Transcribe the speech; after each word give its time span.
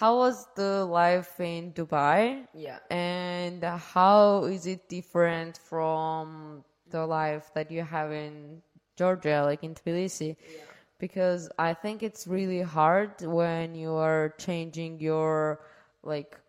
how 0.00 0.16
was 0.16 0.46
the 0.56 0.84
life 0.86 1.38
in 1.38 1.72
Dubai? 1.72 2.48
Yeah. 2.54 2.78
And 2.90 3.62
how 3.62 4.44
is 4.44 4.66
it 4.66 4.88
different 4.88 5.58
from 5.58 6.64
the 6.88 7.04
life 7.06 7.50
that 7.54 7.70
you 7.70 7.82
have 7.82 8.10
in 8.10 8.62
Georgia, 8.96 9.42
like 9.44 9.62
in 9.62 9.74
Tbilisi? 9.74 10.36
Yeah. 10.40 10.60
Because 10.98 11.50
I 11.58 11.74
think 11.74 12.02
it's 12.02 12.26
really 12.26 12.62
hard 12.62 13.12
when 13.20 13.74
you 13.74 13.92
are 13.92 14.32
changing 14.38 15.00
your 15.00 15.60
like 16.02 16.40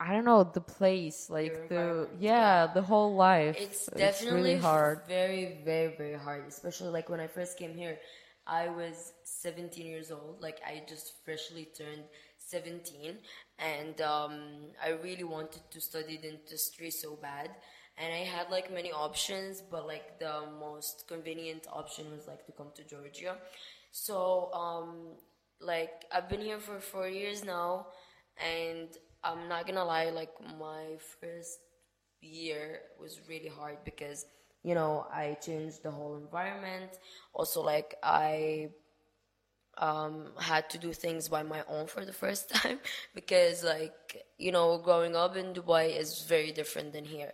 I 0.00 0.12
don't 0.14 0.24
know 0.24 0.42
the 0.42 0.60
place, 0.60 1.28
like 1.30 1.52
Your 1.52 1.68
the 1.68 1.84
environment, 1.84 2.22
yeah, 2.22 2.66
the 2.74 2.82
whole 2.82 3.14
life. 3.14 3.56
It's 3.60 3.86
definitely 3.86 4.40
really 4.40 4.56
hard. 4.56 5.00
Very, 5.06 5.60
very, 5.64 5.94
very 5.96 6.18
hard. 6.18 6.44
Especially 6.48 6.88
like 6.88 7.08
when 7.08 7.20
I 7.20 7.28
first 7.28 7.56
came 7.58 7.74
here, 7.74 7.98
I 8.46 8.68
was 8.68 9.12
17 9.24 9.86
years 9.86 10.10
old. 10.10 10.40
Like 10.40 10.58
I 10.66 10.82
just 10.88 11.22
freshly 11.24 11.68
turned 11.76 12.04
17, 12.52 13.18
and 13.58 14.00
um, 14.00 14.34
I 14.84 14.90
really 14.90 15.24
wanted 15.24 15.62
to 15.70 15.80
study 15.80 16.18
dentistry 16.18 16.90
so 16.90 17.16
bad. 17.16 17.50
And 17.98 18.12
I 18.12 18.24
had 18.34 18.50
like 18.50 18.72
many 18.72 18.92
options, 18.92 19.62
but 19.70 19.86
like 19.86 20.18
the 20.18 20.36
most 20.58 21.04
convenient 21.08 21.66
option 21.72 22.10
was 22.12 22.26
like 22.26 22.46
to 22.46 22.52
come 22.52 22.68
to 22.76 22.84
Georgia. 22.84 23.36
So 23.90 24.50
um, 24.52 25.16
like 25.60 26.04
I've 26.12 26.28
been 26.28 26.40
here 26.40 26.58
for 26.58 26.80
four 26.80 27.08
years 27.08 27.44
now, 27.44 27.86
and 28.38 28.88
I'm 29.22 29.48
not 29.48 29.66
gonna 29.66 29.84
lie, 29.84 30.10
like 30.10 30.32
my 30.58 30.96
first 31.20 31.58
year 32.20 32.80
was 33.00 33.20
really 33.28 33.48
hard 33.48 33.78
because 33.84 34.26
you 34.62 34.74
know 34.74 35.06
I 35.12 35.36
changed 35.40 35.82
the 35.82 35.90
whole 35.90 36.16
environment. 36.16 36.98
Also, 37.34 37.62
like 37.62 37.94
I 38.02 38.70
um, 39.78 40.26
had 40.38 40.68
to 40.70 40.78
do 40.78 40.92
things 40.92 41.28
by 41.28 41.42
my 41.42 41.62
own 41.68 41.86
for 41.86 42.04
the 42.04 42.12
first 42.12 42.48
time 42.54 42.78
because, 43.14 43.64
like 43.64 44.24
you 44.38 44.52
know, 44.52 44.78
growing 44.78 45.16
up 45.16 45.36
in 45.36 45.54
Dubai 45.54 45.96
is 45.96 46.22
very 46.24 46.52
different 46.52 46.92
than 46.92 47.04
here, 47.04 47.32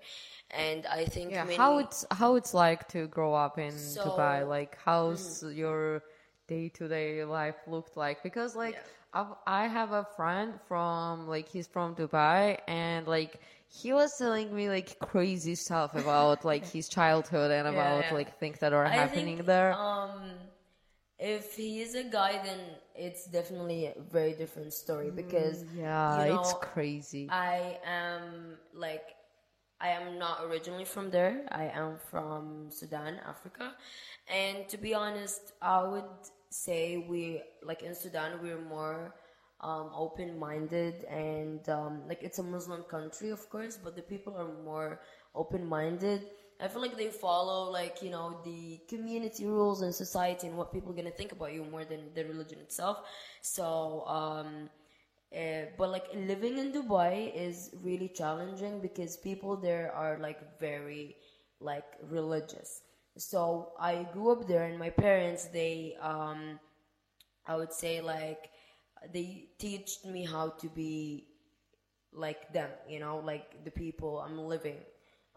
and 0.51 0.87
I 0.87 1.05
think 1.05 1.33
Yeah, 1.33 1.45
many- 1.45 1.57
how 1.57 1.79
it's 1.79 2.05
how 2.11 2.37
it's 2.37 2.55
like 2.55 2.89
to 2.89 3.07
grow 3.07 3.35
up 3.35 3.59
in 3.59 3.73
So- 3.73 4.05
Dubai? 4.05 4.47
Like, 4.49 4.79
how's 4.85 5.43
your 5.43 6.03
day 6.47 6.69
to 6.71 6.89
day 6.89 7.25
life 7.25 7.57
looked 7.67 7.97
like? 7.97 8.23
Because 8.23 8.55
like 8.57 8.75
Yeah. 9.15 9.25
I 9.47 9.67
have 9.67 9.93
a 9.93 10.05
friend 10.17 10.55
from 10.69 11.27
like 11.29 11.49
he's 11.49 11.67
from 11.67 11.95
Dubai, 11.95 12.59
and 12.69 13.07
like 13.07 13.41
he 13.69 13.93
was 13.93 14.17
telling 14.17 14.55
me 14.55 14.69
like 14.69 14.99
crazy 15.01 15.55
stuff 15.55 15.95
about 15.95 16.45
like 16.45 16.65
his 16.67 16.89
childhood 16.89 17.51
and 17.51 17.67
about 17.75 18.05
yeah. 18.05 18.15
like 18.15 18.39
things 18.39 18.59
that 18.61 18.73
are 18.73 18.85
I 18.87 18.91
happening 18.91 19.37
think, 19.39 19.47
there. 19.47 19.73
Um, 19.75 20.23
if 21.19 21.55
he 21.57 21.81
is 21.81 21.95
a 21.95 22.05
guy, 22.05 22.41
then 22.45 22.61
it's 22.95 23.27
definitely 23.27 23.87
a 23.87 23.95
very 24.11 24.33
different 24.35 24.73
story 24.73 25.11
because 25.11 25.65
Mm, 25.65 25.75
yeah, 25.75 26.25
you 26.25 26.33
it's 26.35 26.53
crazy. 26.55 27.29
I 27.29 27.79
am 27.85 28.59
like 28.75 29.15
I 29.81 29.89
am 29.91 30.19
not 30.19 30.45
originally 30.45 30.85
from 30.85 31.11
there. 31.11 31.47
I 31.51 31.65
am 31.67 31.99
from 32.11 32.71
Sudan, 32.71 33.21
Africa. 33.27 33.75
And 34.29 34.69
to 34.69 34.77
be 34.79 34.95
honest, 34.95 35.53
I 35.63 35.83
would 35.85 36.11
say 36.51 36.99
we 37.09 37.43
like 37.63 37.83
in 37.83 37.95
Sudan 37.95 38.41
we're 38.43 38.61
more 38.61 39.15
um, 39.61 39.91
open-minded 39.95 41.05
and 41.05 41.69
um, 41.69 42.03
like 42.09 42.23
it's 42.23 42.39
a 42.39 42.43
Muslim 42.43 42.83
country, 42.85 43.31
of 43.31 43.49
course, 43.51 43.77
but 43.83 43.97
the 43.97 44.03
people 44.03 44.37
are 44.37 44.51
more 44.65 45.01
open-minded. 45.35 46.27
I 46.61 46.69
feel 46.69 46.83
like 46.83 46.97
they 46.97 47.09
follow 47.11 47.71
like 47.71 48.03
you 48.03 48.11
know 48.11 48.41
the 48.45 48.81
community 48.89 49.47
rules 49.47 49.83
and 49.83 49.95
society 49.95 50.47
and 50.49 50.57
what 50.57 50.73
people 50.73 50.91
are 50.93 50.97
gonna 50.97 51.11
think 51.11 51.33
about 51.33 51.53
you 51.53 51.65
more 51.65 51.85
than 51.85 52.13
the 52.15 52.25
religion 52.25 52.59
itself. 52.61 52.99
So 53.43 54.05
um, 54.07 54.69
uh, 55.35 55.67
but 55.77 55.91
like 55.91 56.07
living 56.15 56.59
in 56.59 56.73
Dubai 56.73 57.33
is 57.35 57.71
really 57.83 58.09
challenging 58.09 58.81
because 58.81 59.17
people 59.17 59.57
there 59.57 59.93
are 59.95 60.19
like 60.19 60.59
very 60.59 61.17
like 61.61 61.87
religious. 62.11 62.83
So 63.17 63.73
I 63.79 64.07
grew 64.13 64.31
up 64.33 64.47
there, 64.49 64.65
and 64.65 64.79
my 64.79 64.91
parents 64.91 65.47
they 65.47 65.97
um, 66.01 66.59
I 67.47 67.57
would 67.57 67.73
say 67.73 68.01
like 68.01 68.51
they 69.13 69.49
teach 69.59 69.99
me 70.05 70.25
how 70.25 70.51
to 70.51 70.69
be 70.69 71.27
like 72.13 72.53
them, 72.53 72.71
you 72.89 73.01
know, 73.01 73.19
like 73.19 73.65
the 73.65 73.71
people 73.71 74.19
I'm 74.21 74.39
living 74.39 74.79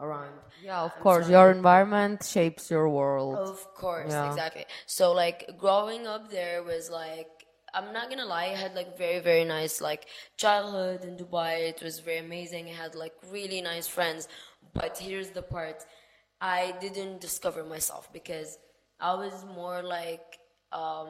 around. 0.02 0.34
yeah, 0.64 0.82
of 0.82 0.94
course, 1.00 1.30
your 1.30 1.52
environment 1.52 2.24
shapes 2.24 2.70
your 2.70 2.90
world. 2.90 3.38
Of 3.38 3.74
course, 3.76 4.12
Yeah. 4.12 4.28
exactly. 4.30 4.66
So 4.86 5.12
like 5.14 5.40
growing 5.58 6.08
up 6.08 6.30
there 6.32 6.64
was 6.64 6.90
like 6.90 7.30
I'm 7.74 7.94
not 7.94 8.10
gonna 8.10 8.26
lie, 8.26 8.52
I 8.56 8.56
had 8.66 8.74
like 8.76 8.98
very 8.98 9.20
very 9.20 9.46
nice 9.46 9.80
like 9.82 10.06
childhood 10.38 11.06
in 11.06 11.16
Dubai. 11.18 11.70
It 11.74 11.82
was 11.82 12.00
very 12.00 12.18
amazing. 12.20 12.68
I 12.68 12.74
had 12.74 12.96
like 12.96 13.14
really 13.32 13.62
nice 13.62 13.88
friends. 13.88 14.28
But 14.74 14.98
here's 14.98 15.32
the 15.32 15.42
part: 15.42 15.86
I 16.42 16.74
didn't 16.82 17.22
discover 17.22 17.64
myself 17.64 18.12
because 18.12 18.58
I 19.00 19.14
was 19.16 19.46
more 19.46 19.82
like 19.84 20.40
um, 20.72 21.10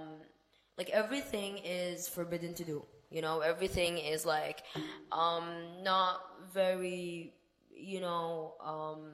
like 0.78 0.90
everything 0.90 1.60
is 1.64 2.08
forbidden 2.08 2.54
to 2.56 2.64
do. 2.64 2.86
You 3.10 3.22
know, 3.22 3.40
everything 3.42 3.98
is 3.98 4.26
like 4.26 4.64
um, 5.12 5.46
not 5.84 6.22
very 6.54 7.34
you 7.82 8.00
know 8.00 8.56
um, 8.64 9.12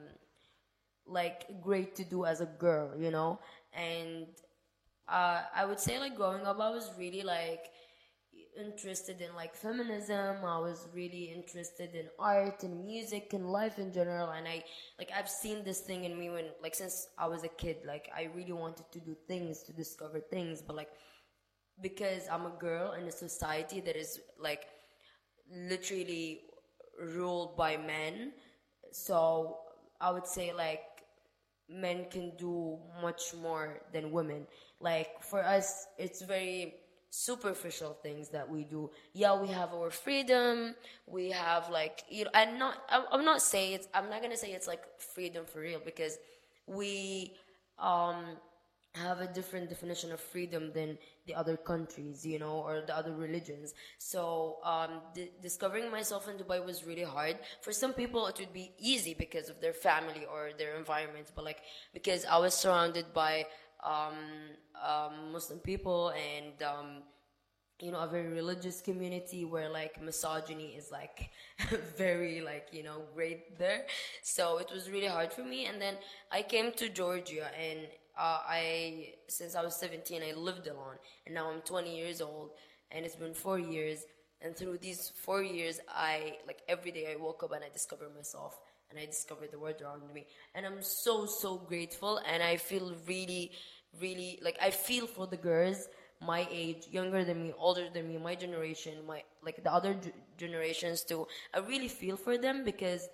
like 1.06 1.46
great 1.62 1.96
to 1.96 2.04
do 2.04 2.24
as 2.24 2.40
a 2.40 2.46
girl, 2.46 2.92
you 2.98 3.10
know. 3.10 3.40
And 3.72 4.26
uh, 5.08 5.42
I 5.54 5.64
would 5.64 5.80
say 5.80 5.98
like 5.98 6.16
growing 6.16 6.46
up, 6.46 6.60
I 6.60 6.70
was 6.70 6.90
really 6.98 7.22
like 7.22 7.70
interested 8.58 9.20
in 9.20 9.34
like 9.34 9.54
feminism. 9.54 10.44
I 10.44 10.58
was 10.58 10.88
really 10.94 11.32
interested 11.34 11.94
in 11.94 12.06
art 12.18 12.62
and 12.62 12.84
music 12.84 13.32
and 13.32 13.50
life 13.50 13.78
in 13.78 13.92
general. 13.92 14.30
And 14.30 14.46
I 14.46 14.64
like 14.98 15.10
I've 15.16 15.28
seen 15.28 15.64
this 15.64 15.80
thing 15.80 16.04
in 16.04 16.18
me 16.18 16.30
when 16.30 16.46
like 16.62 16.74
since 16.74 17.08
I 17.18 17.26
was 17.26 17.44
a 17.44 17.48
kid. 17.48 17.78
Like 17.86 18.10
I 18.16 18.28
really 18.34 18.52
wanted 18.52 18.90
to 18.92 19.00
do 19.00 19.16
things, 19.26 19.62
to 19.64 19.72
discover 19.72 20.20
things, 20.20 20.62
but 20.62 20.76
like 20.76 20.90
because 21.80 22.22
I'm 22.30 22.46
a 22.46 22.54
girl 22.58 22.92
in 22.92 23.06
a 23.06 23.12
society 23.12 23.80
that 23.80 23.96
is 23.96 24.20
like 24.40 24.66
literally 25.50 26.40
ruled 27.00 27.56
by 27.56 27.76
men. 27.76 28.32
So 28.98 29.58
I 30.00 30.10
would 30.10 30.26
say 30.26 30.52
like 30.52 30.82
men 31.68 32.06
can 32.10 32.32
do 32.36 32.78
much 33.02 33.34
more 33.40 33.80
than 33.92 34.10
women. 34.10 34.46
Like 34.80 35.22
for 35.22 35.42
us, 35.44 35.86
it's 35.98 36.22
very 36.22 36.74
superficial 37.10 37.96
things 38.02 38.28
that 38.30 38.48
we 38.48 38.64
do. 38.64 38.90
Yeah, 39.12 39.40
we 39.40 39.48
have 39.48 39.72
our 39.72 39.90
freedom. 39.90 40.74
We 41.06 41.30
have 41.30 41.70
like 41.70 42.04
you 42.08 42.24
know, 42.24 42.30
and 42.34 42.58
not. 42.58 42.78
I'm 42.90 43.24
not 43.24 43.42
saying 43.42 43.72
it's. 43.74 43.88
I'm 43.94 44.10
not 44.10 44.22
gonna 44.22 44.36
say 44.36 44.52
it's 44.52 44.66
like 44.66 44.82
freedom 44.98 45.44
for 45.46 45.60
real 45.60 45.80
because 45.84 46.18
we 46.66 47.34
um 47.78 48.36
have 49.04 49.20
a 49.20 49.26
different 49.26 49.68
definition 49.68 50.12
of 50.12 50.20
freedom 50.20 50.72
than 50.72 50.98
the 51.26 51.34
other 51.34 51.56
countries, 51.56 52.24
you 52.26 52.38
know, 52.38 52.56
or 52.66 52.82
the 52.86 52.96
other 52.96 53.14
religions. 53.14 53.74
So, 53.98 54.58
um, 54.64 54.90
di- 55.14 55.30
discovering 55.42 55.90
myself 55.90 56.28
in 56.28 56.36
Dubai 56.36 56.64
was 56.64 56.84
really 56.84 57.04
hard. 57.16 57.36
For 57.60 57.72
some 57.72 57.92
people, 57.92 58.26
it 58.26 58.38
would 58.38 58.52
be 58.52 58.72
easy 58.78 59.14
because 59.14 59.48
of 59.48 59.60
their 59.60 59.72
family 59.72 60.24
or 60.32 60.50
their 60.58 60.76
environment, 60.76 61.32
but 61.34 61.44
like 61.44 61.60
because 61.92 62.24
I 62.24 62.38
was 62.38 62.54
surrounded 62.54 63.06
by 63.14 63.46
um, 63.84 64.16
um, 64.86 65.32
Muslim 65.32 65.58
people 65.60 66.10
and 66.10 66.62
um, 66.62 66.88
you 67.80 67.92
know 67.92 68.00
a 68.00 68.06
very 68.08 68.28
religious 68.28 68.80
community 68.80 69.44
where 69.44 69.68
like 69.68 70.02
misogyny 70.02 70.74
is 70.76 70.90
like 70.90 71.30
very 71.96 72.40
like 72.40 72.68
you 72.72 72.82
know 72.82 73.02
great 73.14 73.58
there 73.58 73.86
so 74.22 74.58
it 74.58 74.68
was 74.72 74.90
really 74.90 75.06
hard 75.06 75.32
for 75.32 75.42
me 75.44 75.66
and 75.66 75.80
then 75.80 75.94
i 76.32 76.42
came 76.42 76.72
to 76.72 76.88
georgia 76.88 77.48
and 77.60 77.80
uh, 78.18 78.40
i 78.48 79.12
since 79.28 79.54
i 79.54 79.62
was 79.62 79.76
17 79.76 80.22
i 80.22 80.32
lived 80.32 80.66
alone 80.66 80.96
and 81.26 81.34
now 81.34 81.50
i'm 81.50 81.60
20 81.62 81.96
years 81.96 82.20
old 82.20 82.50
and 82.90 83.04
it's 83.04 83.16
been 83.16 83.34
four 83.34 83.58
years 83.58 84.04
and 84.40 84.56
through 84.56 84.78
these 84.78 85.12
four 85.24 85.42
years 85.42 85.80
i 85.88 86.34
like 86.46 86.60
every 86.68 86.90
day 86.90 87.12
i 87.12 87.16
woke 87.16 87.42
up 87.42 87.52
and 87.52 87.64
i 87.64 87.68
discovered 87.72 88.14
myself 88.14 88.60
and 88.90 88.98
i 88.98 89.04
discovered 89.06 89.50
the 89.50 89.58
world 89.58 89.80
around 89.82 90.02
me 90.14 90.26
and 90.54 90.66
i'm 90.66 90.82
so 90.82 91.26
so 91.26 91.56
grateful 91.56 92.20
and 92.30 92.42
i 92.42 92.56
feel 92.56 92.94
really 93.06 93.50
really 94.00 94.38
like 94.42 94.56
i 94.60 94.70
feel 94.70 95.06
for 95.06 95.26
the 95.26 95.36
girls 95.36 95.88
my 96.20 96.48
age, 96.50 96.88
younger 96.90 97.24
than 97.24 97.40
me, 97.44 97.52
older 97.56 97.86
than 97.94 98.08
me, 98.08 98.18
my 98.18 98.34
generation, 98.34 98.94
my 99.06 99.22
like 99.44 99.62
the 99.62 99.72
other 99.72 99.94
g- 99.94 100.10
generations 100.36 101.02
too. 101.04 101.28
I 101.54 101.60
really 101.60 101.86
feel 101.86 102.16
for 102.16 102.36
them 102.36 102.64
because 102.64 103.08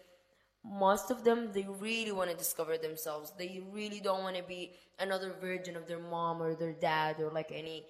most 0.64 1.11
of 1.11 1.25
them 1.25 1.50
they 1.52 1.66
really 1.81 2.12
want 2.12 2.31
to 2.31 2.37
discover 2.37 2.78
themselves. 2.78 3.32
They 3.38 3.62
really 3.70 4.00
don't 4.00 4.22
want 4.22 4.37
to 4.37 4.43
be 4.43 4.72
another 4.99 5.34
version 5.40 5.76
of 5.76 5.87
their 5.87 5.99
mom 5.99 6.43
or 6.43 6.55
their 6.55 6.72
dad 6.72 7.20
or 7.20 7.31
like 7.31 7.50
any 7.52 7.87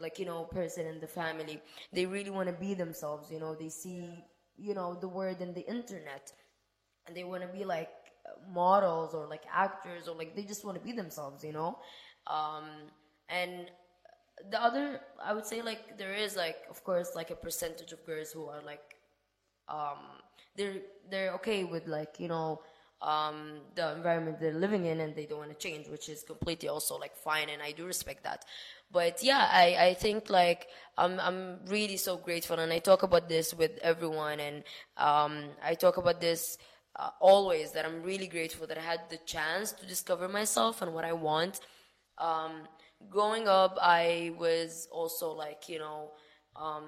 like 0.00 0.18
you 0.18 0.26
know 0.26 0.44
person 0.44 0.86
in 0.86 1.00
the 1.00 1.06
family. 1.08 1.60
They 1.92 2.06
really 2.06 2.30
want 2.30 2.48
to 2.48 2.54
be 2.54 2.74
themselves. 2.74 3.30
You 3.30 3.40
know, 3.40 3.54
they 3.54 3.68
see 3.68 4.24
you 4.56 4.74
know 4.74 4.94
the 4.94 5.08
word 5.08 5.40
in 5.40 5.54
the 5.54 5.66
internet, 5.68 6.32
and 7.06 7.16
they 7.16 7.24
want 7.24 7.42
to 7.42 7.48
be 7.48 7.64
like 7.64 7.90
models 8.52 9.14
or 9.14 9.26
like 9.26 9.42
actors 9.52 10.08
or 10.08 10.16
like 10.16 10.36
they 10.36 10.42
just 10.44 10.64
want 10.64 10.78
to 10.78 10.84
be 10.84 10.92
themselves. 10.92 11.44
You 11.44 11.52
know, 11.52 11.78
um, 12.26 12.64
and 13.28 13.70
the 14.50 14.62
other 14.62 15.00
I 15.24 15.32
would 15.34 15.46
say 15.46 15.62
like 15.62 15.98
there 15.98 16.14
is 16.14 16.36
like 16.36 16.56
of 16.70 16.82
course 16.84 17.12
like 17.14 17.30
a 17.30 17.36
percentage 17.36 17.92
of 17.92 18.04
girls 18.06 18.32
who 18.32 18.46
are 18.46 18.62
like 18.62 18.96
um 19.68 19.98
they're 20.56 20.76
they're 21.10 21.32
okay 21.34 21.64
with 21.64 21.86
like 21.86 22.18
you 22.18 22.28
know 22.28 22.60
um 23.02 23.60
the 23.74 23.92
environment 23.92 24.38
they're 24.40 24.54
living 24.54 24.86
in 24.86 25.00
and 25.00 25.14
they 25.14 25.26
don't 25.26 25.38
want 25.38 25.50
to 25.50 25.56
change 25.56 25.88
which 25.88 26.08
is 26.08 26.22
completely 26.22 26.68
also 26.68 26.96
like 26.96 27.14
fine 27.16 27.48
and 27.50 27.62
I 27.62 27.72
do 27.72 27.86
respect 27.86 28.24
that. 28.24 28.44
But 28.90 29.22
yeah 29.22 29.46
I 29.50 29.76
I 29.88 29.94
think 29.94 30.30
like 30.30 30.68
I'm 30.96 31.20
I'm 31.20 31.58
really 31.66 31.96
so 31.96 32.16
grateful 32.16 32.58
and 32.58 32.72
I 32.72 32.78
talk 32.78 33.02
about 33.02 33.28
this 33.28 33.52
with 33.52 33.72
everyone 33.82 34.40
and 34.40 34.64
um 34.96 35.50
I 35.62 35.74
talk 35.74 35.96
about 35.96 36.20
this 36.20 36.56
uh, 36.96 37.10
always 37.20 37.72
that 37.72 37.84
I'm 37.84 38.02
really 38.02 38.28
grateful 38.28 38.66
that 38.68 38.78
I 38.78 38.82
had 38.82 39.00
the 39.10 39.18
chance 39.26 39.72
to 39.72 39.86
discover 39.86 40.28
myself 40.28 40.80
and 40.80 40.94
what 40.94 41.04
I 41.04 41.12
want. 41.12 41.60
Um 42.18 42.68
growing 43.10 43.48
up 43.48 43.76
I 43.82 44.32
was 44.38 44.88
also 44.90 45.32
like 45.32 45.68
you 45.68 45.80
know 45.80 46.12
um 46.56 46.84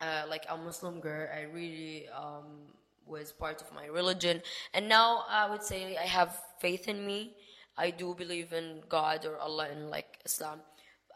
uh, 0.00 0.24
like 0.28 0.44
a 0.48 0.56
Muslim 0.56 1.00
girl. 1.00 1.28
I 1.34 1.42
really 1.42 2.08
um, 2.08 2.72
was 3.06 3.32
part 3.32 3.60
of 3.62 3.72
my 3.74 3.86
religion, 3.86 4.42
and 4.74 4.88
now 4.88 5.24
I 5.28 5.48
would 5.50 5.62
say 5.62 5.96
I 5.96 6.06
have 6.06 6.36
faith 6.60 6.88
in 6.88 7.04
me. 7.06 7.34
I 7.76 7.90
do 7.90 8.14
believe 8.14 8.52
in 8.52 8.82
God 8.88 9.24
or 9.24 9.38
Allah 9.38 9.68
in 9.70 9.88
like 9.90 10.18
Islam. 10.24 10.60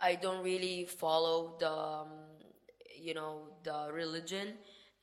I 0.00 0.14
don't 0.16 0.42
really 0.42 0.86
follow 0.86 1.56
the, 1.60 1.70
um, 1.70 2.08
you 3.00 3.14
know, 3.14 3.48
the 3.62 3.90
religion, 3.92 4.54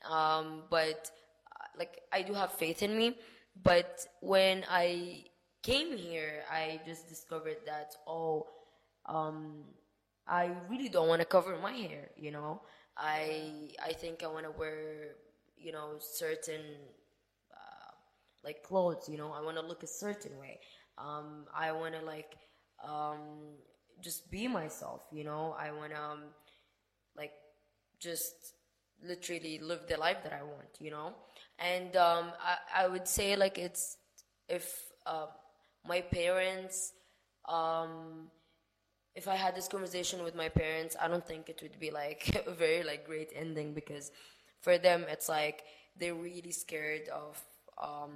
um, 0.09 0.63
but 0.69 1.11
uh, 1.59 1.65
like 1.77 2.01
I 2.11 2.21
do 2.21 2.33
have 2.33 2.51
faith 2.53 2.83
in 2.83 2.97
me. 2.97 3.17
But 3.63 4.05
when 4.21 4.63
I 4.69 5.25
came 5.61 5.95
here, 5.97 6.43
I 6.51 6.79
just 6.85 7.07
discovered 7.09 7.57
that 7.65 7.95
oh, 8.07 8.47
um, 9.05 9.63
I 10.27 10.51
really 10.69 10.89
don't 10.89 11.07
want 11.07 11.21
to 11.21 11.25
cover 11.25 11.57
my 11.57 11.73
hair. 11.73 12.09
You 12.17 12.31
know, 12.31 12.61
I 12.97 13.71
I 13.83 13.93
think 13.93 14.23
I 14.23 14.27
want 14.27 14.45
to 14.45 14.51
wear 14.51 15.15
you 15.57 15.71
know 15.71 15.95
certain 15.99 16.61
uh, 17.51 17.91
like 18.43 18.63
clothes. 18.63 19.07
You 19.09 19.17
know, 19.17 19.31
I 19.31 19.41
want 19.41 19.57
to 19.57 19.65
look 19.65 19.83
a 19.83 19.87
certain 19.87 20.37
way. 20.39 20.59
Um, 20.97 21.45
I 21.55 21.71
want 21.71 21.95
to 21.95 22.01
like 22.05 22.35
um, 22.83 23.55
just 24.01 24.29
be 24.31 24.47
myself. 24.47 25.01
You 25.11 25.23
know, 25.23 25.55
I 25.57 25.71
want 25.71 25.91
to 25.93 26.01
um, 26.01 26.19
like 27.15 27.33
just 27.99 28.53
literally 29.03 29.59
live 29.59 29.87
the 29.87 29.97
life 29.97 30.17
that 30.23 30.33
I 30.33 30.43
want. 30.43 30.69
You 30.79 30.91
know, 30.91 31.13
and 31.59 31.95
um, 31.95 32.31
I 32.41 32.83
I 32.85 32.87
would 32.87 33.07
say 33.07 33.35
like 33.35 33.57
it's 33.57 33.97
if 34.49 34.73
uh, 35.05 35.27
my 35.87 36.01
parents 36.01 36.93
um 37.49 38.29
if 39.15 39.27
I 39.27 39.35
had 39.35 39.55
this 39.55 39.67
conversation 39.67 40.23
with 40.23 40.35
my 40.35 40.49
parents, 40.49 40.95
I 40.99 41.07
don't 41.07 41.25
think 41.25 41.49
it 41.49 41.59
would 41.61 41.79
be 41.79 41.91
like 41.91 42.43
a 42.47 42.51
very 42.51 42.83
like 42.83 43.05
great 43.05 43.31
ending 43.35 43.73
because 43.73 44.11
for 44.61 44.77
them 44.77 45.05
it's 45.09 45.27
like 45.29 45.63
they're 45.97 46.15
really 46.15 46.51
scared 46.51 47.09
of 47.09 47.41
um, 47.81 48.11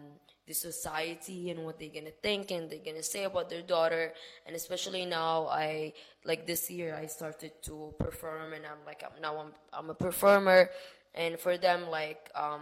the 0.48 0.54
society 0.54 1.50
and 1.50 1.66
what 1.66 1.80
they're 1.80 1.90
gonna 1.90 2.12
think 2.22 2.52
and 2.52 2.70
they're 2.70 2.86
gonna 2.86 3.04
say 3.04 3.24
about 3.24 3.50
their 3.50 3.62
daughter. 3.62 4.14
And 4.46 4.56
especially 4.56 5.06
now, 5.06 5.48
I 5.48 5.94
like 6.24 6.46
this 6.46 6.70
year 6.70 6.96
I 6.96 7.08
started 7.08 7.52
to 7.64 7.94
perform 8.00 8.54
and 8.54 8.66
I'm 8.66 8.86
like 8.86 9.04
I'm, 9.04 9.22
now 9.22 9.38
I'm 9.38 9.52
I'm 9.74 9.90
a 9.90 9.96
performer, 9.96 10.70
and 11.14 11.40
for 11.40 11.58
them 11.58 11.90
like 11.90 12.30
um, 12.36 12.62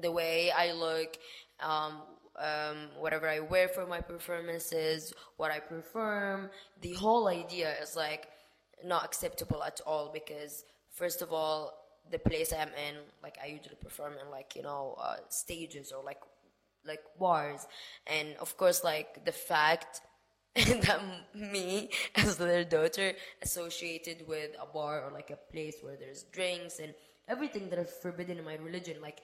the 0.00 0.10
way 0.12 0.50
I 0.50 0.72
look. 0.72 1.16
Um, 1.60 2.02
um, 2.38 2.88
whatever 2.98 3.28
I 3.28 3.40
wear 3.40 3.68
for 3.68 3.86
my 3.86 4.00
performances, 4.00 5.12
what 5.36 5.50
I 5.50 5.60
perform, 5.60 6.50
the 6.80 6.94
whole 6.94 7.28
idea 7.28 7.74
is 7.82 7.96
like 7.96 8.28
not 8.84 9.04
acceptable 9.04 9.62
at 9.62 9.80
all 9.86 10.10
because 10.12 10.64
first 10.90 11.22
of 11.22 11.32
all, 11.32 11.78
the 12.10 12.18
place 12.18 12.52
I'm 12.52 12.68
in, 12.68 12.96
like 13.22 13.38
I 13.42 13.46
usually 13.46 13.76
perform 13.80 14.14
in 14.22 14.30
like 14.30 14.56
you 14.56 14.62
know 14.62 14.96
uh, 15.00 15.16
stages 15.28 15.92
or 15.92 16.02
like 16.04 16.20
like 16.86 17.00
bars, 17.18 17.66
and 18.06 18.34
of 18.40 18.56
course 18.56 18.82
like 18.82 19.24
the 19.24 19.32
fact 19.32 20.00
that 20.54 21.00
me 21.34 21.90
as 22.16 22.36
their 22.36 22.64
daughter 22.64 23.12
associated 23.40 24.26
with 24.28 24.50
a 24.60 24.66
bar 24.66 25.04
or 25.04 25.12
like 25.12 25.30
a 25.30 25.52
place 25.52 25.76
where 25.80 25.96
there's 25.96 26.24
drinks 26.24 26.78
and 26.78 26.92
everything 27.28 27.70
that 27.70 27.78
is 27.78 27.90
forbidden 28.02 28.38
in 28.38 28.44
my 28.44 28.56
religion, 28.56 29.00
like 29.00 29.20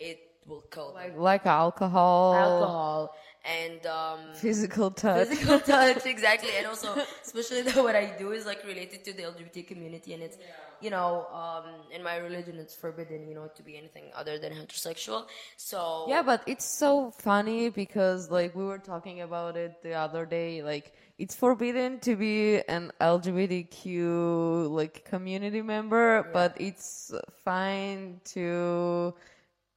it 0.00 0.20
will 0.46 0.62
kill 0.72 0.92
Like 0.94 1.16
like 1.16 1.46
alcohol, 1.46 2.34
alcohol 2.34 3.14
and 3.44 3.86
um, 3.86 4.20
physical 4.34 4.90
touch. 4.90 5.28
physical 5.28 5.60
touch 5.72 6.06
exactly. 6.06 6.50
And 6.58 6.66
also 6.66 6.96
especially 7.22 7.62
though 7.62 7.84
what 7.84 7.96
i 7.96 8.06
do 8.18 8.32
is 8.32 8.46
like 8.46 8.64
related 8.64 9.04
to 9.04 9.12
the 9.12 9.22
lgbt 9.24 9.66
community 9.66 10.14
and 10.14 10.22
it's 10.22 10.38
you 10.80 10.90
know 10.90 11.26
um, 11.32 11.64
in 11.94 12.02
my 12.02 12.16
religion 12.16 12.56
it's 12.58 12.74
forbidden 12.74 13.28
you 13.28 13.34
know 13.34 13.48
to 13.54 13.62
be 13.62 13.76
anything 13.76 14.04
other 14.14 14.38
than 14.38 14.52
heterosexual. 14.52 15.26
So 15.56 16.04
Yeah, 16.06 16.22
but 16.22 16.42
it's 16.46 16.64
so 16.64 17.10
funny 17.10 17.68
because 17.70 18.30
like 18.30 18.54
we 18.54 18.64
were 18.64 18.78
talking 18.78 19.20
about 19.20 19.56
it 19.56 19.82
the 19.82 19.94
other 19.94 20.24
day. 20.26 20.62
Like 20.62 20.92
it's 21.18 21.34
forbidden 21.34 21.98
to 22.00 22.16
be 22.16 22.60
an 22.68 22.92
LGBTQ 23.00 24.68
like 24.70 25.04
community 25.04 25.62
member, 25.62 26.28
but 26.32 26.56
it's 26.58 27.12
fine 27.44 28.20
to 28.34 29.14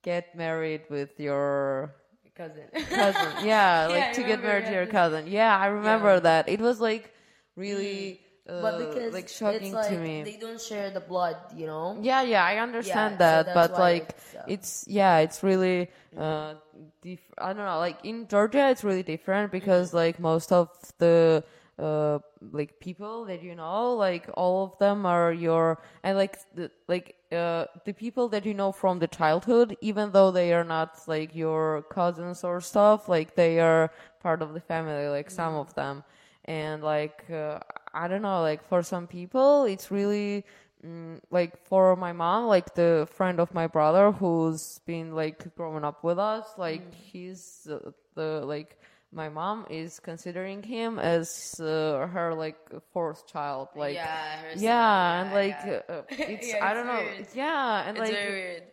get 0.04 0.36
married 0.36 0.84
with 0.90 1.20
your 1.20 1.96
cousin 2.36 2.70
cousin. 2.94 3.38
Yeah, 3.40 3.88
like 3.88 4.12
Yeah, 4.12 4.14
to 4.14 4.24
get 4.24 4.42
married 4.44 4.66
to 4.68 4.74
your 4.74 4.88
cousin. 4.88 5.28
Yeah, 5.28 5.58
I 5.58 5.68
remember 5.68 6.20
Yeah. 6.20 6.22
that. 6.22 6.50
It 6.50 6.62
was 6.62 6.80
like 6.82 7.14
really 7.56 8.20
uh, 8.50 8.54
but 8.60 8.78
because 8.78 9.14
like 9.14 9.28
shocking 9.30 9.72
it's 9.72 9.74
like 9.74 9.90
to 9.90 9.98
me. 10.00 10.28
they 10.28 10.38
don't 10.38 10.62
share 10.62 10.90
the 10.92 11.02
blood 11.02 11.38
you 11.56 11.66
know 11.66 12.02
Yeah, 12.02 12.22
yeah, 12.24 12.44
I 12.44 12.58
understand 12.58 13.20
so 13.22 13.42
that, 13.42 13.54
that's 13.54 13.70
but 13.70 13.78
like 13.78 14.16
it's, 14.16 14.36
uh, 14.36 14.48
it's 14.48 14.86
yeah, 14.88 15.18
it's 15.20 15.44
really 15.44 15.90
uh 16.18 16.56
dif- 17.02 17.34
I 17.38 17.54
don't 17.54 17.66
know, 17.66 17.80
like 17.80 18.00
in 18.04 18.28
Georgia 18.28 18.70
it's 18.70 18.84
really 18.84 19.04
different 19.04 19.52
because 19.52 19.94
Mm-hmm. 19.94 19.96
like 19.96 20.20
most 20.20 20.52
of 20.52 20.70
the 21.00 21.44
uh 21.80 22.20
like 22.52 22.80
people 22.80 23.26
that 23.26 23.42
you 23.42 23.56
know, 23.56 23.94
like 23.96 24.30
all 24.36 24.64
of 24.66 24.78
them 24.78 25.06
are 25.06 25.34
your 25.34 25.82
and 26.04 26.18
like 26.18 26.38
the 26.56 26.70
like 26.88 27.16
uh 27.32 27.66
the 27.86 27.94
people 27.94 28.28
that 28.30 28.46
you 28.46 28.54
know 28.54 28.72
from 28.72 29.00
the 29.00 29.08
childhood, 29.08 29.76
even 29.82 30.12
though 30.12 30.32
they 30.32 30.54
are 30.54 30.64
not 30.64 31.00
like 31.08 31.36
your 31.36 31.84
cousins 31.90 32.44
or 32.44 32.62
stuff, 32.62 33.10
like 33.10 33.36
they 33.36 33.60
are 33.60 33.92
part 34.22 34.42
of 34.42 34.54
the 34.54 34.62
family, 34.62 35.08
like 35.08 35.30
some 35.32 35.56
of 35.56 35.74
them. 35.76 36.04
And 36.46 36.84
like 36.84 37.30
uh, 37.32 37.60
I 37.94 38.08
don't 38.08 38.22
know, 38.22 38.42
like 38.42 38.68
for 38.68 38.84
some 38.84 39.08
people 39.08 39.66
it's 39.66 39.92
really 39.92 40.46
mm, 40.86 41.20
like 41.32 41.58
for 41.66 41.96
my 41.96 42.12
mom, 42.14 42.48
like 42.48 42.76
the 42.76 43.08
friend 43.12 43.40
of 43.40 43.54
my 43.54 43.68
brother 43.68 44.12
who's 44.12 44.80
been 44.86 45.16
like 45.16 45.56
growing 45.56 45.84
up 45.84 46.04
with 46.04 46.20
us, 46.20 46.46
like 46.58 46.94
he's 46.94 47.68
uh, 47.72 47.92
the 48.16 48.44
like 48.46 48.78
my 49.14 49.30
mom 49.30 49.66
is 49.70 50.00
considering 50.00 50.64
him 50.64 51.00
as 51.00 51.60
uh, 51.60 52.08
her 52.08 52.34
like 52.36 52.58
fourth 52.94 53.28
child, 53.28 53.70
like 53.76 54.04
yeah 54.04 54.36
yeah, 54.54 55.22
and 55.22 55.32
like 55.32 55.66
uh, 55.90 56.04
it's 56.28 56.54
Yeah, 56.54 56.58
I 56.62 56.74
don't 56.74 56.88
know, 56.88 57.08
weird. 57.08 57.18
it's, 57.20 57.36
yeah, 57.36 57.84
and 57.88 57.98
It's 57.98 58.10
like 58.10 58.22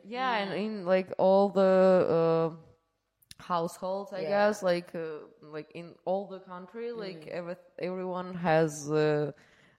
yeah, 0.04 0.36
and 0.36 0.52
in 0.52 0.84
like 0.86 1.12
all 1.18 1.48
the 1.50 2.50
uh, 2.52 3.42
households, 3.42 4.12
I 4.12 4.22
Yeah. 4.22 4.28
guess, 4.28 4.62
like 4.62 4.94
uh, 4.94 5.26
like 5.42 5.70
in 5.74 5.94
all 6.04 6.26
the 6.26 6.40
country, 6.40 6.92
like 6.92 7.26
Mm. 7.26 7.30
every, 7.30 7.56
everyone 7.78 8.34
has 8.34 8.90
uh, 8.90 9.32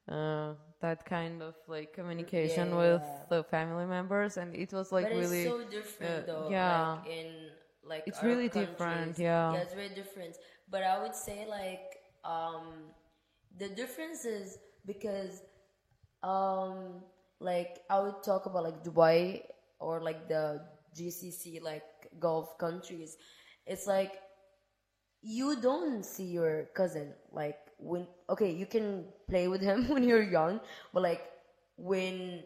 uh, 0.10 0.53
that 0.82 1.06
kind 1.06 1.41
of 1.41 1.56
like 1.68 1.94
communication 1.94 2.75
with 2.75 3.03
the 3.30 3.44
family 3.44 3.86
members, 3.86 4.38
and 4.38 4.56
it 4.56 4.74
was 4.74 4.91
like 4.91 5.10
but 5.10 5.12
really 5.12 5.44
it's 5.44 5.44
so 5.44 5.63
different 5.63 6.25
though 6.25 6.50
yeah. 6.50 6.98
like 6.98 7.06
in 7.06 7.51
like 7.84 8.04
It's 8.06 8.22
really 8.24 8.50
different, 8.50 9.18
yeah. 9.18 9.52
yeah 9.54 9.62
it's 9.62 9.74
very 9.74 9.90
different. 9.90 10.36
But 10.70 10.84
i 10.84 11.02
would 11.02 11.16
say 11.16 11.46
like 11.48 11.98
um 12.24 12.92
the 13.58 13.70
difference 13.70 14.26
is 14.26 14.58
because 14.86 15.42
um 16.24 17.04
like 17.40 17.80
i 17.90 18.00
would 18.00 18.22
talk 18.24 18.46
about 18.46 18.64
like 18.64 18.84
dubai 18.84 19.42
or 19.80 20.02
like 20.02 20.28
the 20.28 20.62
gcc 20.96 21.62
like 21.62 21.84
gulf 22.20 22.58
countries. 22.58 23.18
It's 23.66 23.88
like 23.88 24.14
you 25.22 25.60
don't 25.62 26.04
see 26.06 26.26
your 26.26 26.70
cousin 26.76 27.14
like 27.32 27.58
when 27.78 28.08
okay 28.30 28.52
you 28.52 28.66
can 28.66 29.06
play 29.30 29.48
with 29.48 29.62
him 29.62 29.88
when 29.94 30.04
you're 30.04 30.24
young 30.24 30.60
but 30.94 31.04
like 31.04 31.22
when 31.78 32.44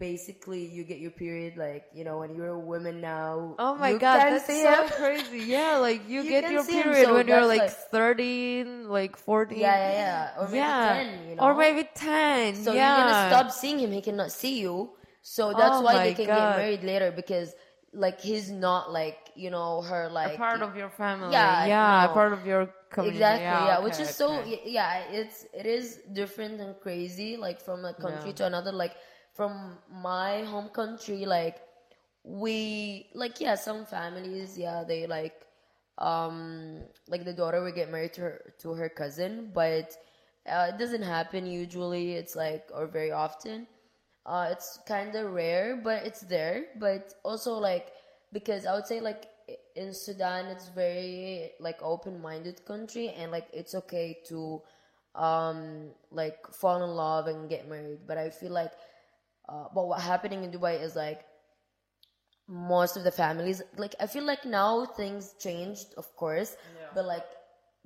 basically 0.00 0.64
you 0.64 0.82
get 0.82 0.98
your 0.98 1.12
period 1.12 1.56
like 1.56 1.84
you 1.94 2.02
know 2.08 2.18
when 2.18 2.34
you're 2.34 2.56
a 2.56 2.58
woman 2.58 3.00
now 3.00 3.54
Oh 3.60 3.74
my 3.76 3.90
you 3.90 3.98
god, 4.00 4.18
that's 4.32 4.46
so 4.48 4.54
him. 4.56 4.88
crazy. 4.96 5.40
Yeah, 5.56 5.76
like 5.76 6.08
you, 6.08 6.22
You 6.22 6.30
get 6.30 6.50
your 6.50 6.64
period 6.64 7.06
so 7.06 7.14
when 7.14 7.28
you're 7.28 7.44
like, 7.46 7.68
like- 7.68 7.90
13, 7.92 8.88
like 8.88 9.16
14. 9.16 9.58
yeah 9.58 9.76
yeah 9.76 9.92
yeah 10.02 10.40
or 10.40 10.46
maybe 10.48 10.56
Yeah. 10.56 10.94
10 11.04 11.28
you 11.28 11.34
know 11.36 11.42
Or 11.44 11.54
maybe 11.54 11.82
10. 11.94 12.54
so 12.64 12.72
yeah. 12.72 12.80
you're 12.88 12.98
gonna 13.06 13.22
stop 13.30 13.52
seeing 13.52 13.78
him 13.78 13.92
he 13.92 14.00
cannot 14.00 14.32
see 14.32 14.56
you 14.64 14.76
so 15.22 15.42
oh 15.54 15.54
that's 15.60 15.78
Oh 15.78 15.82
why 15.86 15.94
they 16.02 16.14
can 16.14 16.26
God. 16.26 16.40
get 16.40 16.56
married 16.62 16.82
later 16.82 17.10
because 17.12 17.54
like 17.92 18.18
he's 18.20 18.50
not 18.50 18.90
like 18.92 19.18
you 19.34 19.50
know 19.50 19.82
her 19.82 20.08
like 20.08 20.34
a 20.34 20.38
part 20.38 20.62
of 20.62 20.76
your 20.80 20.90
family. 20.90 21.32
Yeah, 21.32 21.66
Yeah, 21.66 22.04
no. 22.06 22.10
a 22.10 22.14
part 22.14 22.32
of 22.32 22.46
your 22.46 22.62
community. 22.94 23.18
exactly 23.18 23.44
yeah, 23.44 23.74
okay, 23.76 23.84
which 23.84 23.98
is 24.04 24.10
so 24.22 24.26
okay. 24.40 24.50
y- 24.50 24.62
yeah 24.78 24.92
it's 25.20 25.38
it 25.60 25.66
is 25.66 25.98
different 26.20 26.60
and 26.64 26.72
crazy 26.84 27.30
like 27.46 27.58
from 27.60 27.84
a 27.84 27.94
country 27.94 28.30
Yeah. 28.30 28.38
to 28.40 28.44
another 28.46 28.72
like 28.72 28.94
from 29.40 29.78
my 30.02 30.44
home 30.44 30.68
country 30.68 31.24
like 31.24 31.62
we 32.24 33.06
like 33.14 33.40
yeah 33.40 33.54
some 33.54 33.86
families 33.86 34.58
yeah 34.58 34.84
they 34.86 35.06
like 35.06 35.46
um 35.98 36.82
like 37.08 37.24
the 37.24 37.32
daughter 37.32 37.62
will 37.62 37.72
get 37.72 37.90
married 37.90 38.12
to 38.12 38.20
her 38.20 38.52
to 38.58 38.74
her 38.74 38.88
cousin 38.90 39.50
but 39.54 39.96
uh, 40.46 40.66
it 40.68 40.78
doesn't 40.78 41.02
happen 41.02 41.46
usually 41.46 42.12
it's 42.14 42.36
like 42.36 42.68
or 42.74 42.86
very 42.86 43.12
often. 43.12 43.66
Uh 44.26 44.48
it's 44.52 44.78
kind 44.86 45.14
of 45.16 45.32
rare 45.32 45.76
but 45.82 46.04
it's 46.04 46.20
there 46.20 46.66
but 46.78 47.14
also 47.24 47.54
like 47.54 47.92
because 48.32 48.66
i 48.66 48.74
would 48.74 48.86
say 48.86 49.00
like 49.00 49.28
in 49.74 49.94
sudan 49.94 50.46
it's 50.46 50.68
very 50.68 51.50
like 51.60 51.78
open-minded 51.82 52.64
country 52.66 53.08
and 53.16 53.32
like 53.32 53.48
it's 53.52 53.74
okay 53.74 54.18
to 54.28 54.60
um 55.14 55.90
like 56.12 56.38
fall 56.52 56.84
in 56.84 56.90
love 56.90 57.26
and 57.28 57.48
get 57.48 57.68
married 57.68 58.00
but 58.06 58.18
i 58.18 58.28
feel 58.28 58.52
like 58.52 58.72
uh, 59.50 59.66
but 59.74 59.86
what 59.88 60.00
happening 60.00 60.44
in 60.44 60.50
dubai 60.50 60.80
is 60.80 60.96
like 60.96 61.24
most 62.48 62.96
of 62.96 63.04
the 63.04 63.10
families 63.10 63.62
like 63.76 63.94
i 64.00 64.06
feel 64.06 64.24
like 64.24 64.44
now 64.44 64.84
things 64.84 65.34
changed 65.38 65.94
of 65.96 66.14
course 66.16 66.56
but 66.94 67.04
like 67.04 67.26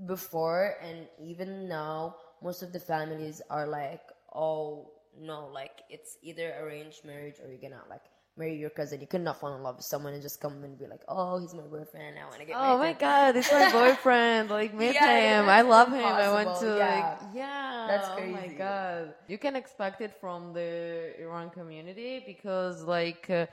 before 0.07 0.77
and 0.83 1.07
even 1.21 1.69
now 1.69 2.17
most 2.43 2.63
of 2.63 2.73
the 2.73 2.81
families 2.81 3.43
are 3.51 3.67
like 3.67 4.01
oh 4.35 4.91
no 5.21 5.49
like 5.53 5.83
it's 5.91 6.17
either 6.23 6.55
arranged 6.63 7.05
marriage 7.05 7.37
or 7.43 7.49
you're 7.49 7.61
gonna 7.61 7.83
like 7.89 8.07
marry 8.37 8.57
your 8.57 8.71
cousin 8.71 9.01
you 9.01 9.07
could 9.07 9.21
not 9.21 9.39
fall 9.39 9.55
in 9.57 9.63
love 9.63 9.77
with 9.77 9.85
someone 9.85 10.13
and 10.13 10.23
just 10.23 10.41
come 10.41 10.63
and 10.65 10.79
be 10.79 10.87
like 10.87 11.03
oh 11.09 11.39
he's 11.39 11.55
my 11.55 11.63
boyfriend 11.63 12.17
i 12.19 12.25
want 12.27 12.39
to 12.41 12.45
get 12.47 12.61
married. 12.61 12.75
Oh 12.75 12.79
my 12.79 12.93
god, 12.93 13.35
he's 13.37 13.51
my 13.53 13.67
boyfriend. 13.73 14.51
Like 14.51 14.75
meet 14.75 14.97
Yeah, 14.97 15.07
him. 15.07 15.49
I 15.49 15.63
love 15.63 15.91
him. 15.93 16.17
I 16.19 16.31
want 16.31 16.57
to 16.57 16.67
Yeah. 16.77 16.85
like 16.85 17.19
yeah. 17.33 17.87
That's 17.87 18.11
Oh 18.17 18.27
my 18.27 18.49
god. 18.49 19.15
You 19.29 19.39
can 19.39 19.57
expect 19.57 20.01
it 20.01 20.13
from 20.21 20.53
the 20.53 21.15
Iran 21.21 21.51
community 21.51 22.23
because 22.27 22.83
like 22.85 23.29
uh, 23.31 23.47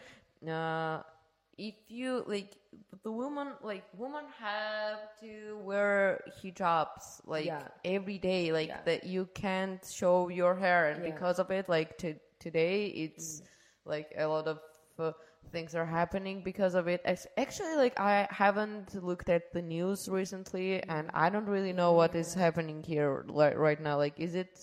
uh 0.50 1.02
if 1.58 1.76
you 1.90 2.24
like 2.28 2.58
the 3.04 3.12
woman 3.12 3.54
like 3.62 3.84
women 3.98 4.26
have 4.40 5.00
to 5.22 5.58
wear 5.64 6.22
hijabs 6.42 7.22
like 7.26 7.46
Yeah. 7.46 7.68
every 7.84 8.18
day 8.18 8.52
like 8.52 8.70
Yeah. 8.70 8.82
that 8.86 9.04
you 9.04 9.28
can't 9.34 9.84
show 9.86 10.30
your 10.30 10.56
hair 10.56 10.90
and 10.92 11.04
Yeah. 11.04 11.04
because 11.04 11.40
of 11.40 11.52
it 11.52 11.70
like 11.70 11.98
to 12.00 12.16
today 12.40 12.88
it's 12.88 13.42
like 13.86 14.14
a 14.18 14.26
lot 14.26 14.48
of 14.48 14.60
uh, 15.02 15.12
things 15.52 15.76
are 15.76 15.86
happening 15.86 16.44
because 16.44 16.76
of 16.76 16.88
it 16.88 17.02
Ac- 17.06 17.28
actually 17.38 17.76
like 17.76 18.00
i 18.00 18.28
haven't 18.32 19.04
looked 19.04 19.30
at 19.30 19.52
the 19.54 19.62
news 19.62 20.08
recently 20.10 20.82
and 20.84 21.10
i 21.14 21.30
don't 21.30 21.48
really 21.48 21.74
know 21.74 21.94
what 21.94 22.16
is 22.16 22.34
happening 22.34 22.84
here 22.84 23.26
like 23.28 23.58
right 23.58 23.82
now 23.82 23.98
like 23.98 24.14
is 24.20 24.36
it 24.36 24.58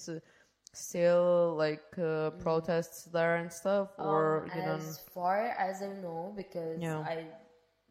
still 0.72 1.54
like 1.56 1.82
uh, 1.98 2.30
protests 2.38 3.04
there 3.04 3.36
and 3.36 3.52
stuff 3.52 3.88
or 3.98 4.44
Um, 4.44 4.50
you 4.56 4.62
don't 4.62 4.80
as 4.80 4.98
far 5.14 5.48
as 5.58 5.82
I 5.82 5.92
know, 6.00 6.32
because 6.36 6.78
Yeah. 6.80 7.00
I 7.00 7.26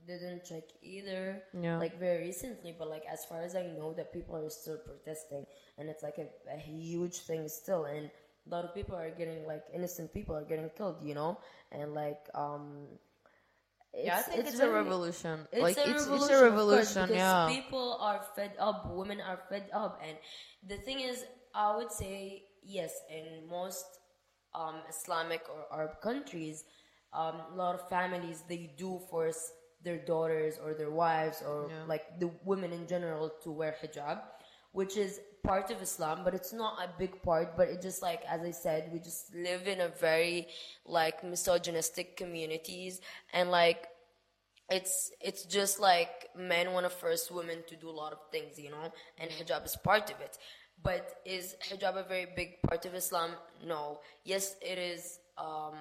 didn't 0.05 0.45
check 0.45 0.63
either, 0.81 1.43
Yeah. 1.53 1.77
like 1.79 1.99
very 1.99 2.19
recently, 2.31 2.71
but 2.77 2.87
like 2.87 3.05
as 3.05 3.25
far 3.25 3.41
as 3.41 3.55
I 3.55 3.63
know, 3.77 3.93
that 3.93 4.13
people 4.13 4.37
are 4.37 4.49
still 4.49 4.77
protesting, 4.77 5.45
and 5.77 5.89
it's 5.89 6.03
like 6.03 6.17
a, 6.17 6.27
a 6.49 6.57
huge 6.57 7.17
thing 7.27 7.49
still, 7.49 7.85
and 7.85 8.09
a 8.47 8.55
lot 8.55 8.63
of 8.65 8.73
people 8.73 8.95
are 8.95 9.09
getting 9.11 9.45
like 9.45 9.63
innocent 9.73 10.13
people 10.13 10.35
are 10.35 10.43
getting 10.45 10.69
killed, 10.77 11.03
you 11.03 11.13
know, 11.15 11.37
and 11.71 11.93
like 11.93 12.23
um. 12.35 12.87
yeah 13.97 14.17
i 14.19 14.21
think 14.21 14.45
it's, 14.45 14.55
a 14.55 14.57
very- 14.57 14.73
revolution 14.83 15.47
it's 15.51 15.61
like 15.61 15.77
a 15.77 15.89
it's, 15.89 16.05
revolution, 16.05 16.13
it's 16.15 16.29
a 16.29 16.37
course, 16.37 16.41
revolution 16.51 17.01
because 17.07 17.17
yeah 17.17 17.47
People 17.49 17.97
are 17.99 18.21
fed 18.35 18.53
up. 18.59 18.77
Women 18.93 19.19
are 19.21 19.39
fed 19.49 19.65
up, 19.73 19.99
and 20.05 20.17
the 20.67 20.77
thing 20.85 20.99
is, 21.01 21.23
I 21.55 21.75
would 21.75 21.91
say 21.91 22.43
yes. 22.63 22.91
In 23.09 23.47
most 23.49 23.85
um, 24.53 24.75
Islamic 24.89 25.41
or 25.49 25.65
Arab 25.73 26.01
countries, 26.01 26.63
um, 27.13 27.41
a 27.53 27.55
lot 27.55 27.73
of 27.75 27.87
families 27.89 28.43
they 28.47 28.73
do 28.77 28.99
force 29.09 29.51
their 29.83 29.97
daughters 29.97 30.59
or 30.63 30.73
their 30.73 30.91
wives 30.91 31.41
or 31.47 31.71
like 31.87 32.19
the 32.19 32.29
women 32.43 32.71
in 32.73 32.87
general 32.87 33.31
to 33.43 33.51
wear 33.51 33.75
hijab, 33.81 34.19
which 34.73 34.97
is 34.97 35.19
part 35.47 35.71
of 35.71 35.81
Islam, 35.81 36.21
but 36.23 36.33
it's 36.33 36.53
not 36.53 36.73
a 36.83 36.89
big 36.97 37.21
part. 37.23 37.55
But 37.57 37.69
it 37.69 37.81
just 37.81 38.01
like 38.01 38.21
as 38.29 38.41
I 38.41 38.51
said, 38.51 38.89
we 38.93 38.99
just 38.99 39.33
live 39.33 39.67
in 39.67 39.81
a 39.81 39.89
very 39.89 40.47
like 40.85 41.23
misogynistic 41.23 42.17
communities 42.17 43.01
and 43.33 43.49
like 43.49 43.87
it's 44.69 45.11
it's 45.21 45.43
just 45.45 45.79
like 45.79 46.29
men 46.35 46.73
want 46.73 46.85
to 46.85 46.89
force 46.89 47.31
women 47.31 47.63
to 47.69 47.75
do 47.75 47.89
a 47.89 47.97
lot 48.03 48.11
of 48.11 48.19
things, 48.31 48.59
you 48.59 48.69
know, 48.69 48.91
and 49.19 49.31
hijab 49.31 49.65
is 49.65 49.77
part 49.77 50.09
of 50.13 50.19
it. 50.19 50.37
But 50.83 51.05
is 51.25 51.55
hijab 51.69 51.95
a 51.97 52.03
very 52.03 52.27
big 52.35 52.61
part 52.67 52.85
of 52.85 52.93
Islam? 52.93 53.31
No. 53.65 53.99
Yes, 54.23 54.55
it 54.61 54.77
is 54.77 55.19
um, 55.37 55.79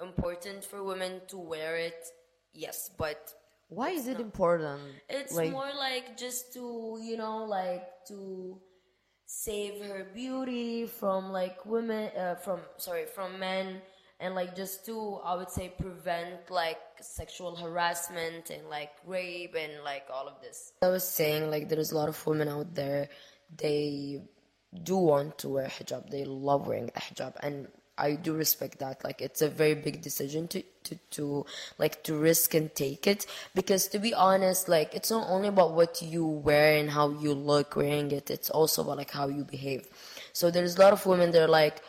important 0.00 0.64
for 0.64 0.84
women 0.84 1.22
to 1.28 1.38
wear 1.38 1.76
it. 1.76 2.04
Yes, 2.52 2.90
but 2.96 3.32
why 3.68 3.90
is 3.90 4.08
it 4.08 4.18
important 4.18 4.80
it's 5.08 5.32
like 5.32 5.52
more 5.52 5.70
like 5.78 6.16
just 6.18 6.52
to 6.52 6.98
you 7.00 7.16
know 7.16 7.44
like 7.44 7.84
to 8.08 8.58
save 9.32 9.80
her 9.84 10.04
beauty 10.12 10.86
from 10.86 11.30
like 11.30 11.64
women 11.64 12.10
uh, 12.18 12.34
from 12.34 12.58
sorry 12.78 13.06
from 13.06 13.38
men 13.38 13.80
and 14.18 14.34
like 14.34 14.56
just 14.56 14.84
to 14.84 15.20
i 15.24 15.36
would 15.36 15.48
say 15.48 15.72
prevent 15.80 16.50
like 16.50 16.80
sexual 17.00 17.54
harassment 17.54 18.50
and 18.50 18.68
like 18.68 18.90
rape 19.06 19.54
and 19.56 19.72
like 19.84 20.06
all 20.12 20.26
of 20.26 20.40
this. 20.42 20.72
I 20.82 20.88
was 20.88 21.06
saying 21.08 21.48
like 21.48 21.68
there's 21.68 21.92
a 21.92 21.96
lot 21.96 22.08
of 22.08 22.26
women 22.26 22.48
out 22.48 22.74
there 22.74 23.08
they 23.56 24.20
do 24.82 24.96
want 24.96 25.38
to 25.38 25.48
wear 25.48 25.66
hijab. 25.66 26.10
They 26.10 26.24
love 26.24 26.66
wearing 26.66 26.86
the 26.86 26.92
hijab. 26.92 27.34
And 27.40 27.68
I 28.00 28.14
do 28.14 28.34
respect 28.34 28.78
that. 28.78 29.04
Like 29.04 29.20
it's 29.20 29.42
a 29.42 29.48
very 29.48 29.74
big 29.74 30.00
decision 30.00 30.48
to, 30.48 30.62
to, 30.84 30.94
to 31.12 31.46
like 31.78 32.02
to 32.04 32.16
risk 32.16 32.54
and 32.54 32.74
take 32.74 33.06
it 33.06 33.26
because 33.54 33.86
to 33.88 33.98
be 33.98 34.14
honest, 34.14 34.68
like 34.68 34.94
it's 34.94 35.10
not 35.10 35.28
only 35.28 35.48
about 35.48 35.72
what 35.74 36.00
you 36.02 36.24
wear 36.24 36.78
and 36.78 36.90
how 36.90 37.10
you 37.10 37.34
look 37.34 37.76
wearing 37.76 38.10
it. 38.10 38.30
It's 38.30 38.50
also 38.50 38.82
about 38.82 38.96
like 38.96 39.10
how 39.10 39.28
you 39.28 39.44
behave. 39.44 39.86
So 40.32 40.50
there's 40.50 40.76
a 40.76 40.80
lot 40.80 40.92
of 40.92 41.04
women 41.04 41.30
that 41.32 41.42
are 41.42 41.48
like, 41.48 41.82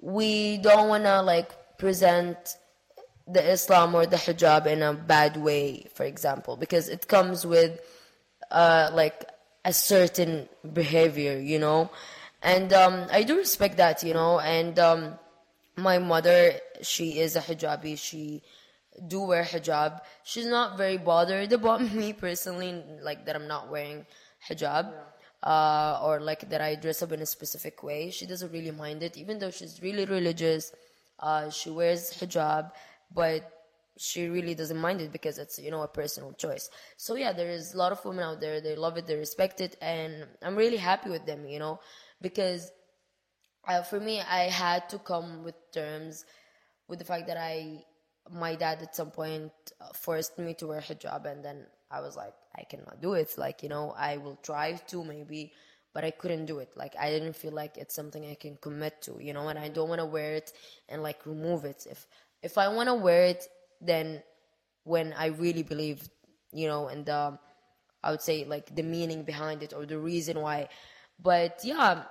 we 0.00 0.58
don't 0.58 0.88
wanna 0.88 1.22
like 1.22 1.78
present 1.78 2.56
the 3.26 3.42
Islam 3.50 3.94
or 3.94 4.06
the 4.06 4.16
hijab 4.16 4.66
in 4.66 4.82
a 4.82 4.92
bad 4.92 5.36
way, 5.36 5.86
for 5.94 6.04
example, 6.04 6.56
because 6.56 6.88
it 6.88 7.08
comes 7.08 7.46
with 7.46 7.80
uh, 8.50 8.90
like 8.92 9.24
a 9.64 9.72
certain 9.72 10.48
behavior, 10.72 11.38
you 11.38 11.58
know. 11.58 11.90
And 12.42 12.72
um, 12.72 13.06
I 13.12 13.22
do 13.22 13.36
respect 13.36 13.76
that, 13.76 14.02
you 14.02 14.14
know. 14.14 14.40
And 14.40 14.78
um, 14.78 15.18
my 15.76 15.98
mother, 15.98 16.54
she 16.82 17.20
is 17.20 17.36
a 17.36 17.40
hijabi. 17.40 17.98
She 17.98 18.42
do 19.06 19.22
wear 19.22 19.44
hijab. 19.44 20.00
She's 20.24 20.46
not 20.46 20.76
very 20.76 20.96
bothered 20.96 21.52
about 21.52 21.80
me 21.94 22.12
personally, 22.12 22.82
like 23.02 23.26
that 23.26 23.36
I'm 23.36 23.48
not 23.48 23.70
wearing 23.70 24.06
hijab. 24.48 24.92
Uh, 25.42 25.98
or 26.04 26.20
like 26.20 26.50
that 26.50 26.60
I 26.60 26.74
dress 26.74 27.02
up 27.02 27.12
in 27.12 27.22
a 27.22 27.26
specific 27.26 27.82
way. 27.82 28.10
She 28.10 28.26
doesn't 28.26 28.52
really 28.52 28.72
mind 28.72 29.02
it, 29.02 29.16
even 29.16 29.38
though 29.38 29.50
she's 29.50 29.80
really 29.80 30.04
religious. 30.04 30.72
Uh, 31.18 31.48
she 31.48 31.70
wears 31.70 32.12
hijab, 32.12 32.72
but 33.14 33.50
she 34.00 34.28
really 34.28 34.54
doesn't 34.54 34.78
mind 34.78 35.00
it 35.00 35.12
because 35.12 35.36
it's 35.38 35.58
you 35.58 35.70
know 35.70 35.82
a 35.82 35.88
personal 35.88 36.32
choice 36.32 36.70
so 36.96 37.16
yeah 37.16 37.32
there 37.32 37.50
is 37.50 37.74
a 37.74 37.76
lot 37.76 37.92
of 37.92 38.02
women 38.02 38.24
out 38.24 38.40
there 38.40 38.58
they 38.60 38.74
love 38.74 38.96
it 38.96 39.06
they 39.06 39.14
respect 39.14 39.60
it 39.60 39.76
and 39.82 40.26
i'm 40.42 40.56
really 40.56 40.78
happy 40.78 41.10
with 41.10 41.26
them 41.26 41.46
you 41.46 41.58
know 41.58 41.78
because 42.22 42.72
uh, 43.68 43.82
for 43.82 44.00
me 44.00 44.20
i 44.20 44.44
had 44.44 44.88
to 44.88 44.98
come 44.98 45.42
with 45.44 45.54
terms 45.72 46.24
with 46.88 46.98
the 46.98 47.04
fact 47.04 47.26
that 47.26 47.36
i 47.36 47.82
my 48.30 48.54
dad 48.54 48.82
at 48.82 48.94
some 48.94 49.10
point 49.10 49.52
uh, 49.80 49.88
forced 49.94 50.38
me 50.38 50.54
to 50.54 50.66
wear 50.68 50.80
hijab 50.80 51.26
and 51.26 51.44
then 51.44 51.66
i 51.90 52.00
was 52.00 52.16
like 52.16 52.34
i 52.58 52.62
cannot 52.64 53.00
do 53.00 53.14
it. 53.14 53.34
Like 53.38 53.62
you 53.62 53.68
know 53.68 53.94
i 53.96 54.16
will 54.18 54.36
try 54.42 54.72
to 54.74 55.04
maybe 55.04 55.52
but 55.94 56.04
i 56.04 56.10
couldn't 56.10 56.46
do 56.46 56.58
it. 56.58 56.70
Like 56.76 56.94
i 56.98 57.10
didn't 57.10 57.36
feel 57.36 57.52
like 57.52 57.76
it's 57.76 57.94
something 57.94 58.24
i 58.26 58.34
can 58.34 58.56
commit 58.60 59.02
to 59.02 59.16
you 59.20 59.32
know 59.32 59.48
and 59.48 59.58
i 59.58 59.68
don't 59.68 59.88
want 59.88 60.00
to 60.00 60.06
wear 60.06 60.34
it 60.34 60.52
and 60.88 61.02
like 61.02 61.26
remove 61.26 61.64
it. 61.64 61.86
If 61.90 62.06
if 62.42 62.58
i 62.58 62.68
want 62.68 62.88
to 62.88 62.94
wear 62.94 63.24
it 63.24 63.46
then 63.80 64.22
when 64.84 65.12
i 65.14 65.26
really 65.26 65.62
believe 65.62 66.08
you 66.52 66.68
know 66.68 66.88
and 66.88 67.06
the 67.06 67.38
i 68.02 68.10
would 68.10 68.22
say 68.22 68.44
like 68.44 68.74
the 68.74 68.82
meaning 68.82 69.22
behind 69.24 69.62
it 69.62 69.72
or 69.74 69.86
the 69.86 69.98
reason 69.98 70.40
why. 70.40 70.68
But 71.22 71.60
yeah 71.64 72.04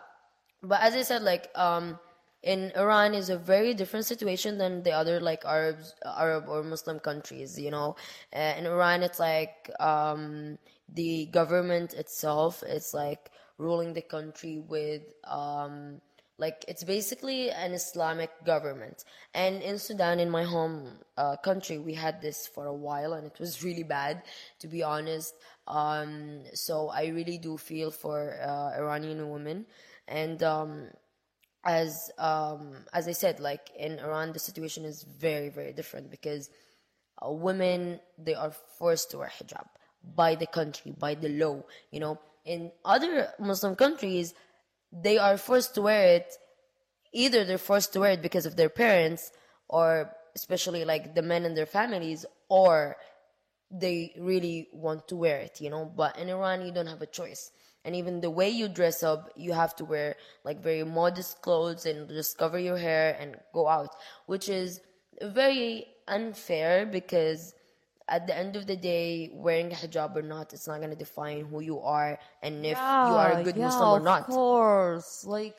but 0.61 0.81
as 0.81 0.93
i 0.95 1.01
said 1.01 1.21
like 1.21 1.49
um 1.55 1.97
in 2.43 2.71
iran 2.75 3.13
is 3.13 3.29
a 3.29 3.37
very 3.37 3.73
different 3.73 4.05
situation 4.05 4.57
than 4.57 4.81
the 4.83 4.91
other 4.91 5.19
like 5.19 5.43
arabs 5.45 5.95
arab 6.05 6.45
or 6.47 6.63
muslim 6.63 6.99
countries 6.99 7.59
you 7.59 7.71
know 7.71 7.95
uh, 8.35 8.53
in 8.57 8.65
iran 8.65 9.03
it's 9.03 9.19
like 9.19 9.69
um 9.79 10.57
the 10.93 11.25
government 11.27 11.93
itself 11.93 12.63
is 12.67 12.93
like 12.93 13.31
ruling 13.57 13.93
the 13.93 14.01
country 14.01 14.59
with 14.67 15.01
um 15.25 15.99
like 16.37 16.63
it's 16.69 16.85
basically 16.85 17.51
an 17.51 17.73
Islamic 17.73 18.31
government. 18.45 19.03
And 19.33 19.61
in 19.61 19.77
Sudan, 19.77 20.21
in 20.21 20.29
my 20.29 20.43
home 20.45 20.87
uh, 21.17 21.35
country, 21.35 21.77
we 21.77 21.93
had 21.93 22.21
this 22.21 22.47
for 22.47 22.65
a 22.67 22.73
while, 22.73 23.11
and 23.11 23.27
it 23.27 23.37
was 23.39 23.61
really 23.65 23.83
bad, 23.83 24.23
to 24.59 24.67
be 24.69 24.81
honest. 24.81 25.35
Um, 25.67 26.39
so 26.53 26.87
I 26.89 27.07
really 27.07 27.37
do 27.37 27.57
feel 27.57 27.91
for 27.91 28.39
uh, 28.41 28.71
Iranian 28.79 29.29
women, 29.29 29.65
and 30.09 30.41
um, 30.43 30.87
as 31.63 32.11
um, 32.17 32.85
as 32.93 33.07
I 33.07 33.13
said, 33.13 33.39
like 33.39 33.69
in 33.77 33.99
Iran, 33.99 34.33
the 34.33 34.39
situation 34.39 34.85
is 34.85 35.03
very 35.03 35.49
very 35.49 35.73
different 35.73 36.09
because 36.11 36.49
uh, 37.21 37.31
women 37.31 37.99
they 38.17 38.35
are 38.35 38.51
forced 38.77 39.11
to 39.11 39.19
wear 39.19 39.29
hijab 39.29 39.67
by 40.15 40.35
the 40.35 40.47
country, 40.47 40.93
by 40.97 41.15
the 41.15 41.29
law. 41.29 41.63
You 41.91 41.99
know, 41.99 42.19
in 42.45 42.71
other 42.83 43.29
Muslim 43.39 43.75
countries, 43.75 44.33
they 44.91 45.17
are 45.17 45.37
forced 45.37 45.75
to 45.75 45.81
wear 45.81 46.15
it. 46.15 46.33
Either 47.13 47.43
they're 47.43 47.57
forced 47.57 47.93
to 47.93 47.99
wear 47.99 48.11
it 48.11 48.21
because 48.21 48.45
of 48.45 48.55
their 48.55 48.69
parents, 48.69 49.31
or 49.67 50.11
especially 50.35 50.85
like 50.85 51.15
the 51.15 51.21
men 51.21 51.45
and 51.45 51.57
their 51.57 51.65
families, 51.65 52.25
or 52.49 52.97
they 53.71 54.13
really 54.19 54.67
want 54.73 55.07
to 55.07 55.15
wear 55.15 55.37
it, 55.39 55.59
you 55.61 55.69
know. 55.69 55.85
But 55.85 56.17
in 56.17 56.29
Iran, 56.29 56.65
you 56.65 56.71
don't 56.71 56.87
have 56.87 57.01
a 57.01 57.07
choice. 57.07 57.51
And 57.89 57.95
even 57.95 58.21
the 58.21 58.29
way 58.29 58.49
you 58.51 58.69
dress 58.69 59.01
up, 59.01 59.31
you 59.35 59.51
have 59.51 59.75
to 59.77 59.83
wear 59.83 60.15
like 60.43 60.61
very 60.61 60.83
modest 60.83 61.41
clothes 61.41 61.87
and 61.87 62.07
just 62.07 62.37
cover 62.37 62.59
your 62.59 62.77
hair 62.77 63.17
and 63.19 63.35
go 63.51 63.67
out, 63.67 63.95
which 64.27 64.47
is 64.47 64.79
very 65.23 65.87
unfair 66.07 66.85
because 66.85 67.55
at 68.07 68.27
the 68.27 68.37
end 68.37 68.55
of 68.55 68.67
the 68.67 68.75
day, 68.75 69.31
wearing 69.33 69.71
a 69.71 69.75
hijab 69.75 70.15
or 70.15 70.21
not, 70.21 70.53
it's 70.53 70.67
not 70.67 70.77
going 70.77 70.91
to 70.91 70.95
define 70.95 71.45
who 71.45 71.61
you 71.61 71.79
are 71.79 72.19
and 72.43 72.63
if 72.63 72.77
you 72.77 73.15
are 73.17 73.31
a 73.39 73.43
good 73.43 73.57
yeah, 73.57 73.65
Muslim 73.65 73.89
or 73.89 73.99
not. 73.99 74.29
Of 74.29 74.35
course, 74.35 75.25
like 75.25 75.57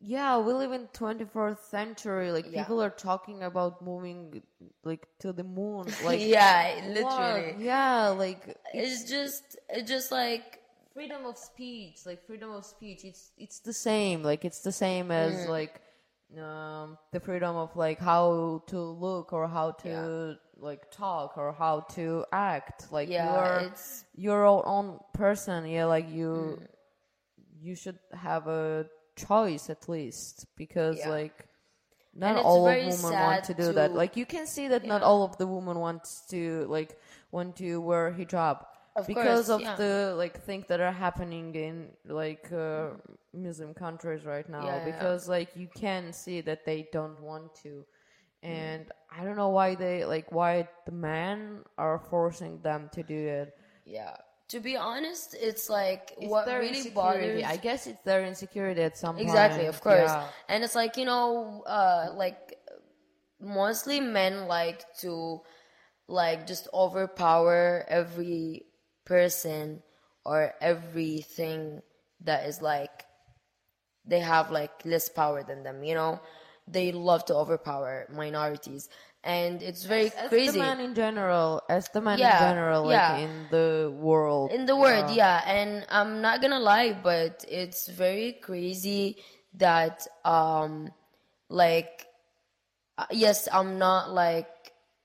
yeah, 0.00 0.38
we 0.38 0.52
live 0.52 0.72
in 0.72 0.88
21st 0.88 1.58
century. 1.70 2.32
Like 2.32 2.50
Yeah. 2.50 2.64
people 2.64 2.82
are 2.82 2.90
talking 2.90 3.44
about 3.44 3.80
moving 3.80 4.42
like 4.82 5.06
to 5.20 5.32
the 5.32 5.44
moon. 5.44 5.86
Like 6.04 6.20
yeah, 6.20 6.74
what? 6.74 6.94
literally. 6.94 7.64
Yeah, 7.64 8.08
like 8.08 8.56
It's 8.74 9.08
just, 9.08 9.56
it's 9.68 9.88
just 9.88 10.10
like, 10.10 10.61
freedom 10.94 11.24
of 11.26 11.36
speech. 11.38 11.98
Like 12.06 12.24
freedom 12.26 12.50
of 12.50 12.64
speech. 12.64 13.04
It's 13.04 13.32
it's 13.36 13.60
the 13.60 13.72
same. 13.72 14.22
Like 14.22 14.44
it's 14.44 14.60
the 14.60 14.72
same 14.72 15.10
as 15.10 15.34
Mm. 15.46 15.48
like 15.48 15.80
um 16.38 16.96
the 17.12 17.20
freedom 17.20 17.56
of 17.56 17.76
like 17.76 17.98
how 17.98 18.62
to 18.68 18.78
look 18.80 19.32
or 19.32 19.46
how 19.48 19.72
to 19.84 20.36
like 20.56 20.90
talk 20.90 21.36
or 21.36 21.52
how 21.52 21.80
to 21.96 22.24
act. 22.32 22.90
Like 22.92 23.08
Yeah, 23.08 23.32
you're 23.32 23.60
it's- 23.66 24.04
your 24.14 24.66
own 24.66 24.98
person. 25.12 25.66
Yeah, 25.66 25.86
like 25.86 26.08
you 26.08 26.58
Mm. 26.58 26.66
you 27.60 27.74
should 27.74 27.98
have 28.12 28.46
a 28.48 28.86
choice 29.16 29.68
at 29.70 29.88
least 29.88 30.46
because 30.56 30.98
Yeah. 30.98 31.10
like 31.10 31.48
not 32.14 32.36
all 32.36 32.66
of 32.68 32.74
women 32.76 33.12
want 33.12 33.44
to 33.44 33.54
do 33.54 33.72
that. 33.72 33.92
Like 33.94 34.16
you 34.16 34.26
can 34.26 34.46
see 34.46 34.68
that 34.68 34.84
not 34.84 35.02
all 35.02 35.22
of 35.22 35.36
the 35.38 35.46
women 35.46 35.78
wants 35.78 36.26
to 36.28 36.66
like 36.68 36.98
want 37.30 37.56
to 37.56 37.80
wear 37.80 38.12
hijab 38.12 38.58
Of 38.94 39.06
because 39.06 39.46
course, 39.46 39.48
of 39.48 39.60
yeah. 39.62 39.76
the 39.76 40.14
like 40.16 40.40
things 40.42 40.66
that 40.68 40.80
are 40.80 40.92
happening 40.92 41.54
in 41.54 41.88
like 42.06 42.52
uh, 42.52 42.90
Muslim 43.32 43.72
countries 43.74 44.24
right 44.24 44.48
now. 44.48 44.64
Yeah, 44.64 44.76
yeah, 44.76 44.86
yeah. 44.86 44.92
because 44.92 45.28
like 45.28 45.56
you 45.56 45.68
can 45.74 46.12
see 46.12 46.42
that 46.42 46.66
they 46.66 46.88
don't 46.92 47.18
want 47.20 47.54
to, 47.62 47.84
and 48.42 48.84
I 49.10 49.24
don't 49.24 49.36
know 49.36 49.48
why 49.48 49.74
they 49.76 50.04
like 50.04 50.30
why 50.30 50.68
the 50.84 50.92
men 50.92 51.64
are 51.78 51.98
forcing 51.98 52.60
them 52.60 52.90
to 52.92 53.02
do 53.02 53.16
it. 53.40 53.54
yeah. 53.86 54.16
To 54.48 54.60
be 54.60 54.76
honest, 54.76 55.34
it's 55.40 55.70
like 55.70 56.12
It's 56.20 56.30
what 56.30 56.46
really 56.46 56.84
insecurity. 56.84 57.40
bothers 57.40 57.44
I 57.44 57.56
guess 57.56 57.86
it's 57.86 58.02
their 58.04 58.22
insecurity 58.26 58.82
at 58.82 58.98
some 58.98 59.16
exactly 59.18 59.64
point. 59.64 59.68
of 59.74 59.80
course 59.80 60.10
Yeah. 60.12 60.28
and 60.48 60.62
it's 60.62 60.74
like 60.74 60.98
you 60.98 61.06
know 61.06 61.62
uh 61.66 62.12
like 62.14 62.52
mostly 63.40 64.00
men 64.00 64.46
like 64.48 64.84
to 65.00 65.40
like 66.08 66.46
just 66.46 66.68
overpower 66.74 67.84
every 67.88 68.66
person 69.04 69.82
or 70.24 70.52
everything 70.60 71.82
that 72.20 72.46
is 72.46 72.62
like 72.62 73.04
they 74.04 74.20
have 74.20 74.50
like 74.50 74.72
less 74.84 75.08
power 75.08 75.42
than 75.42 75.62
them 75.62 75.82
you 75.82 75.94
know 75.94 76.20
they 76.66 76.92
love 76.92 77.24
to 77.24 77.34
overpower 77.34 78.06
minorities 78.12 78.88
and 79.24 79.62
it's 79.62 79.84
very 79.84 80.10
As 80.18 80.28
crazy 80.28 80.58
the 80.58 80.58
man 80.58 80.80
in 80.80 80.94
general, 80.94 81.62
as 81.68 81.88
the 81.90 82.00
man 82.00 82.18
Yeah, 82.18 82.34
in 82.50 82.54
general, 82.54 82.84
like 82.84 82.92
yeah. 82.92 83.16
in 83.18 83.46
the 83.50 83.92
world. 83.96 84.50
in 84.50 84.66
the 84.66 84.76
world 84.76 85.10
yeah 85.10 85.42
and 85.46 85.86
i'm 85.90 86.20
not 86.20 86.40
gonna 86.40 86.58
lie 86.60 86.92
but 86.92 87.44
it's 87.48 87.88
very 87.88 88.32
crazy 88.32 89.16
that 89.54 90.06
um 90.24 90.90
like 91.48 92.06
uh, 92.98 93.06
yes 93.10 93.48
i'm 93.52 93.78
not 93.78 94.10
like 94.12 94.61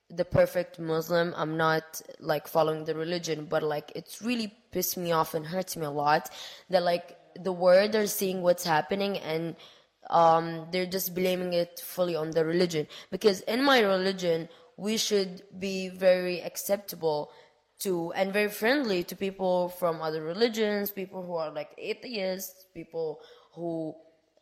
the 0.10 0.26
perfect 0.26 0.80
muslim. 0.80 1.34
I'm 1.36 1.58
not 1.58 2.02
like 2.20 2.48
following 2.48 2.86
the 2.86 2.96
religion 2.96 3.46
but 3.46 3.64
like 3.64 3.92
it's 3.96 4.22
really 4.22 4.54
pissed 4.72 4.98
me 4.98 5.12
off 5.12 5.34
and 5.34 5.46
hurts 5.46 5.76
me 5.76 5.86
a 5.86 5.92
lot 5.92 6.30
that 6.70 6.84
like 6.84 7.18
the 7.44 7.52
world 7.52 7.96
are 7.96 8.08
seeing 8.08 8.42
what's 8.42 8.64
happening 8.64 9.18
and 9.20 9.56
um, 10.10 10.68
they're 10.72 10.86
just 10.86 11.14
blaming 11.14 11.54
it 11.54 11.82
fully 11.84 12.16
on 12.16 12.32
the 12.32 12.46
religion. 12.46 12.88
Because 13.12 13.42
in 13.42 13.62
my 13.64 13.82
religion 13.82 14.48
we 14.78 14.96
should 14.96 15.42
be 15.60 15.90
very 15.90 16.40
acceptable 16.42 17.32
to 17.80 18.12
and 18.14 18.32
very 18.32 18.50
friendly 18.50 19.04
to 19.04 19.16
people 19.16 19.70
from 19.70 20.02
other 20.02 20.24
religions 20.24 20.90
people 20.90 21.24
who 21.24 21.36
are 21.36 21.52
like 21.52 21.70
atheists 21.78 22.66
people 22.74 23.20
who 23.54 23.94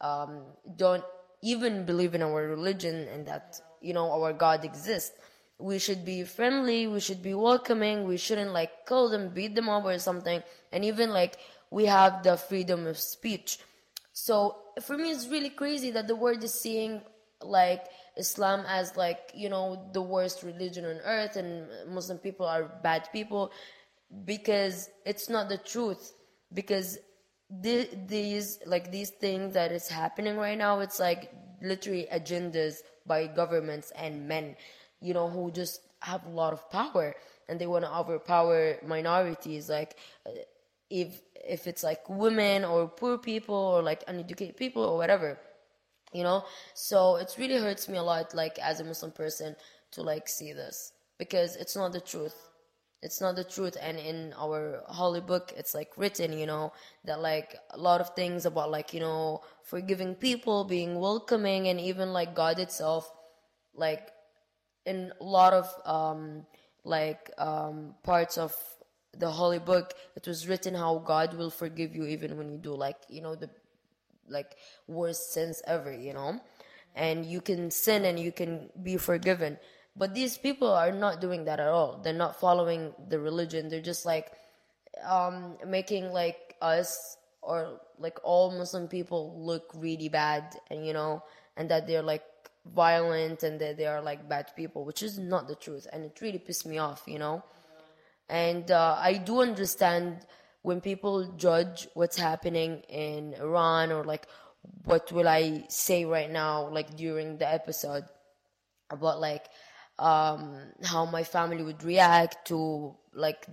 um, 0.01 0.43
don't 0.75 1.03
even 1.41 1.85
believe 1.85 2.15
in 2.15 2.21
our 2.21 2.47
religion 2.47 3.07
and 3.13 3.25
that 3.25 3.59
you 3.81 3.93
know 3.93 4.11
our 4.11 4.31
god 4.33 4.63
exists 4.63 5.17
we 5.57 5.79
should 5.79 6.03
be 6.03 6.23
friendly 6.23 6.85
we 6.85 6.99
should 6.99 7.23
be 7.23 7.33
welcoming 7.33 8.03
we 8.03 8.17
shouldn't 8.17 8.51
like 8.51 8.85
call 8.85 9.09
them 9.09 9.29
beat 9.29 9.55
them 9.55 9.69
up 9.69 9.85
or 9.85 9.97
something. 9.99 10.43
And 10.71 10.83
even 10.83 11.11
like 11.11 11.37
we 11.71 11.85
have 11.85 12.23
the 12.23 12.37
freedom 12.37 12.87
of 12.87 12.97
speech. 12.97 13.59
So 14.13 14.57
for 14.81 14.97
me, 14.97 15.11
it's 15.11 15.27
really 15.27 15.49
crazy 15.49 15.91
that 15.91 16.07
the 16.07 16.15
world 16.15 16.43
is 16.43 16.53
seeing 16.53 17.01
like 17.41 17.85
Islam 18.17 18.65
as 18.67 18.95
like 18.95 19.31
you 19.33 19.49
know 19.49 19.89
the 19.91 20.01
worst 20.01 20.43
religion 20.43 20.85
on 20.85 20.97
earth, 21.03 21.35
and 21.35 21.67
Muslim 21.87 22.17
people 22.17 22.45
are 22.45 22.63
bad 22.83 23.09
people 23.11 23.51
because 24.23 24.89
it's 25.05 25.29
not 25.29 25.49
the 25.49 25.57
truth. 25.57 26.13
Because 26.53 26.97
the, 27.49 27.89
these 28.07 28.59
like 28.65 28.91
these 28.91 29.09
things 29.09 29.53
that 29.53 29.71
is 29.71 29.89
happening 29.89 30.37
right 30.37 30.57
now, 30.57 30.79
it's 30.79 30.99
like 30.99 31.31
literally 31.61 32.07
agendas 32.13 32.77
by 33.05 33.27
governments 33.27 33.91
and 33.95 34.27
men, 34.27 34.55
you 35.05 35.13
know, 35.13 35.29
who 35.29 35.51
just 35.51 35.81
have 36.01 36.25
a 36.25 36.29
lot 36.29 36.53
of 36.53 36.69
power 36.71 37.15
and 37.47 37.59
they 37.59 37.67
want 37.67 37.85
to 37.85 37.95
overpower 37.95 38.77
minorities. 38.85 39.69
Like 39.69 39.97
uh, 40.27 40.31
if 40.89 41.21
if 41.47 41.67
it's 41.67 41.83
like 41.83 42.07
women 42.09 42.65
or 42.65 42.87
poor 42.87 43.17
people 43.17 43.55
or 43.55 43.81
like 43.81 44.03
uneducated 44.07 44.57
people 44.57 44.83
or 44.83 44.97
whatever 44.97 45.37
you 46.13 46.23
know 46.23 46.43
so 46.73 47.15
it 47.17 47.33
really 47.37 47.57
hurts 47.57 47.89
me 47.89 47.97
a 47.97 48.03
lot 48.03 48.33
like 48.33 48.57
as 48.59 48.79
a 48.79 48.83
muslim 48.83 49.11
person 49.11 49.55
to 49.91 50.01
like 50.01 50.27
see 50.27 50.53
this 50.53 50.93
because 51.17 51.55
it's 51.55 51.75
not 51.75 51.91
the 51.91 52.01
truth 52.01 52.49
it's 53.01 53.21
not 53.21 53.35
the 53.35 53.43
truth 53.43 53.77
and 53.81 53.99
in 53.99 54.33
our 54.37 54.81
holy 54.87 55.21
book 55.21 55.53
it's 55.57 55.73
like 55.73 55.91
written 55.97 56.37
you 56.37 56.45
know 56.45 56.71
that 57.03 57.19
like 57.19 57.55
a 57.71 57.77
lot 57.77 58.01
of 58.01 58.09
things 58.15 58.45
about 58.45 58.71
like 58.71 58.93
you 58.93 58.99
know 58.99 59.41
forgiving 59.63 60.15
people 60.15 60.63
being 60.63 60.99
welcoming 60.99 61.67
and 61.67 61.79
even 61.79 62.13
like 62.13 62.33
god 62.35 62.59
itself 62.59 63.11
like 63.75 64.09
in 64.85 65.11
a 65.19 65.23
lot 65.23 65.53
of 65.53 65.73
um 65.85 66.45
like 66.83 67.31
um 67.37 67.95
parts 68.03 68.37
of 68.37 68.55
the 69.17 69.29
holy 69.29 69.59
book 69.59 69.93
it 70.15 70.27
was 70.27 70.47
written 70.47 70.75
how 70.75 70.97
god 70.99 71.33
will 71.33 71.49
forgive 71.49 71.95
you 71.95 72.05
even 72.05 72.37
when 72.37 72.49
you 72.49 72.57
do 72.57 72.73
like 72.73 72.97
you 73.09 73.21
know 73.21 73.33
the 73.35 73.49
like 74.29 74.57
worst 74.87 75.33
sins 75.33 75.61
ever 75.67 75.91
you 75.91 76.13
know? 76.13 76.39
And 76.95 77.25
you 77.25 77.41
can 77.41 77.71
sin 77.71 78.05
and 78.05 78.17
you 78.17 78.31
can 78.31 78.69
be 78.81 78.95
forgiven. 78.95 79.57
But 79.97 80.13
these 80.15 80.37
people 80.37 80.71
are 80.71 80.93
not 80.93 81.19
doing 81.19 81.43
that 81.45 81.59
at 81.59 81.67
all. 81.67 81.99
They're 82.01 82.13
not 82.13 82.39
following 82.39 82.93
the 83.09 83.19
religion. 83.19 83.67
They're 83.67 83.81
just 83.81 84.05
like 84.05 84.31
um 85.03 85.57
making 85.67 86.13
like 86.13 86.55
us 86.61 87.17
or 87.41 87.81
like 87.99 88.17
all 88.23 88.49
muslim 88.49 88.87
people 88.87 89.35
look 89.37 89.69
really 89.75 90.07
bad 90.07 90.55
and 90.71 90.87
you 90.87 90.93
know 90.93 91.21
and 91.57 91.69
that 91.69 91.85
they're 91.85 92.01
like 92.01 92.23
violent 92.73 93.43
and 93.43 93.59
that 93.59 93.77
they 93.77 93.85
are 93.85 94.01
like 94.01 94.27
bad 94.27 94.47
people 94.55 94.85
which 94.85 95.03
is 95.03 95.19
not 95.19 95.47
the 95.47 95.55
truth 95.55 95.85
and 95.93 96.03
it 96.03 96.19
really 96.21 96.39
pissed 96.39 96.65
me 96.65 96.77
off 96.77 97.03
you 97.05 97.19
know 97.19 97.43
and 98.29 98.71
uh, 98.71 98.97
I 98.99 99.17
do 99.17 99.41
understand 99.41 100.25
when 100.63 100.81
people 100.81 101.25
judge 101.37 101.87
what's 101.93 102.17
happening 102.17 102.81
in 102.89 103.35
Iran 103.35 103.91
or 103.91 104.03
like 104.03 104.27
what 104.83 105.11
will 105.11 105.27
I 105.27 105.65
say 105.69 106.05
right 106.05 106.29
now, 106.29 106.69
like 106.69 106.95
during 106.95 107.37
the 107.37 107.51
episode 107.51 108.05
about 108.89 109.19
like 109.19 109.45
um, 109.99 110.57
how 110.83 111.05
my 111.05 111.23
family 111.23 111.63
would 111.63 111.83
react 111.83 112.47
to 112.47 112.95
like 113.13 113.45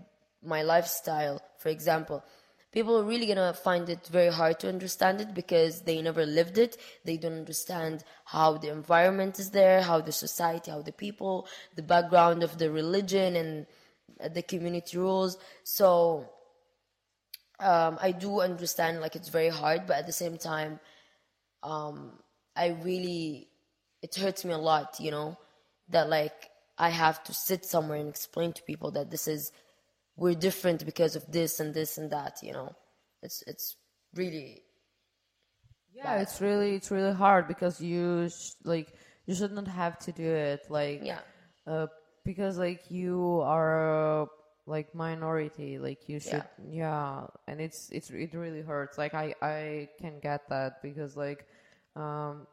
my 0.43 0.63
lifestyle, 0.63 1.41
for 1.59 1.69
example. 1.69 2.25
People 2.73 2.99
are 2.99 3.05
really 3.05 3.27
gonna 3.27 3.53
find 3.53 3.89
it 3.89 4.07
very 4.07 4.33
hard 4.33 4.59
to 4.61 4.69
understand 4.69 5.21
it 5.21 5.35
because 5.35 5.83
they 5.83 6.01
never 6.01 6.25
lived 6.25 6.59
it. 6.59 6.79
They 7.05 7.17
don't 7.19 7.39
understand 7.39 8.03
how 8.25 8.57
the 8.57 8.71
environment 8.71 9.39
is 9.39 9.51
there, 9.51 9.83
how 9.83 10.01
the 10.01 10.13
society, 10.13 10.71
how 10.71 10.83
the 10.83 10.93
people, 10.93 11.47
the 11.77 11.83
background 11.83 12.43
of 12.43 12.59
the 12.59 12.71
religion 12.71 13.37
and 13.37 13.67
the 14.35 14.43
community 14.43 14.97
rules. 14.97 15.37
So 15.65 16.31
um, 17.61 17.99
I 18.01 18.13
do 18.13 18.41
understand 18.41 19.01
like 19.01 19.17
it's 19.17 19.29
very 19.29 19.51
hard, 19.51 19.87
but 19.87 19.97
at 19.97 20.07
the 20.07 20.13
same 20.13 20.39
time, 20.39 20.81
um, 21.63 22.13
I 22.57 22.79
really 22.83 23.49
it 24.03 24.15
hurts 24.17 24.45
me 24.45 24.53
a 24.53 24.59
lot, 24.59 24.97
you 24.99 25.11
know, 25.11 25.39
that 25.91 26.09
like 26.09 26.51
I 26.79 26.89
have 26.89 27.23
to 27.25 27.35
sit 27.35 27.65
somewhere 27.65 27.99
and 27.99 28.09
explain 28.09 28.53
to 28.55 28.63
people 28.63 28.91
that 28.93 29.11
this 29.11 29.29
is 29.29 29.53
we're 30.17 30.35
different 30.35 30.85
because 30.85 31.17
of 31.17 31.31
this 31.31 31.61
and 31.61 31.75
this 31.75 31.99
and 31.99 32.11
that, 32.11 32.39
you 32.43 32.53
know. 32.53 32.75
It's 33.23 33.43
it's 33.47 33.77
really 34.15 34.63
Yeah, 35.93 36.17
bad. 36.17 36.23
it's 36.23 36.41
really 36.41 36.75
it's 36.77 36.91
really 36.91 37.15
hard 37.15 37.49
because 37.49 37.81
you 37.81 38.29
sh- 38.29 38.53
like 38.65 38.95
you 39.27 39.35
shouldn't 39.35 39.69
have 39.69 39.99
to 40.01 40.13
do 40.13 40.25
it 40.29 40.67
like 40.71 41.03
Yeah. 41.05 41.21
uh, 41.67 41.87
because 42.25 42.59
like 42.59 42.91
you 42.91 43.41
are 43.45 44.23
uh, 44.23 44.27
like 44.67 44.95
minority 44.95 45.79
like 45.79 46.09
you 46.09 46.21
should 46.21 46.45
yeah. 46.69 47.27
and 47.47 47.61
it's 47.61 47.91
it's 47.91 48.11
it 48.11 48.35
really 48.35 48.63
hurts 48.63 48.99
like 48.99 49.15
I 49.15 49.35
I 49.43 49.89
can 50.01 50.21
get 50.21 50.49
that 50.49 50.83
because 50.83 51.17
like 51.17 51.47
um 51.97 52.47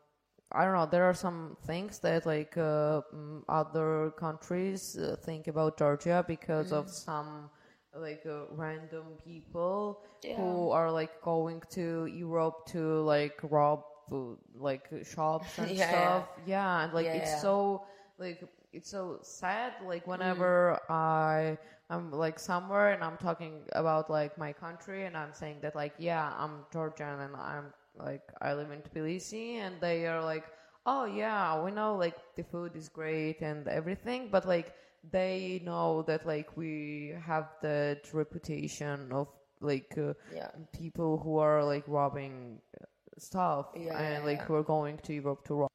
I 0.51 0.65
don't 0.65 0.73
know 0.73 0.85
there 0.85 1.05
are 1.05 1.13
some 1.13 1.57
things 1.65 1.99
that 1.99 2.25
like 2.25 2.57
uh, 2.57 3.01
mm, 3.13 3.43
other 3.49 4.11
countries 4.17 4.97
uh, 4.97 5.15
think 5.21 5.47
about 5.47 5.77
Georgia 5.77 6.23
because 6.27 6.71
of 6.71 6.89
some 6.89 7.49
like 7.95 8.23
uh, 8.25 8.45
random 8.51 9.17
people 9.25 10.01
who 10.35 10.69
are 10.71 10.91
like 10.91 11.21
going 11.21 11.61
to 11.71 12.05
Europe 12.07 12.65
to 12.67 13.01
like 13.01 13.39
rob 13.43 13.83
uh, 14.11 14.35
like 14.55 14.89
shops 15.03 15.57
and 15.59 15.77
Yeah, 15.77 15.77
stuff. 15.77 16.25
Yeah, 16.45 16.83
and 16.83 16.93
like 16.93 17.13
Yeah, 17.13 17.13
it's 17.13 17.31
yeah. 17.31 17.41
so 17.41 17.83
like 18.17 18.43
it's 18.73 18.89
so 18.89 19.19
sad. 19.21 19.73
Like 19.85 20.07
whenever 20.07 20.79
I 20.89 21.57
I'm 21.89 22.11
like 22.11 22.39
somewhere 22.39 22.91
and 22.93 23.03
I'm 23.03 23.17
talking 23.17 23.61
about 23.73 24.09
like 24.09 24.37
my 24.37 24.53
country 24.53 25.05
and 25.05 25.17
I'm 25.17 25.33
saying 25.33 25.59
that 25.61 25.75
like 25.75 25.93
yeah 25.97 26.33
I'm 26.37 26.65
Georgian 26.71 27.19
and 27.19 27.35
I'm 27.35 27.73
like 27.99 28.23
I 28.41 28.53
live 28.53 28.71
in 28.71 28.81
Tbilisi 28.81 29.55
and 29.55 29.79
they 29.81 30.07
are 30.07 30.23
like 30.23 30.45
oh 30.85 31.05
yeah 31.05 31.61
we 31.63 31.71
know 31.71 31.95
like 31.95 32.15
the 32.35 32.43
food 32.43 32.75
is 32.75 32.89
great 32.89 33.41
and 33.41 33.67
everything 33.67 34.29
but 34.31 34.47
like 34.47 34.73
they 35.11 35.61
know 35.65 36.03
that 36.03 36.25
like 36.25 36.55
we 36.57 37.13
have 37.25 37.49
that 37.61 38.09
reputation 38.13 39.11
of 39.11 39.27
like 39.61 39.95
uh, 39.97 40.13
Yeah. 40.27 40.51
people 40.73 41.17
who 41.19 41.37
are 41.37 41.63
like 41.63 41.83
robbing 41.87 42.59
uh, 42.81 42.85
stuff 43.17 43.67
Yeah, 43.75 43.93
and 43.93 44.25
like 44.25 44.41
yeah. 44.41 44.45
who 44.45 44.55
are 44.55 44.63
going 44.63 44.97
to 44.99 45.13
Europe 45.13 45.45
to 45.45 45.53
rob. 45.55 45.69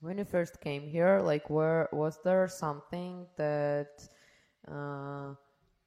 When 0.00 0.18
you 0.18 0.24
first 0.24 0.60
came 0.60 0.86
here, 0.88 1.20
like 1.20 1.48
where 1.50 1.88
was 1.92 2.18
there 2.24 2.46
something 2.48 3.26
that 3.36 4.08
uh, 4.68 5.34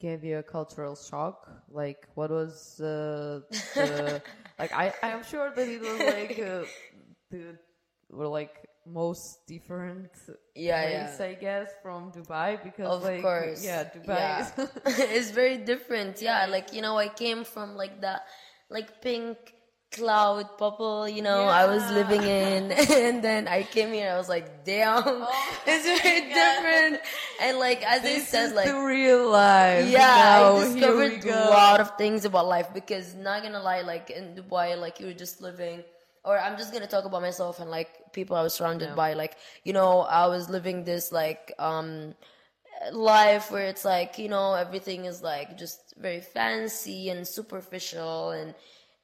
gave 0.01 0.23
you 0.23 0.39
a 0.39 0.43
cultural 0.43 0.95
shock? 0.95 1.49
Like 1.69 2.07
what 2.15 2.31
was 2.31 2.79
uh, 2.81 3.41
the 3.77 4.21
like 4.59 4.73
I 4.73 4.93
I'm 5.03 5.23
sure 5.23 5.51
that 5.55 5.67
it 5.69 5.81
was 5.81 6.03
like 6.03 6.37
uh, 6.39 6.65
the 7.31 7.57
were 8.09 8.27
like 8.27 8.67
most 8.85 9.45
different 9.47 10.11
Yeah, 10.55 10.83
place, 10.83 11.19
yeah. 11.19 11.21
I 11.21 11.33
guess, 11.35 11.69
from 11.81 12.11
Dubai 12.11 12.61
because 12.63 12.99
Of 12.99 13.01
like 13.01 13.21
course. 13.21 13.61
yeah, 13.61 13.83
Dubai 13.85 14.39
Yeah. 14.39 14.39
is 14.39 14.53
it's 14.85 15.31
very 15.31 15.57
different. 15.57 16.21
Yeah, 16.21 16.45
like 16.47 16.73
you 16.73 16.81
know, 16.81 16.97
I 16.97 17.09
came 17.09 17.43
from 17.43 17.75
like 17.75 18.01
that 18.01 18.25
like 18.69 19.01
pink 19.01 19.37
cloud 19.91 20.57
bubble, 20.57 21.07
you 21.07 21.21
know, 21.21 21.43
I 21.43 21.65
was 21.67 21.83
living 21.91 22.23
in 22.23 22.71
and 22.91 23.23
then 23.23 23.47
I 23.47 23.63
came 23.63 23.91
here 23.91 24.11
I 24.11 24.17
was 24.17 24.29
like, 24.29 24.63
damn, 24.65 25.03
it's 25.67 25.85
very 26.01 26.21
different. 26.33 27.01
And 27.41 27.59
like 27.59 27.83
as 27.83 27.99
I 28.01 28.03
this 28.03 28.27
said, 28.29 28.49
is 28.49 28.53
like 28.55 28.67
the 28.67 28.79
real 28.79 29.29
life. 29.29 29.89
yeah, 29.89 30.15
Now, 30.15 30.55
I 30.55 30.63
discovered 30.65 31.25
a 31.25 31.49
lot 31.49 31.79
of 31.81 31.97
things 31.97 32.25
about 32.25 32.47
life 32.47 32.69
because 32.73 33.15
not 33.15 33.43
gonna 33.43 33.61
lie, 33.61 33.81
like 33.81 34.09
in 34.09 34.35
Dubai, 34.35 34.79
like 34.79 34.99
you 34.99 35.07
were 35.07 35.13
just 35.13 35.41
living 35.41 35.83
or 36.23 36.39
I'm 36.39 36.57
just 36.57 36.71
gonna 36.71 36.87
talk 36.87 37.05
about 37.05 37.21
myself 37.21 37.59
and 37.59 37.69
like 37.69 37.89
people 38.13 38.35
I 38.35 38.43
was 38.43 38.53
surrounded 38.53 38.95
by, 38.95 39.13
like, 39.13 39.37
you 39.63 39.73
know, 39.73 40.01
I 40.01 40.27
was 40.27 40.49
living 40.49 40.83
this 40.85 41.11
like 41.11 41.51
um 41.59 42.15
life 42.93 43.51
where 43.51 43.67
it's 43.67 43.85
like, 43.85 44.17
you 44.17 44.29
know, 44.29 44.53
everything 44.53 45.05
is 45.05 45.21
like 45.21 45.57
just 45.57 45.93
very 45.97 46.21
fancy 46.21 47.09
and 47.09 47.27
superficial 47.27 48.31
and 48.31 48.55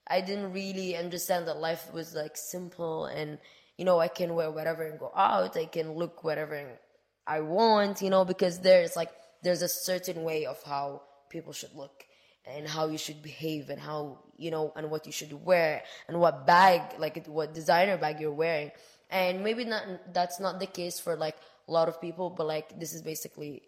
I 0.10 0.22
didn't 0.22 0.54
really 0.54 0.96
understand 0.96 1.48
that 1.48 1.58
life 1.58 1.94
was 1.94 2.16
like 2.16 2.38
simple 2.38 3.06
and 3.06 3.38
you 3.78 3.86
know, 3.86 4.00
I 4.00 4.08
can 4.08 4.34
wear 4.34 4.50
whatever 4.50 4.84
and 4.84 5.00
go 5.00 5.12
out, 5.16 5.56
I 5.56 5.66
can 5.66 5.94
look 5.94 6.24
whatever 6.24 6.80
I 7.28 7.42
want, 7.42 8.02
you 8.02 8.10
know, 8.10 8.26
because 8.26 8.60
there's 8.60 8.96
like 8.96 9.12
there's 9.44 9.62
a 9.62 9.68
certain 9.68 10.24
way 10.24 10.46
of 10.46 10.62
how 10.64 11.04
people 11.30 11.54
should 11.54 11.74
look 11.76 12.04
and 12.46 12.68
how 12.68 12.88
you 12.88 12.98
should 12.98 13.22
behave 13.22 13.70
and 13.70 13.80
how 13.80 14.20
you 14.38 14.50
know 14.50 14.72
and 14.76 14.90
what 14.90 15.06
you 15.06 15.12
should 15.12 15.34
wear 15.46 15.84
and 16.08 16.20
what 16.20 16.48
bag 16.48 16.82
like 16.98 17.28
what 17.28 17.54
designer 17.54 17.98
bag 17.98 18.20
you're 18.20 18.34
wearing. 18.34 18.72
And 19.10 19.44
maybe 19.44 19.66
not 19.66 19.84
that's 20.14 20.40
not 20.40 20.60
the 20.60 20.66
case 20.66 21.00
for 21.00 21.16
like 21.16 21.36
a 21.68 21.72
lot 21.72 21.90
of 21.90 22.02
people 22.02 22.30
but 22.30 22.48
like 22.48 22.80
this 22.80 22.94
is 22.94 23.02
basically 23.02 23.64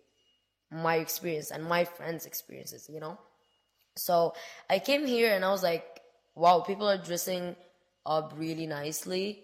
my 0.71 0.95
experience 0.95 1.51
and 1.51 1.63
my 1.63 1.83
friends 1.83 2.25
experiences 2.25 2.89
you 2.91 2.99
know? 2.99 3.17
So 3.95 4.33
i 4.69 4.79
came 4.79 5.05
here 5.05 5.33
and 5.33 5.43
i 5.43 5.51
was 5.51 5.63
like 5.63 5.98
wow 6.39 6.59
people 6.61 6.87
are 6.89 6.97
dressing 6.97 7.55
up 8.05 8.33
really 8.37 8.65
nicely 8.67 9.43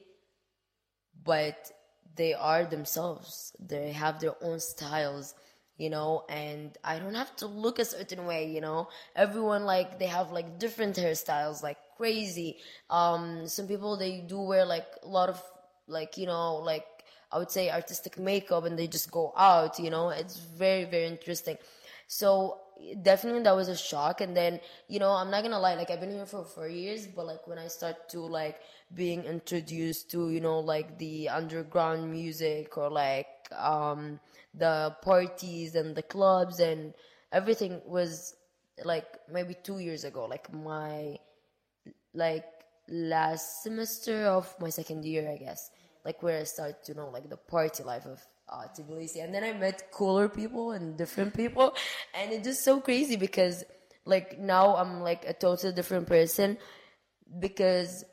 but 1.24 1.72
they 2.16 2.34
are 2.34 2.64
themselves. 2.66 3.54
They 3.60 3.92
have 3.92 4.20
their 4.20 4.36
own 4.42 4.60
styles, 4.60 5.34
you 5.78 5.90
know, 5.90 6.24
and 6.30 6.78
I 6.84 7.00
don't 7.00 7.16
have 7.16 7.36
to 7.38 7.48
look 7.48 7.80
a 7.80 7.86
certain 7.86 8.26
way, 8.26 8.50
you 8.50 8.62
know. 8.62 8.90
Everyone 9.16 9.66
like 9.66 10.00
they 10.00 10.08
have 10.08 10.32
like 10.32 10.60
different 10.60 10.96
hairstyles, 10.96 11.64
like 11.64 11.78
crazy. 11.98 12.58
Um, 12.90 13.48
some 13.48 13.68
people 13.68 13.98
they 13.98 14.20
do 14.22 14.40
wear 14.40 14.66
like 14.66 14.88
a 15.04 15.08
lot 15.08 15.30
of 15.30 15.42
like 15.88 16.18
you 16.18 16.26
know 16.26 16.56
like 16.58 16.86
I 17.32 17.38
would 17.38 17.52
say 17.52 17.70
artistic 17.70 18.18
makeup, 18.18 18.66
and 18.66 18.78
they 18.78 18.88
just 18.88 19.12
go 19.12 19.34
out, 19.36 19.80
you 19.80 19.90
know. 19.90 20.10
It's 20.10 20.38
very 20.38 20.86
very 20.86 21.06
interesting. 21.08 21.58
So 22.08 22.60
definitely 23.02 23.44
that 23.44 23.56
was 23.56 23.68
a 23.68 23.76
shock. 23.78 24.22
And 24.22 24.36
then 24.36 24.60
you 24.88 25.00
know 25.00 25.12
i'm 25.12 25.32
not 25.32 25.44
gonna 25.44 25.60
lie 25.60 25.76
like 25.76 25.90
i've 25.90 26.00
been 26.00 26.12
here 26.12 26.26
for 26.26 26.44
four 26.44 26.68
years 26.68 27.08
but 27.08 27.26
like 27.26 27.48
when 27.48 27.58
i 27.58 27.68
start 27.68 28.08
to 28.10 28.20
like 28.20 28.60
being 28.94 29.24
introduced 29.24 30.12
to 30.12 30.30
you 30.30 30.40
know 30.40 30.60
like 30.60 30.98
the 31.00 31.28
underground 31.30 32.10
music 32.12 32.78
or 32.78 32.90
like 32.90 33.28
um 33.58 34.20
the 34.54 34.96
parties 35.02 35.76
and 35.76 35.96
the 35.96 36.04
clubs 36.04 36.60
and 36.60 36.94
everything 37.32 37.82
was 37.86 38.36
like 38.84 39.08
maybe 39.32 39.56
two 39.64 39.80
years 39.80 40.04
ago 40.04 40.26
like 40.26 40.52
my 40.54 41.18
like 42.14 42.46
last 42.88 43.64
semester 43.64 44.26
of 44.26 44.54
my 44.60 44.70
second 44.70 45.06
year, 45.06 45.30
I 45.30 45.38
guess, 45.38 45.72
like 46.04 46.22
where 46.24 46.40
I 46.40 46.44
started 46.44 46.84
to 46.86 46.94
know 46.94 47.10
like 47.10 47.30
the 47.30 47.38
party 47.38 47.84
life 47.84 48.06
of 48.06 48.22
uh, 48.50 48.68
Tbilisi, 48.78 49.24
and 49.24 49.34
then 49.34 49.44
I 49.44 49.54
met 49.54 49.92
cooler 49.92 50.30
people 50.30 50.72
and 50.72 50.98
different 50.98 51.34
people, 51.34 51.76
and 52.14 52.32
it's 52.32 52.48
just 52.48 52.64
so 52.64 52.80
crazy 52.80 53.16
because 53.16 53.64
like 54.06 54.40
now 54.40 54.76
I'm 54.76 55.02
like 55.02 55.26
a 55.28 55.34
totally 55.34 55.74
different 55.74 56.08
person 56.08 56.58
because 57.40 58.06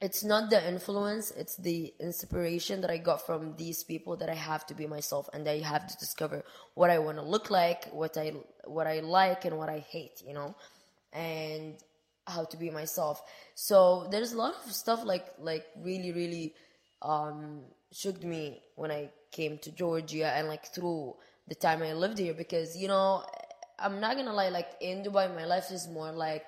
it's 0.00 0.24
not 0.24 0.50
the 0.50 0.68
influence 0.68 1.30
it's 1.32 1.56
the 1.58 1.92
inspiration 2.00 2.80
that 2.80 2.90
i 2.90 2.96
got 2.96 3.24
from 3.24 3.54
these 3.56 3.84
people 3.84 4.16
that 4.16 4.28
i 4.28 4.34
have 4.34 4.66
to 4.66 4.74
be 4.74 4.84
myself 4.84 5.28
and 5.32 5.46
i 5.46 5.60
have 5.60 5.86
to 5.86 5.96
discover 5.98 6.42
what 6.74 6.90
i 6.90 6.98
want 6.98 7.18
to 7.18 7.22
look 7.22 7.50
like 7.50 7.84
what 7.92 8.16
i 8.16 8.32
what 8.64 8.88
i 8.88 8.98
like 8.98 9.44
and 9.44 9.56
what 9.56 9.68
i 9.68 9.78
hate 9.78 10.20
you 10.26 10.34
know 10.34 10.56
and 11.12 11.76
how 12.26 12.44
to 12.44 12.56
be 12.56 12.70
myself. 12.70 13.22
So 13.54 14.08
there's 14.10 14.32
a 14.32 14.38
lot 14.38 14.54
of 14.64 14.72
stuff 14.72 15.04
like 15.04 15.26
like 15.38 15.66
really 15.80 16.12
really 16.12 16.54
um 17.02 17.62
shook 17.92 18.22
me 18.22 18.62
when 18.76 18.90
i 18.90 19.10
came 19.32 19.58
to 19.58 19.70
georgia 19.72 20.28
and 20.36 20.48
like 20.48 20.66
through 20.74 21.14
the 21.48 21.54
time 21.54 21.82
i 21.82 21.92
lived 21.92 22.18
here 22.18 22.34
because 22.34 22.76
you 22.76 22.86
know 22.86 23.24
i'm 23.78 23.98
not 24.00 24.16
gonna 24.16 24.32
lie 24.32 24.50
like 24.50 24.70
in 24.80 25.02
dubai 25.02 25.34
my 25.34 25.44
life 25.44 25.70
is 25.70 25.88
more 25.88 26.12
like 26.12 26.44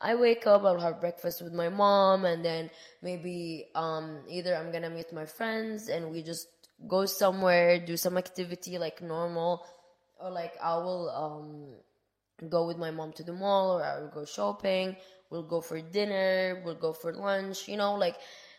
I 0.00 0.14
wake 0.16 0.46
up, 0.46 0.64
I'll 0.64 0.80
have 0.80 1.00
breakfast 1.00 1.40
with 1.40 1.54
my 1.54 1.70
mom, 1.70 2.26
and 2.26 2.44
then 2.44 2.68
maybe 3.00 3.68
um, 3.74 4.18
either 4.28 4.54
I'm 4.54 4.70
gonna 4.70 4.90
meet 4.90 5.12
my 5.14 5.24
friends 5.24 5.88
and 5.88 6.10
we 6.10 6.22
just 6.22 6.48
go 6.86 7.06
somewhere, 7.06 7.78
do 7.78 7.96
some 7.96 8.18
activity 8.18 8.76
like 8.76 9.00
normal, 9.00 9.64
or 10.20 10.30
like 10.30 10.54
I 10.62 10.76
will 10.76 11.08
um, 11.10 12.48
go 12.50 12.66
with 12.66 12.76
my 12.76 12.90
mom 12.90 13.12
to 13.14 13.22
the 13.22 13.32
mall, 13.32 13.78
or 13.78 13.82
I 13.82 14.00
will 14.00 14.08
go 14.08 14.24
shopping. 14.24 14.96
We'll 15.30 15.42
go 15.42 15.62
for 15.62 15.80
dinner. 15.80 16.62
We'll 16.64 16.74
go 16.74 16.92
for 16.92 17.12
lunch. 17.14 17.66
You 17.68 17.76
know, 17.76 17.94
like 17.94 18.16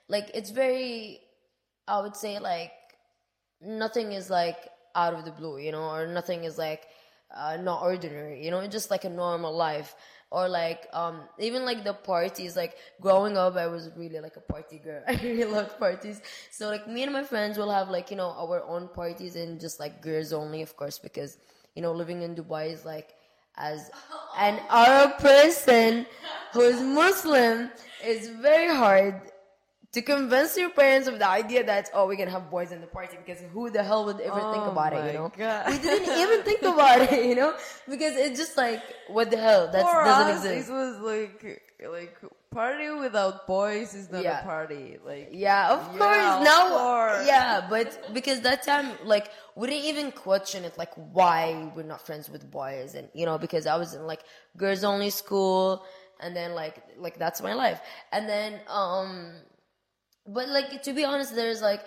like 0.07 0.31
it's 0.33 0.49
very. 0.49 1.21
I 1.87 2.01
would 2.01 2.15
say 2.15 2.39
like 2.39 2.71
nothing 3.65 4.11
is 4.11 4.29
like 4.29 4.69
out 4.95 5.13
of 5.13 5.25
the 5.25 5.31
blue, 5.31 5.57
you 5.57 5.71
know, 5.71 5.89
or 5.89 6.07
nothing 6.07 6.43
is 6.43 6.57
like 6.57 6.87
uh, 7.35 7.57
not 7.57 7.81
ordinary, 7.81 8.43
you 8.43 8.51
know, 8.51 8.65
just 8.67 8.91
like 8.91 9.03
a 9.05 9.09
normal 9.09 9.53
life. 9.55 9.95
or 10.31 10.49
like 10.49 10.87
um 10.93 11.21
even 11.39 11.63
like 11.65 11.83
the 11.83 11.93
parties 11.93 12.55
like 12.55 12.73
growing 12.99 13.37
up 13.37 13.55
i 13.55 13.67
was 13.67 13.89
really 13.95 14.19
like 14.19 14.35
a 14.35 14.45
party 14.53 14.79
girl 14.79 15.01
i 15.07 15.13
really 15.23 15.45
loved 15.45 15.77
parties 15.79 16.21
so 16.51 16.67
like 16.67 16.87
me 16.87 17.03
and 17.03 17.13
my 17.13 17.23
friends 17.23 17.57
will 17.57 17.69
have 17.71 17.89
like 17.89 18.09
you 18.11 18.17
know 18.17 18.31
our 18.43 18.63
own 18.63 18.87
parties 18.87 19.35
and 19.35 19.59
just 19.59 19.79
like 19.79 20.01
girls 20.01 20.33
only 20.33 20.61
of 20.61 20.75
course 20.75 20.97
because 20.99 21.37
you 21.75 21.81
know 21.81 21.93
living 22.01 22.21
in 22.23 22.35
dubai 22.35 22.71
is 22.71 22.83
like 22.85 23.13
as 23.57 23.89
an 24.37 24.59
arab 24.69 25.17
person 25.19 26.05
who 26.53 26.61
is 26.61 26.81
muslim 26.81 27.69
is 28.03 28.29
very 28.49 28.73
hard 28.83 29.21
to 29.95 30.01
convince 30.01 30.57
your 30.61 30.69
parents 30.81 31.07
of 31.11 31.15
the 31.23 31.27
idea 31.41 31.61
that 31.71 31.89
oh 31.93 32.05
we 32.11 32.15
can 32.21 32.29
have 32.35 32.43
boys 32.55 32.71
in 32.75 32.79
the 32.85 32.87
party 32.97 33.15
because 33.25 33.41
who 33.53 33.69
the 33.77 33.83
hell 33.89 34.03
would 34.07 34.19
ever 34.29 34.41
think 34.53 34.63
Oh 34.67 34.71
about 34.75 34.91
it 34.93 35.03
you 35.07 35.13
know 35.19 35.31
God. 35.37 35.69
we 35.71 35.77
didn't 35.87 36.17
even 36.23 36.39
think 36.49 36.61
about 36.73 36.99
it 37.13 37.25
you 37.29 37.35
know 37.41 37.51
because 37.93 38.13
it's 38.23 38.37
just 38.43 38.55
like 38.65 38.81
what 39.07 39.31
the 39.31 39.37
hell 39.47 39.63
that 39.71 39.83
doesn't 40.09 40.31
us, 40.35 40.45
exist 40.45 40.69
it 40.69 40.73
was 40.73 40.93
like 41.11 41.39
like 41.97 42.17
party 42.51 42.89
without 43.05 43.35
boys 43.47 43.93
is 43.99 44.09
not 44.11 44.23
Yeah. 44.23 44.39
a 44.41 44.43
party. 44.45 44.97
Like 45.05 45.29
yeah 45.31 45.73
of 45.75 45.81
Yeah, 45.93 45.99
course 46.01 46.33
of 46.39 46.43
now 46.51 46.63
course. 46.77 47.27
yeah 47.27 47.67
but 47.69 47.87
because 48.17 48.39
that 48.47 48.63
time 48.63 48.87
like 49.03 49.27
we 49.55 49.67
didn't 49.69 49.85
even 49.93 50.07
question 50.11 50.63
it 50.63 50.77
like 50.77 50.93
why 51.19 51.37
we're 51.75 51.83
not 51.95 52.01
friends 52.05 52.29
with 52.29 52.43
boys 52.49 52.95
and 52.95 53.05
you 53.13 53.25
know 53.25 53.37
because 53.45 53.65
i 53.67 53.75
was 53.83 53.93
in 53.93 54.03
like 54.13 54.23
girls 54.57 54.83
only 54.85 55.09
school 55.09 55.83
and 56.21 56.31
then 56.39 56.49
like 56.61 56.75
like 56.97 57.17
that's 57.23 57.41
my 57.41 57.53
life 57.53 57.79
and 58.13 58.23
then 58.33 58.59
um 58.69 59.11
but 60.27 60.49
like 60.49 60.81
to 60.83 60.93
be 60.93 61.03
honest 61.03 61.35
there's 61.35 61.61
like 61.61 61.81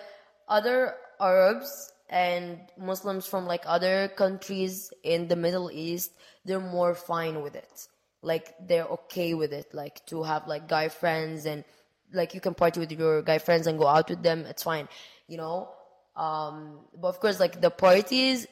other 0.47 0.95
arabs 1.19 1.91
and 2.09 2.59
muslims 2.77 3.27
from 3.27 3.45
like 3.45 3.63
other 3.65 4.07
countries 4.15 4.91
in 5.03 5.27
the 5.27 5.35
middle 5.35 5.69
east 5.71 6.11
they're 6.45 6.59
more 6.59 6.95
fine 6.95 7.41
with 7.43 7.55
it. 7.55 7.87
Like 8.21 8.55
they're 8.67 8.85
okay 8.85 9.33
with 9.33 9.53
it. 9.53 9.73
Like 9.73 10.05
to 10.07 10.23
have 10.23 10.47
like 10.47 10.67
guy 10.67 10.89
friends 10.89 11.45
and 11.45 11.63
like 12.11 12.33
you 12.33 12.41
can 12.41 12.55
party 12.55 12.79
with 12.79 12.91
your 12.91 13.21
guy 13.21 13.37
friends 13.37 13.67
and 13.67 13.77
go 13.77 13.85
out 13.85 14.09
with 14.09 14.23
them 14.23 14.45
it's 14.47 14.63
fine 14.63 14.87
you 15.27 15.37
know? 15.37 15.69
Um 16.15 16.79
but 16.99 17.09
of 17.09 17.19
course 17.19 17.39
like 17.39 17.61
the 17.61 17.69
parties 17.69 18.47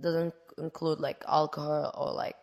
doesn't 0.00 0.34
include 0.56 0.98
like 0.98 1.22
alcohol 1.28 1.92
or 1.94 2.12
like 2.12 2.40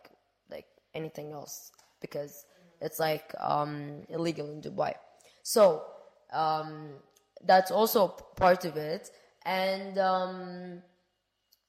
like 0.48 0.66
anything 0.94 1.32
else 1.32 1.72
because 2.00 2.46
it's 2.80 3.00
like 3.00 3.34
um 3.40 4.02
illegal 4.08 4.48
in 4.50 4.62
dubai. 4.62 4.94
So 5.42 5.82
um 6.34 6.90
that's 7.44 7.70
also 7.70 8.08
part 8.36 8.64
of 8.64 8.76
it. 8.76 9.10
And 9.46 9.98
um 9.98 10.82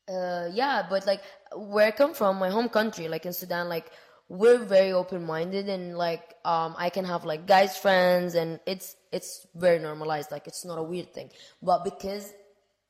uh 0.08 0.48
yeah 0.54 0.86
but 0.88 1.06
like 1.08 1.22
where 1.56 1.88
i 1.88 1.92
come 1.92 2.14
from 2.14 2.38
my 2.38 2.48
home 2.48 2.70
country 2.70 3.08
like 3.08 3.26
in 3.26 3.34
sudan 3.34 3.68
like 3.68 3.88
we're 4.30 4.60
very 4.60 4.92
open-minded 4.92 5.68
and 5.68 5.98
like 5.98 6.36
um 6.46 6.76
i 6.78 6.92
can 6.92 7.04
have 7.04 7.26
like 7.26 7.48
guys 7.48 7.76
friends 7.76 8.36
and 8.36 8.60
it's 8.68 8.96
it's 9.16 9.48
very 9.56 9.80
normalized. 9.80 10.30
Like 10.30 10.46
it's 10.46 10.66
not 10.66 10.78
a 10.78 10.84
weird 10.84 11.14
thing. 11.14 11.30
But 11.64 11.86
because 11.86 12.34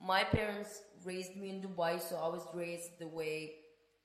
my 0.01 0.23
parents 0.23 0.81
raised 1.05 1.35
me 1.37 1.49
in 1.51 1.61
dubai 1.61 2.01
so 2.01 2.15
i 2.15 2.27
was 2.27 2.43
raised 2.55 2.97
the 2.99 3.07
way 3.07 3.53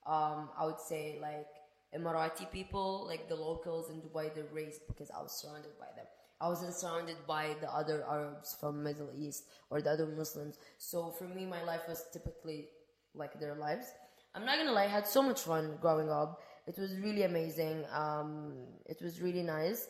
um 0.06 0.50
i 0.59 0.66
would 0.66 0.78
say 0.90 1.18
like 1.22 1.48
emirati 1.96 2.46
people 2.52 3.06
like 3.11 3.26
the 3.33 3.35
locals 3.35 3.88
in 3.92 3.96
dubai 4.06 4.24
they're 4.35 4.52
raised 4.52 4.83
because 4.87 5.11
i 5.16 5.20
was 5.22 5.33
surrounded 5.33 5.72
by 5.80 5.87
them 5.96 6.04
I 6.40 6.48
wasn't 6.48 6.74
surrounded 6.74 7.16
by 7.26 7.55
the 7.61 7.70
other 7.72 8.05
Arabs 8.09 8.57
from 8.59 8.83
Middle 8.83 9.11
East 9.16 9.44
or 9.70 9.81
the 9.83 9.90
other 9.90 10.07
Muslims. 10.07 10.57
So 10.79 11.11
for 11.11 11.24
me, 11.24 11.44
my 11.44 11.62
life 11.64 11.83
was 11.88 12.05
typically 12.12 12.68
like 13.14 13.38
their 13.38 13.55
lives. 13.55 13.87
I'm 14.35 14.44
not 14.46 14.59
gonna 14.59 14.72
lie, 14.72 14.85
I 14.85 14.88
had 14.88 15.07
so 15.07 15.22
much 15.22 15.40
fun 15.42 15.76
growing 15.81 16.09
up. 16.09 16.40
It 16.66 16.79
was 16.79 16.96
really 16.98 17.24
amazing. 17.24 17.85
Um, 17.92 18.55
it 18.87 19.03
was 19.03 19.20
really 19.20 19.42
nice, 19.42 19.88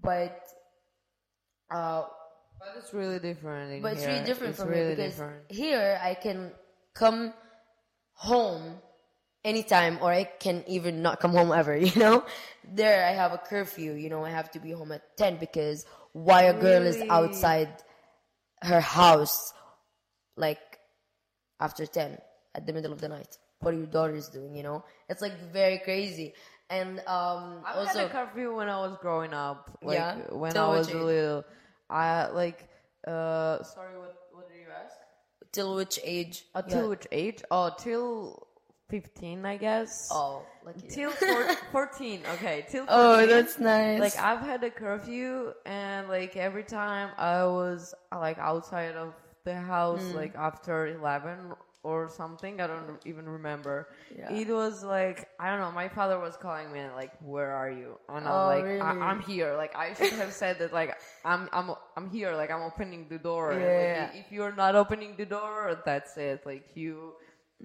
but 0.00 0.46
uh, 1.70 2.04
but 2.58 2.68
it's 2.78 2.94
really 2.94 3.18
different. 3.18 3.82
But 3.82 3.94
it's 3.94 4.06
really 4.06 4.24
different 4.24 4.50
It's 4.50 4.60
from 4.60 4.68
really 4.68 4.94
here 4.94 4.96
because 4.96 5.12
different. 5.12 5.50
here 5.50 5.98
I 6.02 6.14
can 6.14 6.52
come 6.94 7.34
home 8.12 8.76
anytime 9.46 9.98
or 10.02 10.10
I 10.12 10.24
can 10.24 10.64
even 10.66 11.00
not 11.02 11.20
come 11.20 11.32
home 11.32 11.52
ever, 11.52 11.76
you 11.88 11.98
know? 11.98 12.24
There 12.80 13.06
I 13.06 13.12
have 13.12 13.32
a 13.32 13.38
curfew, 13.38 13.92
you 13.92 14.10
know, 14.10 14.24
I 14.24 14.30
have 14.30 14.50
to 14.52 14.58
be 14.58 14.72
home 14.72 14.92
at 14.92 15.16
10 15.16 15.36
because 15.36 15.86
why 16.12 16.42
a 16.42 16.54
girl 16.60 16.82
is 16.82 17.00
outside 17.08 17.68
her 18.62 18.80
house 18.80 19.52
like 20.36 20.58
after 21.60 21.86
10 21.86 22.18
at 22.54 22.66
the 22.66 22.72
middle 22.72 22.92
of 22.92 23.00
the 23.00 23.08
night. 23.08 23.38
What 23.60 23.74
are 23.74 23.78
your 23.78 23.86
daughters 23.86 24.28
doing, 24.28 24.54
you 24.56 24.62
know? 24.62 24.84
It's 25.08 25.22
like 25.22 25.38
very 25.52 25.78
crazy. 25.78 26.34
And 26.68 26.98
um 27.06 27.62
I 27.64 27.74
also 27.74 27.98
had 27.98 28.06
a 28.06 28.10
curfew 28.10 28.54
when 28.56 28.68
I 28.68 28.78
was 28.80 28.96
growing 29.00 29.32
up. 29.32 29.78
Like 29.82 29.94
Yeah? 29.94 30.16
when 30.32 30.52
Till 30.52 30.64
I 30.64 30.76
was 30.76 30.92
little. 30.92 31.44
I 31.88 32.26
like 32.28 32.68
uh 33.06 33.62
sorry 33.62 33.96
what 33.98 34.14
what 34.32 34.48
did 34.50 34.58
you 34.58 34.66
ask? 34.82 34.96
till 35.52 35.76
which 35.76 35.98
age? 36.02 36.44
Uh, 36.54 36.62
Yeah. 36.66 36.72
till 36.74 36.88
which 36.90 37.06
age? 37.12 37.42
Oh, 37.50 37.70
till 37.78 38.45
fifteen, 38.88 39.44
I 39.44 39.56
guess. 39.56 40.08
Oh, 40.12 40.42
like 40.64 40.88
Till 40.88 41.10
four, 41.10 41.44
14. 41.72 42.22
Okay, 42.34 42.64
till 42.70 42.86
14. 42.86 42.88
Oh, 42.88 43.26
that's 43.26 43.58
nice. 43.58 44.00
like 44.00 44.18
I've 44.18 44.40
had 44.40 44.62
a 44.64 44.70
curfew 44.70 45.52
and 45.64 46.08
like 46.08 46.36
every 46.36 46.64
time 46.64 47.10
I 47.18 47.44
was 47.44 47.94
uh, 48.12 48.18
like 48.18 48.38
outside 48.38 48.94
of 48.94 49.14
the 49.44 49.54
house 49.54 50.02
Hmm. 50.10 50.16
like 50.16 50.34
after 50.34 50.86
11 50.88 51.52
or 51.84 52.08
something 52.08 52.60
I 52.60 52.66
don't 52.66 52.98
even 53.06 53.28
remember 53.28 53.86
Yeah. 54.10 54.32
it 54.32 54.48
was 54.48 54.82
like 54.82 55.28
I 55.38 55.50
don't 55.50 55.60
know 55.60 55.70
my 55.70 55.88
father 55.88 56.18
was 56.18 56.36
calling 56.36 56.72
me 56.72 56.80
and 56.80 56.92
like 56.94 57.12
where 57.22 57.52
are 57.54 57.70
you 57.70 57.94
and 58.08 58.26
I'm 58.26 58.32
Oh, 58.32 58.46
like 58.46 58.64
really? 58.64 58.80
I- 58.80 59.06
I'm 59.06 59.20
here 59.22 59.54
like 59.56 59.76
I 59.76 59.94
should 59.94 60.12
have 60.18 60.32
said 60.32 60.58
that 60.58 60.72
like 60.72 60.98
I'm 61.24 61.48
I'm 61.52 61.70
I'm 61.96 62.10
here 62.10 62.34
like 62.34 62.50
I'm 62.50 62.62
opening 62.62 63.06
the 63.08 63.18
door 63.18 63.52
and, 63.52 63.62
Yeah. 63.62 64.10
like, 64.12 64.18
if 64.26 64.32
you're 64.32 64.50
not 64.54 64.74
opening 64.74 65.14
the 65.16 65.26
door 65.26 65.80
that's 65.86 66.16
it 66.16 66.42
like 66.44 66.66
you 66.74 67.14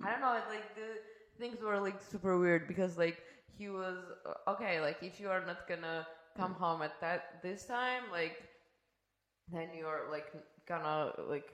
I 0.05 0.12
don't 0.12 0.21
know 0.21 0.38
like 0.53 0.69
the 0.77 1.01
things 1.41 1.62
were 1.62 1.82
like 1.82 1.99
super 2.12 2.38
weird 2.39 2.67
because 2.67 2.97
like 2.97 3.17
he 3.58 3.69
was 3.69 3.97
uh, 4.25 4.51
okay 4.54 4.82
like 4.82 4.99
if 5.04 5.19
you 5.21 5.30
are 5.30 5.43
not 5.45 5.67
gonna 5.67 6.08
come 6.38 6.54
home 6.54 6.82
at 6.84 7.01
that 7.01 7.41
this 7.43 7.65
time 7.65 8.04
like 8.12 8.38
then 9.51 9.69
you're 9.75 10.08
like 10.12 10.27
gonna 10.67 11.12
like 11.27 11.45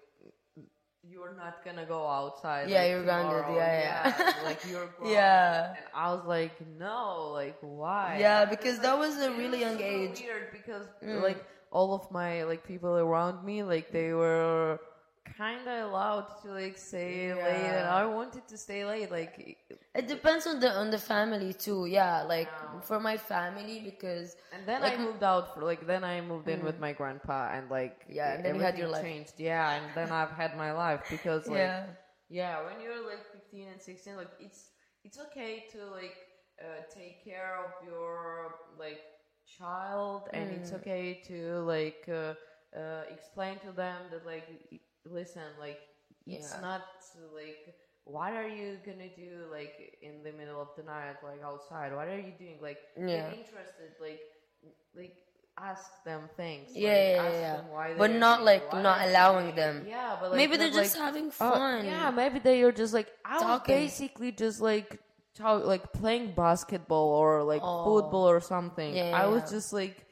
you're 1.03 1.33
not 1.35 1.63
gonna 1.65 1.85
go 1.85 2.07
outside 2.07 2.69
Yeah, 2.69 2.81
like, 2.81 2.89
you're 2.89 3.03
grounded, 3.03 3.43
tomorrow. 3.45 3.55
yeah, 3.55 4.13
yeah. 4.17 4.33
like 4.43 4.59
you're 4.65 4.87
grounded. 4.97 5.13
Yeah. 5.13 5.69
and 5.77 5.85
I 5.93 6.13
was 6.13 6.25
like 6.25 6.55
no 6.77 7.29
like 7.33 7.57
why 7.61 8.17
Yeah, 8.19 8.45
because 8.45 8.79
that 8.79 8.97
was 8.97 9.17
a 9.19 9.31
really 9.31 9.61
young 9.61 9.77
super 9.77 9.83
age. 9.83 10.19
Mm. 10.19 10.25
weird 10.25 10.51
because 10.51 10.87
like 11.01 11.43
all 11.71 11.93
of 11.93 12.09
my 12.11 12.43
like 12.43 12.63
people 12.65 12.97
around 12.97 13.43
me 13.43 13.63
like 13.63 13.91
they 13.91 14.13
were 14.13 14.79
kind 15.37 15.67
of 15.67 15.89
allowed 15.89 16.27
to 16.43 16.51
like 16.51 16.77
stay 16.77 17.33
late 17.33 17.73
and 17.73 17.87
I 17.87 18.05
wanted 18.05 18.47
to 18.49 18.57
stay 18.57 18.85
late 18.85 19.11
like 19.11 19.57
It 19.95 20.07
depends 20.07 20.45
on 20.47 20.59
the 20.59 20.71
on 20.71 20.89
the 20.91 20.97
family 20.99 21.53
too. 21.53 21.85
Yeah, 21.85 22.23
like 22.23 22.53
for 22.83 22.99
my 22.99 23.17
family 23.17 23.79
because 23.79 24.35
And 24.51 24.65
then 24.67 24.81
Like, 24.81 24.93
I 24.93 24.97
moved 24.97 25.23
out 25.23 25.53
for 25.53 25.63
like 25.63 25.85
then 25.87 26.03
I 26.03 26.21
moved 26.21 26.47
in 26.49 26.63
with 26.63 26.79
my 26.79 26.93
grandpa 26.93 27.51
and 27.53 27.69
like 27.69 28.07
Yeah, 28.09 28.37
and 28.37 28.43
then 28.43 28.55
you 28.55 28.61
had 28.61 28.77
your 28.77 28.89
life. 28.89 29.01
changed. 29.01 29.39
Yeah, 29.39 29.73
and 29.77 29.95
then 29.95 30.11
I've 30.11 30.31
had 30.31 30.55
my 30.57 30.71
life 30.71 31.01
because 31.09 31.47
like 31.49 31.73
Yeah. 31.73 31.85
yeah. 32.29 32.63
when 32.65 32.79
you're 32.81 33.05
like 33.05 33.23
15 33.33 33.67
and 33.67 33.81
16 33.81 34.15
like 34.15 34.31
it's 34.39 34.71
it's 35.03 35.19
okay 35.19 35.65
to 35.71 35.85
like 35.87 36.15
uh, 36.61 36.81
take 36.93 37.23
care 37.23 37.55
of 37.65 37.71
your 37.85 38.55
like 38.77 38.99
child 39.45 40.29
and 40.33 40.51
it's 40.51 40.71
Mm. 40.71 40.73
okay 40.73 41.21
to 41.27 41.59
like 41.61 42.05
uh, 42.09 42.33
uh, 42.77 43.03
explain 43.09 43.59
to 43.59 43.71
them 43.71 44.01
that 44.11 44.25
like 44.25 44.47
y- 44.71 44.79
listen 45.11 45.43
like 45.59 45.79
it's 46.25 46.53
Yeah. 46.53 46.61
not 46.61 46.81
like 47.35 47.75
what 48.05 48.33
are 48.33 48.47
you 48.47 48.77
gonna 48.85 49.09
do 49.15 49.45
like 49.51 49.97
in 50.01 50.23
the 50.23 50.31
middle 50.31 50.61
of 50.61 50.69
the 50.77 50.83
night 50.83 51.15
like 51.23 51.41
outside 51.43 51.93
what 51.95 52.07
are 52.07 52.17
you 52.19 52.33
doing 52.39 52.57
like 52.61 52.79
Yeah. 52.97 53.29
get 53.29 53.37
interested 53.37 53.91
like 54.01 54.21
like 54.95 55.15
ask 55.57 56.03
them 56.05 56.29
things 56.37 56.69
Yeah, 56.75 56.89
like, 56.91 56.97
yeah, 57.15 57.23
ask 57.23 57.39
yeah. 57.41 57.55
them 57.57 57.69
why 57.71 57.93
But 57.97 58.11
not, 58.11 58.43
like, 58.43 58.71
not 58.73 59.07
allowing 59.07 59.55
them. 59.55 59.85
yeah 59.87 60.15
but 60.19 60.29
like, 60.31 60.37
maybe 60.37 60.55
they're 60.57 60.69
just 60.69 60.95
like, 60.95 61.03
having 61.03 61.27
oh, 61.27 61.31
fun. 61.31 61.85
yeah 61.85 62.11
maybe 62.11 62.39
they 62.39 62.61
are 62.63 62.71
just 62.71 62.93
like 62.93 63.07
i 63.25 63.37
was 63.41 63.61
basically 63.65 64.31
just 64.31 64.61
like 64.61 64.99
talk, 65.33 65.65
like 65.65 65.91
playing 65.93 66.33
basketball 66.33 67.09
or 67.09 67.43
like 67.43 67.61
Oh. 67.63 67.83
football 67.85 68.29
or 68.29 68.39
something 68.39 68.95
Yeah, 68.95 69.11
i 69.13 69.25
was 69.25 69.43
yeah. 69.43 69.49
just 69.57 69.73
like 69.73 70.05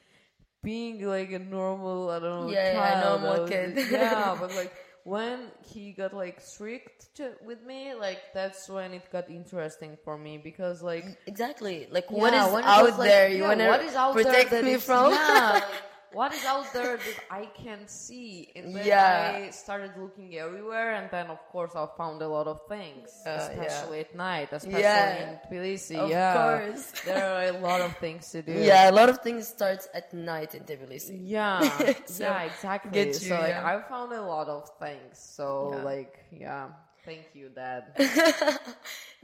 being 0.63 1.05
like 1.05 1.31
a 1.31 1.39
normal 1.39 2.10
i 2.10 2.17
don't 2.19 2.47
know 2.47 2.49
Yeah, 2.49 2.73
yeah, 2.73 2.73
child. 2.73 3.21
normal 3.21 3.31
I 3.36 3.39
was 3.41 3.49
kid. 3.49 3.77
yeah 3.91 4.36
but 4.39 4.51
like 4.55 4.73
when 5.05 5.51
he 5.61 5.91
got 5.91 6.13
like 6.13 6.41
strict 6.41 7.13
to, 7.15 7.31
with 7.45 7.63
me 7.63 7.93
like 7.93 8.19
that's 8.33 8.67
when 8.67 8.91
it 8.91 9.03
got 9.11 9.29
interesting 9.29 9.95
for 10.03 10.17
me 10.17 10.39
because 10.39 10.81
like 10.81 11.05
Exactly. 11.27 11.87
Like 11.91 12.09
what 12.09 12.33
yeah, 12.33 12.47
is 12.47 12.53
when 12.53 12.63
it 12.63 12.67
out 12.67 12.83
was, 12.85 12.97
like, 12.97 13.09
there? 13.09 13.29
You 13.29 13.43
yeah, 13.43 13.47
want 13.47 13.61
to 13.61 14.23
protect 14.23 14.51
me 14.63 14.77
from? 14.77 15.13
Yeah, 15.13 15.51
like, 15.53 15.63
what 16.15 16.32
is 16.38 16.45
out 16.45 16.67
there 16.73 16.95
that 17.08 17.19
I 17.30 17.43
can 17.63 17.82
see? 17.88 18.32
And 18.56 18.65
then 18.75 18.86
Yeah. 18.88 19.34
I 19.47 19.51
started 19.51 19.91
looking 20.04 20.30
everywhere, 20.45 20.89
and 20.97 21.08
then 21.15 21.28
of 21.36 21.41
course 21.54 21.73
I 21.75 21.86
found 21.99 22.17
a 22.21 22.30
lot 22.38 22.47
of 22.54 22.60
things, 22.75 23.10
Uh, 23.25 23.30
yeah. 23.30 23.38
especially 23.47 23.99
at 24.06 24.12
night, 24.15 24.49
especially 24.60 24.80
Yeah. 24.82 25.23
in 25.23 25.30
Tbilisi. 25.45 25.97
Of 26.06 26.10
yeah, 26.10 26.34
course. 26.39 26.84
there 27.10 27.25
are 27.36 27.45
a 27.56 27.58
lot 27.69 27.82
of 27.88 27.91
things 28.06 28.23
to 28.34 28.39
do. 28.41 28.54
Yeah, 28.71 28.89
a 28.93 28.95
lot 28.99 29.10
of 29.13 29.17
things 29.25 29.41
starts 29.58 29.86
at 29.99 30.08
night 30.13 30.51
in 30.58 30.63
Tbilisi. 30.63 31.15
Yeah, 31.38 31.60
So, 32.06 32.23
yeah, 32.23 32.43
exactly. 32.51 32.91
get 32.91 33.08
you, 33.21 33.30
so 33.32 33.36
like, 33.45 33.56
yeah. 33.60 33.71
I 33.71 33.73
found 33.93 34.10
a 34.13 34.21
lot 34.36 34.47
of 34.47 34.63
things. 34.80 35.13
So 35.38 35.45
Yeah. 35.73 35.84
like, 35.91 36.13
yeah, 36.32 36.65
thank 37.05 37.27
you, 37.33 37.49
Dad. 37.49 37.85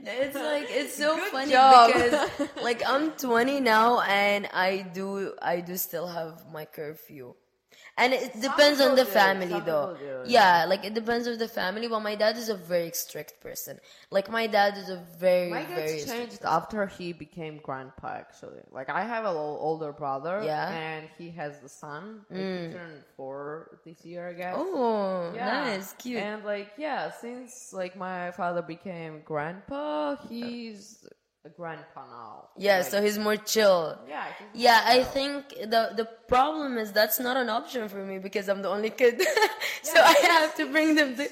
It's 0.04 0.34
like 0.34 0.66
it's 0.68 0.96
so 0.96 1.14
Good 1.14 1.30
funny 1.30 1.52
job. 1.52 1.92
because 1.92 2.28
like 2.62 2.82
I'm 2.86 3.12
20 3.12 3.60
now 3.60 4.00
and 4.00 4.48
I 4.52 4.82
do 4.82 5.34
I 5.40 5.60
do 5.60 5.76
still 5.76 6.08
have 6.08 6.50
my 6.52 6.64
curfew. 6.64 7.34
And 7.98 8.14
it 8.14 8.40
depends 8.40 8.80
on 8.80 8.96
the 8.96 9.04
family 9.04 9.60
though. 9.60 9.96
Yeah, 10.26 10.64
like 10.66 10.84
it 10.84 10.94
depends 10.94 11.28
on 11.28 11.36
the 11.36 11.48
family, 11.48 11.88
but 11.88 12.00
my 12.00 12.14
dad 12.14 12.36
is 12.38 12.48
a 12.48 12.54
very 12.54 12.90
strict 12.92 13.40
person. 13.42 13.78
Like 14.10 14.30
my 14.30 14.46
dad 14.46 14.78
is 14.78 14.88
a 14.88 14.96
very 15.18 15.50
My 15.50 15.64
very 15.64 15.98
gets 15.98 16.02
strict 16.02 16.30
changed 16.30 16.44
after 16.44 16.86
he 16.86 17.12
became 17.12 17.58
grandpa. 17.62 18.08
Actually, 18.24 18.62
like 18.70 18.88
I 18.88 19.02
have 19.04 19.24
an 19.26 19.36
older 19.36 19.92
brother, 19.92 20.40
Yeah. 20.42 20.68
Mm. 20.68 20.72
and 20.72 21.08
he 21.18 21.30
has 21.30 21.62
a 21.62 21.68
son. 21.68 22.24
Like, 22.30 22.38
He 22.38 22.72
turned 22.78 23.04
four 23.16 23.78
this 23.84 24.04
year, 24.04 24.28
I 24.28 24.32
guess. 24.32 24.56
Oh, 24.58 25.32
Yeah. 25.34 25.46
nice, 25.46 25.92
cute. 25.98 26.22
And 26.22 26.44
like, 26.44 26.72
yeah, 26.78 27.10
since 27.10 27.72
like 27.72 27.94
my 27.96 28.30
father 28.32 28.62
became 28.62 29.20
grandpa, 29.24 30.16
he's 30.28 31.04
a 31.44 31.48
grandpa 31.48 32.06
now. 32.06 32.48
yeah, 32.56 32.78
Like, 32.78 32.86
so 32.86 33.02
he's 33.02 33.18
more 33.18 33.36
chill. 33.36 33.98
yeah, 34.08 34.26
Yeah, 34.54 34.80
I 34.84 34.98
chill. 34.98 35.04
think 35.16 35.48
the 35.74 35.82
the 36.00 36.06
problem 36.28 36.78
is 36.78 36.92
that's 36.92 37.18
not 37.18 37.36
an 37.36 37.48
option 37.48 37.88
for 37.88 38.02
me 38.10 38.18
because 38.18 38.48
I'm 38.48 38.62
the 38.62 38.68
only 38.68 38.90
kid, 38.90 39.20
so 39.82 39.98
I 40.00 40.14
have 40.38 40.54
to 40.56 40.64
bring 40.70 40.94
them 40.94 41.10
to 41.16 41.24
the 41.26 41.28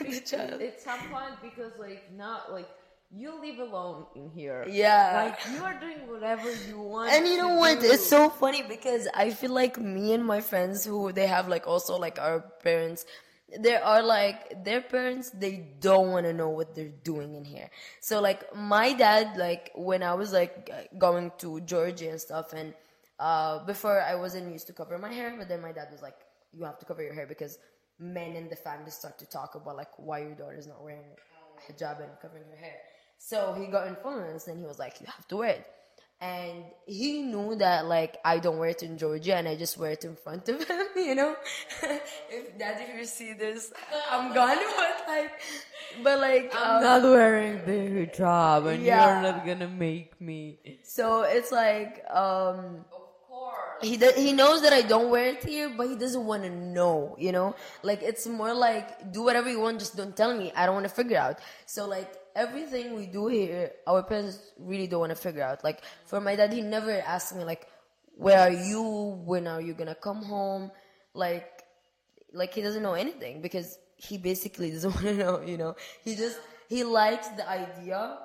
because 0.00 0.30
child. 0.30 0.60
at 0.62 0.80
some 0.80 1.00
point 1.12 1.34
because 1.42 1.72
like 1.78 2.02
not 2.16 2.52
like 2.52 2.68
you 3.12 3.30
live 3.40 3.58
alone 3.58 4.06
in 4.14 4.30
here. 4.30 4.64
Yeah. 4.68 5.24
Like 5.26 5.38
you 5.52 5.62
are 5.64 5.74
doing 5.80 6.00
whatever 6.08 6.48
you 6.68 6.78
want. 6.80 7.12
And 7.12 7.26
you 7.26 7.36
know 7.42 7.54
what? 7.56 7.80
do. 7.80 7.86
It's 7.90 8.06
so 8.08 8.30
funny 8.30 8.62
because 8.62 9.08
I 9.14 9.30
feel 9.30 9.50
like 9.52 9.78
me 9.78 10.14
and 10.14 10.24
my 10.24 10.40
friends 10.40 10.84
who 10.86 11.10
they 11.12 11.26
have 11.26 11.48
like 11.48 11.66
also 11.66 11.98
like 11.98 12.18
our 12.20 12.38
parents, 12.62 13.04
there 13.58 13.84
are 13.84 14.02
like 14.02 14.64
their 14.64 14.80
parents 14.80 15.30
they 15.30 15.68
don't 15.80 16.10
want 16.10 16.26
to 16.26 16.32
know 16.32 16.48
what 16.50 16.74
they're 16.74 16.96
doing 17.04 17.34
in 17.34 17.44
here. 17.44 17.70
So 18.00 18.20
like 18.20 18.54
my 18.54 18.92
dad 18.92 19.36
like 19.36 19.70
when 19.74 20.02
I 20.02 20.14
was 20.14 20.32
like 20.32 20.70
going 20.98 21.32
to 21.38 21.60
Georgia 21.60 22.10
and 22.10 22.20
stuff 22.20 22.52
and 22.52 22.74
uh 23.18 23.64
before 23.64 24.00
I 24.00 24.14
wasn't 24.14 24.52
used 24.52 24.66
to 24.68 24.72
cover 24.72 24.98
my 24.98 25.12
hair, 25.12 25.34
but 25.36 25.48
then 25.48 25.60
my 25.60 25.72
dad 25.72 25.88
was 25.90 26.02
like 26.02 26.16
you 26.52 26.64
have 26.64 26.78
to 26.78 26.86
cover 26.86 27.02
your 27.02 27.14
hair 27.14 27.26
because 27.26 27.58
men 27.98 28.34
in 28.34 28.48
the 28.48 28.56
family 28.56 28.90
start 28.90 29.18
to 29.18 29.26
talk 29.26 29.54
about 29.54 29.76
like 29.76 29.90
why 29.98 30.20
your 30.20 30.34
daughter's 30.34 30.66
not 30.66 30.82
wearing 30.82 31.04
hijab 31.68 32.00
and 32.02 32.10
covering 32.22 32.44
her 32.50 32.56
hair. 32.56 32.78
So 33.18 33.54
he 33.58 33.66
got 33.66 33.86
influenced 33.86 34.48
and 34.48 34.58
he 34.58 34.64
was 34.64 34.78
like, 34.78 35.00
You 35.00 35.06
have 35.06 35.28
to 35.28 35.36
wear 35.36 35.50
it. 35.50 35.66
And 36.22 36.64
he 36.84 37.22
knew 37.22 37.54
that 37.56 37.86
like 37.86 38.18
I 38.24 38.38
don't 38.40 38.58
wear 38.58 38.68
it 38.70 38.82
in 38.82 38.98
Georgia 38.98 39.36
and 39.36 39.48
I 39.48 39.56
just 39.56 39.78
wear 39.78 39.92
it 39.92 40.04
in 40.04 40.16
front 40.16 40.48
of 40.50 40.62
him, 40.68 40.86
you 40.96 41.14
know? 41.14 41.34
if 42.30 42.58
dad 42.58 42.76
if 42.80 42.94
you 42.98 43.06
see 43.06 43.32
this, 43.32 43.72
I'm 44.10 44.34
gone 44.34 44.58
but 44.76 45.04
like 45.08 45.32
but 46.04 46.18
like 46.20 46.52
I'm 46.54 46.76
um, 46.76 46.82
not 46.82 47.02
wearing 47.02 47.64
the 47.64 48.06
hijab, 48.06 48.66
and 48.72 48.82
Yeah. 48.84 49.00
you're 49.22 49.32
not 49.32 49.46
gonna 49.46 49.68
make 49.68 50.20
me. 50.20 50.58
so 50.84 51.22
it's 51.22 51.50
like 51.50 52.04
um 52.10 52.84
Of 52.92 53.02
course. 53.26 53.80
he 53.80 53.96
do- 53.96 54.12
he 54.14 54.32
knows 54.34 54.60
that 54.60 54.74
I 54.74 54.82
don't 54.82 55.08
wear 55.08 55.24
it 55.32 55.42
here, 55.42 55.70
but 55.74 55.88
he 55.88 55.96
doesn't 55.96 56.26
want 56.26 56.42
to 56.44 56.50
know, 56.50 57.16
you 57.18 57.32
know? 57.32 57.56
Like 57.82 58.02
it's 58.02 58.26
more 58.26 58.52
like 58.52 59.10
do 59.10 59.22
whatever 59.24 59.48
you 59.48 59.58
want, 59.60 59.78
just 59.80 59.96
don't 59.96 60.14
tell 60.14 60.36
me. 60.36 60.52
I 60.54 60.66
don't 60.66 60.74
want 60.74 60.86
to 60.86 60.92
figure 60.94 61.16
out. 61.16 61.38
So 61.64 61.88
like 61.88 62.12
everything 62.36 62.94
we 62.94 63.06
do 63.06 63.26
here, 63.28 63.72
our 63.86 64.02
parents 64.02 64.38
really 64.58 64.86
don't 64.86 65.00
want 65.00 65.10
to 65.10 65.16
figure 65.16 65.42
out. 65.42 65.62
Like 65.64 65.80
for 66.06 66.20
my 66.20 66.36
dad, 66.36 66.52
he 66.52 66.60
never 66.62 66.92
asked 67.00 67.34
me 67.36 67.44
like, 67.44 67.66
"Where 68.16 68.38
are 68.38 68.50
you? 68.52 68.82
When 69.24 69.46
are 69.46 69.60
you 69.60 69.74
gonna 69.74 69.94
come 69.94 70.22
home?" 70.22 70.70
Like, 71.14 71.64
like 72.32 72.54
he 72.54 72.62
doesn't 72.62 72.82
know 72.82 72.94
anything 72.94 73.40
because 73.42 73.78
he 73.96 74.18
basically 74.18 74.70
doesn't 74.74 74.94
want 74.94 75.06
to 75.06 75.14
know. 75.14 75.40
You 75.40 75.56
know, 75.58 75.76
he 76.04 76.14
just 76.14 76.38
he 76.68 76.84
likes 76.84 77.28
the 77.28 77.48
idea 77.48 78.18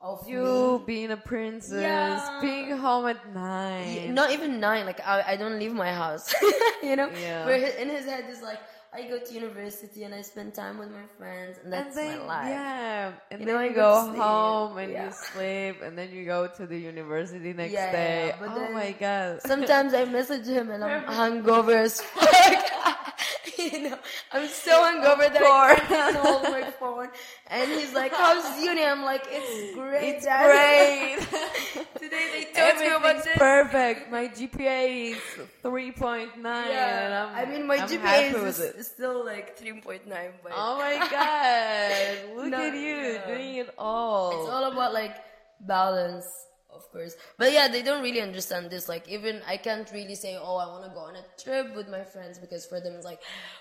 of 0.00 0.24
me 0.26 0.32
You 0.32 0.82
being 0.86 1.10
a 1.10 1.16
princess, 1.16 1.82
Yeah. 1.82 2.38
being 2.40 2.70
home 2.76 3.06
at 3.06 3.34
night. 3.34 4.10
not 4.10 4.30
even 4.30 4.60
nine. 4.60 4.86
Like 4.86 5.00
I, 5.04 5.22
I 5.32 5.36
don't 5.36 5.58
leave 5.58 5.72
my 5.74 5.92
house. 5.92 6.32
you 6.82 6.94
know. 6.96 7.10
Yeah. 7.20 7.46
Where 7.46 7.56
in 7.56 7.88
his 7.88 8.04
head 8.06 8.24
is 8.30 8.40
like 8.42 8.60
I 8.98 9.02
go 9.08 9.18
to 9.18 9.32
university 9.34 10.02
and 10.04 10.12
I 10.14 10.22
spend 10.22 10.54
time 10.54 10.76
with 10.78 10.90
my 10.90 11.06
friends 11.18 11.58
and 11.62 11.72
that's 11.72 11.96
and 11.96 12.08
then, 12.08 12.18
my 12.18 12.26
life. 12.26 12.48
Yeah, 12.48 13.12
and 13.30 13.40
You 13.40 13.46
then 13.46 13.54
know, 13.54 13.62
you 13.62 13.70
I 13.70 13.74
go 13.86 13.90
sleep. 14.08 14.20
home 14.22 14.78
and 14.78 14.92
Yeah. 14.92 15.04
you 15.06 15.12
sleep, 15.12 15.76
and 15.82 15.92
then 15.98 16.08
you 16.10 16.24
go 16.24 16.48
to 16.58 16.66
the 16.66 16.78
university 16.78 17.52
next 17.52 17.72
Yeah, 17.74 17.92
day. 17.92 18.26
yeah, 18.28 18.36
but 18.40 18.50
oh 18.50 18.54
then 18.58 18.72
my 18.74 18.90
god! 18.92 19.42
Sometimes 19.42 19.94
I 19.94 20.04
message 20.04 20.46
him 20.46 20.70
and 20.70 20.82
I'm 20.84 21.02
hungover 21.20 21.76
as 21.86 22.00
fuck. 22.00 22.97
you 23.72 23.88
know, 23.90 23.98
I'm 24.32 24.48
so 24.48 24.72
hungover 24.82 25.32
that 25.32 25.42
I 25.42 25.74
can't 25.76 26.16
hold 26.16 26.42
my 26.44 26.70
phone. 26.70 27.08
And 27.48 27.70
he's 27.70 27.92
like, 27.92 28.12
oh, 28.14 28.16
"How's 28.42 28.62
uni?" 28.62 28.84
I'm 28.84 29.02
like, 29.02 29.24
"It's 29.28 29.74
great, 29.78 30.08
it's 30.16 30.24
Dad." 30.24 30.46
great. 30.46 31.18
Today 31.98 32.26
they 32.32 32.44
told 32.52 32.78
me 32.80 32.86
about 32.88 33.24
this. 33.24 33.36
perfect. 33.36 34.10
My 34.10 34.28
GPA 34.28 35.12
is 35.12 35.18
three 35.62 35.92
point 35.92 36.38
nine. 36.38 36.68
Yeah, 36.70 37.30
I'm, 37.34 37.48
mean, 37.50 37.66
my 37.66 37.76
I'm 37.76 37.88
GPA 37.88 38.34
is 38.46 38.60
it. 38.60 38.84
still 38.84 39.24
like 39.24 39.58
3.9, 39.58 40.00
but 40.42 40.52
Oh 40.54 40.78
my 40.78 40.96
god! 41.10 42.36
Look 42.36 42.46
No, 42.48 42.62
at 42.62 42.74
you 42.74 42.80
yeah. 42.80 43.26
doing 43.26 43.54
it 43.56 43.74
all. 43.78 44.30
It's 44.42 44.50
all 44.50 44.70
about 44.72 44.92
like 44.94 45.16
balance, 45.60 46.26
of 46.78 46.84
course. 46.94 47.14
But 47.36 47.52
yeah, 47.52 47.66
they 47.68 47.82
don't 47.82 48.02
really 48.02 48.22
understand 48.22 48.70
this. 48.70 48.88
Like, 48.88 49.04
even 49.08 49.42
I 49.46 49.56
can't 49.66 49.88
really 49.92 50.14
say, 50.14 50.32
oh, 50.40 50.56
I 50.56 50.66
want 50.72 50.84
to 50.86 50.90
go 50.98 51.00
on 51.10 51.16
a 51.16 51.24
trip 51.42 51.74
with 51.76 51.88
my 51.88 52.04
friends 52.04 52.38
because 52.38 52.64
for 52.66 52.78
them 52.80 52.94
it's 52.94 53.04
like, 53.12 53.20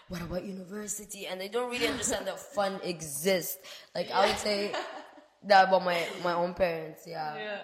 what 0.09 0.21
about 0.21 0.43
university? 0.45 1.27
And 1.27 1.41
they 1.41 1.49
don't 1.49 1.69
really 1.69 1.87
understand 1.87 2.27
that 2.27 2.39
fun 2.57 2.79
exists. 2.83 3.57
Like, 3.95 4.09
I 4.11 4.27
would 4.27 4.37
say 4.37 4.71
that 5.49 5.67
about 5.69 5.83
my 5.85 5.99
my 6.23 6.33
own 6.33 6.53
parents. 6.53 7.01
Yeah, 7.05 7.35
Yeah. 7.37 7.59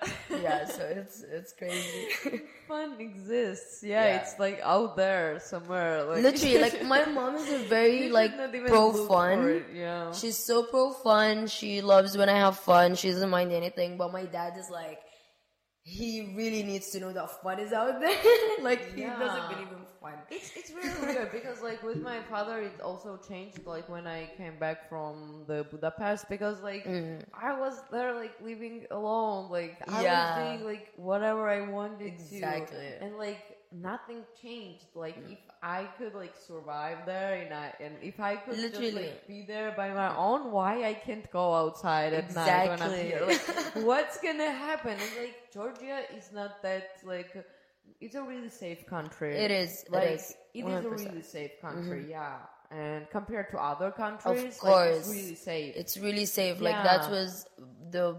yeah. 0.45 0.65
So 0.65 0.83
it's 0.85 1.23
it's 1.37 1.51
crazy. 1.53 2.41
Fun 2.69 2.95
exists. 3.01 3.81
Yeah, 3.83 4.05
Yeah. 4.05 4.17
it's 4.21 4.37
like 4.39 4.61
out 4.63 4.95
there 4.95 5.39
somewhere. 5.41 6.03
Like 6.05 6.21
Literally, 6.23 6.59
like 6.61 6.83
my 6.85 7.03
mom 7.05 7.35
is 7.35 7.49
a 7.51 7.57
very 7.67 8.09
like 8.09 8.31
pro 8.69 8.93
fun. 9.09 9.65
Yeah. 9.73 10.13
She's 10.13 10.37
so 10.37 10.63
pro 10.63 10.93
fun. 10.93 11.47
She 11.47 11.81
loves 11.81 12.15
when 12.15 12.29
I 12.29 12.37
have 12.45 12.57
fun. 12.61 12.95
She 12.95 13.09
doesn't 13.09 13.29
mind 13.29 13.51
anything. 13.51 13.97
But 13.97 14.13
my 14.13 14.25
dad 14.25 14.53
is 14.55 14.69
like, 14.69 14.99
he 15.85 16.33
really 16.35 16.63
needs 16.63 16.89
to 16.91 16.99
know 16.99 17.11
that 17.11 17.29
fun 17.43 17.59
is 17.59 17.73
out 17.73 17.99
there. 17.99 18.17
like 18.61 18.93
he 18.95 19.01
Yeah. 19.01 19.19
doesn't 19.19 19.49
believe 19.49 19.67
in 19.67 19.83
fun. 20.01 20.13
It's 20.31 20.51
it's 20.55 20.71
really 20.71 20.95
weird 21.13 21.31
because 21.31 21.61
like 21.61 21.83
with 21.83 22.01
my 22.01 22.19
father 22.29 22.61
it 22.61 22.79
also 22.81 23.17
changed 23.17 23.65
like 23.65 23.89
when 23.89 24.07
I 24.07 24.29
came 24.37 24.57
back 24.59 24.87
from 24.87 25.43
the 25.47 25.65
Budapest 25.69 26.29
because 26.29 26.61
like 26.61 26.85
mm. 26.85 27.21
I 27.33 27.59
was 27.59 27.75
there 27.91 28.15
like 28.15 28.31
living 28.41 28.85
alone 28.91 29.51
like 29.51 29.77
I 29.89 30.03
Yeah. 30.03 30.13
was 30.15 30.29
doing 30.57 30.65
like 30.65 30.93
whatever 30.95 31.49
I 31.49 31.61
wanted 31.67 32.07
Exactly. 32.07 32.29
to 32.31 32.37
Exactly. 32.37 32.87
and 33.07 33.17
like 33.17 33.41
nothing 33.73 34.23
changed. 34.41 34.85
Like 34.95 35.17
if 35.29 35.39
I 35.61 35.85
could 35.97 36.13
like 36.13 36.33
survive 36.35 37.05
there 37.05 37.41
and 37.41 37.53
I 37.53 37.73
and 37.79 37.95
if 38.01 38.19
I 38.19 38.35
could 38.35 38.55
just 38.55 38.93
like 38.93 39.27
be 39.27 39.43
there 39.47 39.73
by 39.75 39.93
my 39.93 40.15
own 40.15 40.51
why 40.51 40.83
I 40.83 40.93
can't 40.93 41.29
go 41.31 41.53
outside 41.53 42.13
at 42.13 42.33
night 42.35 42.69
when 42.69 42.81
I'm 42.81 42.93
here? 42.93 43.25
Like 43.27 43.85
what's 43.85 44.19
gonna 44.19 44.51
happen? 44.51 44.91
And 44.91 45.11
like 45.19 45.51
Georgia 45.51 46.01
is 46.15 46.31
not 46.33 46.61
that 46.61 46.97
like 47.03 47.45
it's 47.99 48.15
a 48.15 48.23
really 48.23 48.49
safe 48.49 48.85
country. 48.85 49.35
It 49.35 49.51
is, 49.51 49.85
like 49.89 50.11
is, 50.11 50.35
it 50.53 50.65
is 50.65 50.85
a 50.85 50.89
really 50.89 51.21
safe 51.21 51.61
country 51.61 52.01
mm-hmm. 52.01 52.11
yeah. 52.11 52.37
And 52.71 53.07
compared 53.11 53.51
to 53.51 53.57
other 53.57 53.91
countries 53.91 54.55
of 54.55 54.59
course. 54.59 54.97
it's 54.97 55.09
really 55.09 55.35
safe. 55.35 55.75
It's 55.75 55.97
really 55.97 56.25
safe. 56.25 56.59
Like 56.61 56.83
that 56.83 57.09
was 57.09 57.45
the 57.91 58.17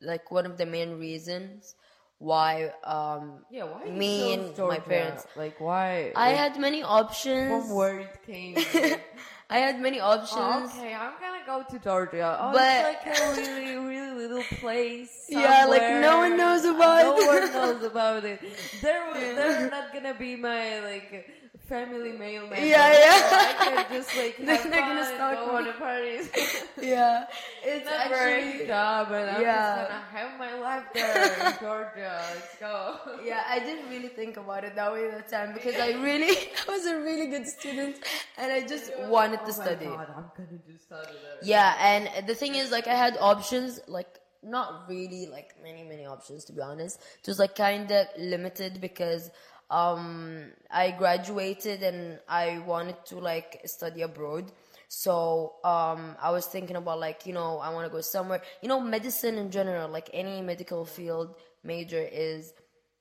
like 0.00 0.30
one 0.30 0.46
of 0.46 0.56
the 0.56 0.66
main 0.66 0.98
reasons 0.98 1.74
why 2.18 2.72
um 2.82 3.44
yeah 3.50 3.62
why 3.64 3.84
me 3.88 4.34
and 4.34 4.58
my 4.58 4.78
parents- 4.78 5.26
like 5.36 5.60
why 5.60 6.12
I 6.16 6.30
like, 6.30 6.36
had 6.36 6.58
many 6.58 6.82
options. 6.82 7.70
where 7.70 8.00
it 8.00 8.18
came 8.26 8.56
I 9.50 9.58
had 9.58 9.80
many 9.80 10.00
options. 10.00 10.70
oh, 10.74 10.78
okay 10.78 10.92
I'm 10.94 11.12
gonna 11.20 11.46
go 11.46 11.62
to 11.70 11.78
Georgia 11.78 12.36
oh 12.42 12.52
But- 12.52 12.96
it's 13.06 13.06
like 13.06 13.18
a 13.18 13.40
really 13.40 13.76
really 13.76 14.26
little 14.26 14.42
place 14.58 15.26
Yeah, 15.28 15.66
like, 15.70 15.82
no 16.02 16.18
one 16.18 16.36
knows 16.36 16.64
about 16.64 17.00
it. 17.00 17.04
no 17.22 17.26
one 17.26 17.52
knows 17.52 17.82
about 17.84 18.24
it 18.24 18.40
there 18.82 19.06
was, 19.10 19.20
they're 19.36 19.70
not 19.70 19.92
gonna 19.92 20.14
be 20.14 20.34
my 20.34 20.80
like 20.80 21.30
family 21.68 22.12
mail 22.12 22.42
member. 22.42 22.56
Yeah, 22.64 22.92
yeah. 22.92 23.28
So 23.28 23.36
I 23.36 23.84
can 23.84 23.92
just 23.92 24.16
like 24.16 24.36
have 24.36 24.46
they're 24.46 24.70
gonna 24.70 24.86
fun 24.86 24.98
and 24.98 25.06
stalk 25.14 25.46
go 25.46 25.56
on 25.56 25.64
the 25.64 25.72
parties. 25.72 26.30
yeah, 26.82 27.26
it's 27.62 27.84
Not 27.84 28.12
actually 28.12 28.66
job, 28.66 29.12
and 29.12 29.30
I'm 29.30 29.42
yeah. 29.42 29.76
just 29.76 29.88
gonna 29.88 30.04
have 30.12 30.38
my 30.38 30.54
life 30.58 30.84
there 30.94 31.46
in 31.46 31.52
Georgia. 31.60 32.22
Let's 32.34 32.56
go. 32.58 32.96
Yeah, 33.24 33.42
I 33.48 33.58
didn't 33.58 33.88
really 33.90 34.08
think 34.08 34.36
about 34.36 34.64
it 34.64 34.74
that 34.74 34.92
way 34.92 35.10
that 35.10 35.28
time 35.28 35.52
because 35.54 35.76
I 35.76 35.92
really 36.02 36.34
I 36.68 36.70
was 36.70 36.86
a 36.86 36.98
really 37.00 37.26
good 37.26 37.46
student 37.46 37.96
and 38.38 38.52
I 38.52 38.66
just 38.66 38.90
wanted 39.00 39.40
to 39.40 39.48
oh 39.48 39.50
study. 39.52 39.86
God, 39.86 40.08
I'm 40.16 40.30
gonna 40.36 40.58
do 40.66 40.78
study 40.78 41.12
there. 41.22 41.38
Yeah, 41.42 41.74
and 41.80 42.26
the 42.26 42.34
thing 42.34 42.54
is, 42.54 42.70
like, 42.70 42.86
I 42.86 42.94
had 42.94 43.16
options, 43.20 43.80
like, 43.88 44.20
not 44.42 44.88
really, 44.88 45.26
like, 45.26 45.54
many, 45.62 45.82
many 45.82 46.06
options, 46.06 46.44
to 46.46 46.52
be 46.52 46.60
honest. 46.60 47.00
It 47.20 47.26
was, 47.26 47.38
like, 47.38 47.54
kind 47.56 47.90
of 47.90 48.06
limited 48.18 48.80
because, 48.80 49.30
um, 49.70 50.52
I 50.70 50.92
graduated 50.92 51.82
and 51.82 52.18
I 52.28 52.58
wanted 52.60 53.04
to, 53.06 53.18
like, 53.18 53.60
study 53.66 54.02
abroad. 54.02 54.50
So, 54.88 55.56
um, 55.64 56.16
I 56.20 56.30
was 56.30 56.46
thinking 56.46 56.76
about, 56.76 56.98
like, 56.98 57.26
you 57.26 57.34
know, 57.34 57.58
I 57.58 57.68
want 57.70 57.86
to 57.86 57.92
go 57.92 58.00
somewhere. 58.00 58.42
You 58.62 58.68
know, 58.68 58.80
medicine 58.80 59.36
in 59.36 59.50
general, 59.50 59.88
like, 59.88 60.08
any 60.12 60.40
medical 60.40 60.84
field 60.84 61.34
major 61.62 62.00
is 62.00 62.54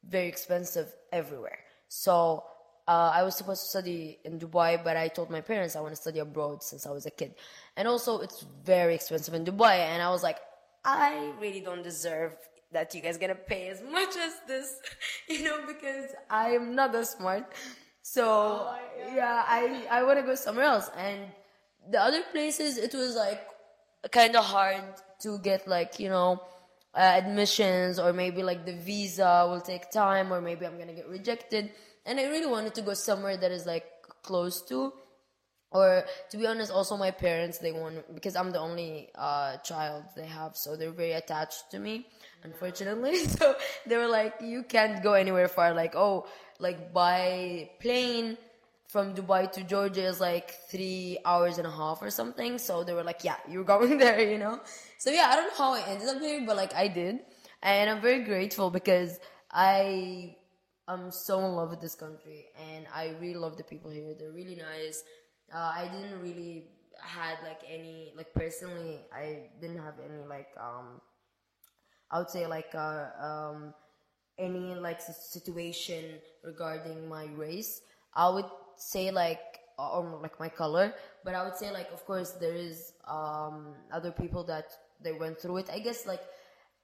very 0.03 0.27
expensive 0.27 0.93
everywhere. 1.11 1.59
So, 1.87 2.43
uh, 2.87 3.11
I 3.13 3.23
was 3.23 3.35
supposed 3.35 3.63
to 3.63 3.69
study 3.69 4.19
in 4.23 4.39
Dubai, 4.39 4.81
but 4.83 4.97
I 4.97 5.07
told 5.07 5.29
my 5.29 5.41
parents 5.41 5.75
I 5.75 5.81
want 5.81 5.93
to 5.93 6.01
study 6.01 6.19
abroad 6.19 6.63
since 6.63 6.85
I 6.85 6.91
was 6.91 7.05
a 7.05 7.11
kid. 7.11 7.35
And 7.75 7.87
also, 7.87 8.19
it's 8.19 8.45
very 8.63 8.95
expensive 8.95 9.33
in 9.33 9.45
Dubai. 9.45 9.79
And 9.79 10.01
I 10.01 10.09
was 10.09 10.23
like, 10.23 10.37
I 10.83 11.31
really 11.39 11.61
don't 11.61 11.83
deserve 11.83 12.35
that 12.71 12.93
you 12.93 13.01
guys 13.01 13.17
gonna 13.17 13.35
pay 13.35 13.69
as 13.69 13.81
much 13.81 14.15
as 14.17 14.33
this, 14.47 14.79
you 15.29 15.43
know, 15.43 15.65
because 15.65 16.11
I 16.29 16.51
am 16.51 16.75
not 16.75 16.91
that 16.93 17.07
smart. 17.07 17.51
So 18.01 18.73
yeah, 19.13 19.43
I 19.47 19.87
I 19.89 20.03
want 20.03 20.19
to 20.19 20.23
go 20.23 20.35
somewhere 20.35 20.65
else. 20.65 20.89
And 20.97 21.25
the 21.89 22.01
other 22.01 22.23
places, 22.31 22.77
it 22.77 22.93
was 22.93 23.15
like 23.15 23.45
kind 24.11 24.35
of 24.35 24.45
hard 24.45 24.83
to 25.21 25.39
get 25.39 25.67
like 25.67 25.99
you 25.99 26.09
know 26.09 26.41
uh, 26.95 26.99
admissions 26.99 27.99
or 27.99 28.13
maybe 28.13 28.43
like 28.43 28.65
the 28.65 28.73
visa 28.73 29.45
will 29.49 29.61
take 29.61 29.91
time 29.91 30.31
or 30.31 30.41
maybe 30.41 30.65
I'm 30.65 30.77
gonna 30.77 30.93
get 30.93 31.07
rejected. 31.07 31.71
And 32.05 32.19
I 32.19 32.25
really 32.25 32.47
wanted 32.47 32.73
to 32.75 32.81
go 32.81 32.93
somewhere 32.93 33.35
that 33.37 33.51
is 33.51 33.65
like 33.65 33.85
close 34.23 34.61
to 34.63 34.93
or 35.71 36.05
to 36.29 36.37
be 36.37 36.47
honest 36.47 36.71
also 36.71 36.95
my 36.97 37.11
parents 37.11 37.57
they 37.57 37.71
want 37.71 38.13
because 38.13 38.35
i'm 38.35 38.51
the 38.51 38.59
only 38.59 39.09
uh, 39.15 39.57
child 39.57 40.03
they 40.15 40.25
have 40.25 40.55
so 40.55 40.75
they're 40.75 40.91
very 40.91 41.11
attached 41.11 41.69
to 41.71 41.79
me 41.79 42.07
unfortunately. 42.43 43.17
So 43.37 43.55
they 43.85 43.97
were 43.97 44.07
like 44.07 44.35
you 44.41 44.63
can't 44.63 45.03
go 45.03 45.13
anywhere 45.13 45.47
far. 45.47 45.73
Like 45.73 45.95
oh 45.95 46.27
like 46.59 46.93
by 46.93 47.69
plane 47.79 48.37
from 48.87 49.13
dubai 49.13 49.51
to 49.51 49.63
georgia 49.63 50.05
is 50.05 50.21
like 50.21 50.51
three 50.71 51.17
hours 51.25 51.57
and 51.57 51.67
a 51.67 51.71
half 51.71 52.01
or 52.01 52.09
something. 52.09 52.57
So 52.57 52.83
they 52.83 52.93
were 52.93 53.03
like 53.03 53.23
yeah 53.23 53.37
you're 53.49 53.63
going 53.63 53.97
there 54.03 54.21
you 54.21 54.37
know? 54.37 54.59
So 54.97 55.09
yeah 55.11 55.27
i 55.29 55.35
don't 55.35 55.47
know 55.47 55.57
how 55.57 55.73
i 55.73 55.81
ended 55.87 56.07
up 56.07 56.21
here 56.21 56.43
but 56.45 56.55
like 56.55 56.73
i 56.73 56.87
did. 56.87 57.19
And 57.61 57.89
i'm 57.89 58.01
very 58.01 58.23
grateful 58.23 58.69
because 58.69 59.19
i 59.51 60.35
i'm 60.87 61.11
so 61.11 61.39
in 61.39 61.51
love 61.53 61.69
with 61.71 61.81
this 61.81 61.95
country 61.95 62.45
and 62.69 62.85
i 62.93 63.13
really 63.19 63.35
love 63.35 63.57
the 63.57 63.63
people 63.63 63.91
here. 63.91 64.15
They're 64.17 64.31
really 64.31 64.55
nice. 64.55 65.03
Uh, 65.53 65.71
I 65.81 65.89
didn't 65.91 66.21
really 66.21 66.65
had 66.99 67.37
like 67.43 67.61
any 67.69 68.13
like 68.15 68.33
personally 68.33 68.99
I 69.13 69.49
didn't 69.61 69.79
have 69.79 69.95
any 70.03 70.25
like 70.27 70.49
um 70.59 71.01
I 72.11 72.19
would 72.19 72.29
say 72.29 72.47
like 72.47 72.73
uh, 72.73 73.07
um 73.19 73.73
any 74.37 74.75
like 74.75 75.01
situation 75.01 76.05
regarding 76.43 77.07
my 77.09 77.25
race 77.35 77.81
I 78.13 78.29
would 78.29 78.45
say 78.77 79.11
like 79.11 79.59
or 79.79 80.19
like 80.21 80.39
my 80.39 80.49
color 80.49 80.93
but 81.23 81.35
I 81.35 81.43
would 81.43 81.55
say 81.55 81.71
like 81.71 81.91
of 81.91 82.05
course 82.05 82.31
there 82.31 82.53
is 82.55 82.93
um 83.07 83.75
other 83.91 84.11
people 84.11 84.43
that 84.45 84.71
they 85.03 85.11
went 85.11 85.39
through 85.39 85.57
it. 85.57 85.69
I 85.71 85.79
guess 85.79 86.05
like 86.07 86.21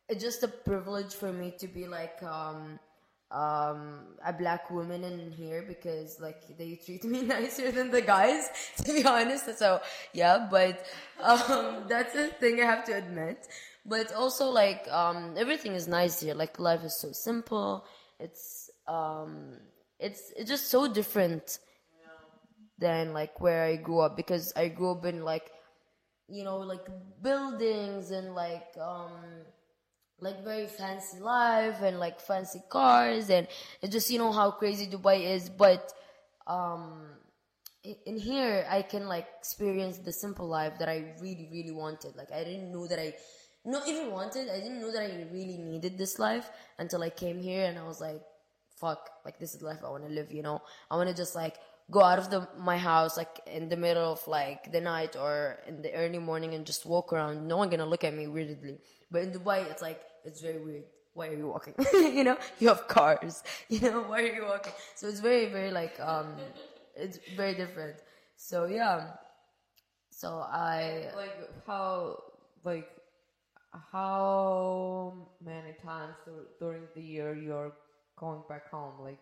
it's 0.09 0.23
just 0.23 0.43
a 0.43 0.47
privilege 0.47 1.13
for 1.13 1.31
me 1.31 1.53
to 1.59 1.67
be 1.67 1.87
like 1.87 2.21
um 2.23 2.79
um 3.31 4.15
a 4.25 4.31
black 4.31 4.69
woman 4.69 5.03
in 5.03 5.31
here 5.31 5.63
because 5.67 6.19
like 6.19 6.41
they 6.57 6.75
treat 6.85 7.03
me 7.13 7.21
nicer 7.23 7.71
than 7.71 7.89
the 7.89 8.01
guys 8.01 8.49
to 8.77 8.93
be 8.93 9.05
honest. 9.05 9.57
So 9.57 9.81
yeah 10.13 10.47
but 10.49 10.85
um 11.21 11.85
that's 11.89 12.15
a 12.15 12.27
thing 12.27 12.61
i 12.61 12.65
have 12.65 12.83
to 12.85 12.93
admit 12.93 13.47
but 13.85 13.99
it's 14.01 14.13
also 14.13 14.49
like 14.49 14.87
um 14.89 15.35
everything 15.37 15.73
is 15.73 15.87
nice 15.87 16.19
here. 16.21 16.33
Like 16.35 16.59
life 16.59 16.83
is 16.83 16.95
so 16.95 17.11
simple. 17.11 17.85
It's 18.19 18.69
um 18.87 19.57
it's 19.99 20.31
it's 20.35 20.49
just 20.49 20.69
so 20.69 20.87
different 20.87 21.59
than 22.79 23.13
like 23.13 23.39
where 23.39 23.63
i 23.63 23.75
grew 23.75 23.99
up 23.99 24.17
because 24.17 24.51
i 24.55 24.67
grew 24.67 24.91
up 24.91 25.05
in 25.05 25.23
like 25.23 25.51
you 26.27 26.43
know 26.43 26.57
like 26.57 26.85
buildings 27.21 28.11
and 28.11 28.33
like 28.35 28.67
um 28.81 29.11
like 30.19 30.43
very 30.43 30.67
fancy 30.67 31.19
life 31.19 31.81
and 31.81 31.99
like 31.99 32.19
fancy 32.19 32.61
cars 32.69 33.29
and 33.29 33.47
it's 33.81 33.91
just 33.91 34.09
you 34.09 34.17
know 34.17 34.31
how 34.31 34.51
crazy 34.51 34.87
Dubai 34.87 35.21
is. 35.35 35.49
But 35.49 35.91
um 36.47 37.09
in 38.05 38.17
here 38.17 38.65
I 38.69 38.81
can 38.81 39.07
like 39.07 39.27
experience 39.37 39.97
the 39.97 40.13
simple 40.13 40.47
life 40.47 40.79
that 40.79 40.87
I 40.87 41.13
really 41.19 41.49
really 41.51 41.71
wanted. 41.71 42.15
Like 42.15 42.31
I 42.31 42.43
didn't 42.43 42.71
know 42.71 42.87
that 42.87 42.99
I 42.99 43.13
not 43.65 43.87
even 43.87 44.11
wanted. 44.11 44.49
I 44.49 44.59
didn't 44.59 44.81
know 44.81 44.91
that 44.91 45.03
I 45.03 45.25
really 45.31 45.57
needed 45.57 45.97
this 45.97 46.19
life 46.19 46.49
until 46.77 47.01
I 47.03 47.09
came 47.09 47.39
here 47.39 47.65
and 47.65 47.77
I 47.77 47.83
was 47.83 48.01
like 48.01 48.21
fuck 48.83 49.09
like 49.23 49.39
this 49.39 49.53
is 49.53 49.59
the 49.59 49.65
life 49.65 49.79
I 49.85 49.89
want 49.89 50.03
to 50.07 50.09
live 50.09 50.31
you 50.31 50.43
know? 50.43 50.61
I 50.91 50.97
want 50.97 51.09
to 51.09 51.15
just 51.15 51.35
like 51.35 51.55
go 51.91 52.01
out 52.01 52.19
of 52.19 52.29
the 52.29 52.47
my 52.57 52.77
house 52.77 53.17
like 53.17 53.39
in 53.47 53.69
the 53.69 53.77
middle 53.77 54.11
of 54.11 54.25
like 54.27 54.71
the 54.71 54.81
night 54.81 55.15
or 55.15 55.59
in 55.67 55.81
the 55.81 55.93
early 55.93 56.19
morning 56.19 56.53
and 56.53 56.65
just 56.65 56.85
walk 56.85 57.13
around. 57.13 57.47
No 57.47 57.57
one 57.57 57.69
gonna 57.69 57.85
look 57.85 58.03
at 58.03 58.13
me 58.13 58.27
weirdly. 58.27 58.79
But 59.11 59.23
in 59.23 59.31
Dubai 59.31 59.69
it's 59.71 59.81
like 59.81 60.01
it's 60.25 60.41
very 60.41 60.59
weird. 60.59 60.83
Why 61.13 61.27
are 61.27 61.35
you 61.35 61.47
walking? 61.47 61.75
You 62.17 62.23
know? 62.23 62.37
You 62.59 62.67
have 62.69 62.87
cars. 62.87 63.43
You 63.69 63.79
know? 63.91 64.01
Why 64.03 64.21
are 64.23 64.33
you 64.39 64.45
walking? 64.45 64.73
So 64.95 65.07
it's 65.07 65.19
very 65.19 65.45
very 65.57 65.71
like 65.71 65.99
um 65.99 66.35
it's 66.95 67.19
very 67.35 67.55
different. 67.55 67.97
So 68.35 68.65
yeah. 68.65 69.11
So 70.09 70.29
I 70.39 71.09
Like 71.15 71.37
how 71.67 72.17
like 72.63 72.89
how 73.91 75.29
many 75.43 75.73
times 75.83 76.15
during 76.59 76.83
the 76.95 77.01
year 77.01 77.35
you're 77.35 77.73
going 78.17 78.43
back 78.49 78.69
home? 78.69 78.93
Like 79.01 79.19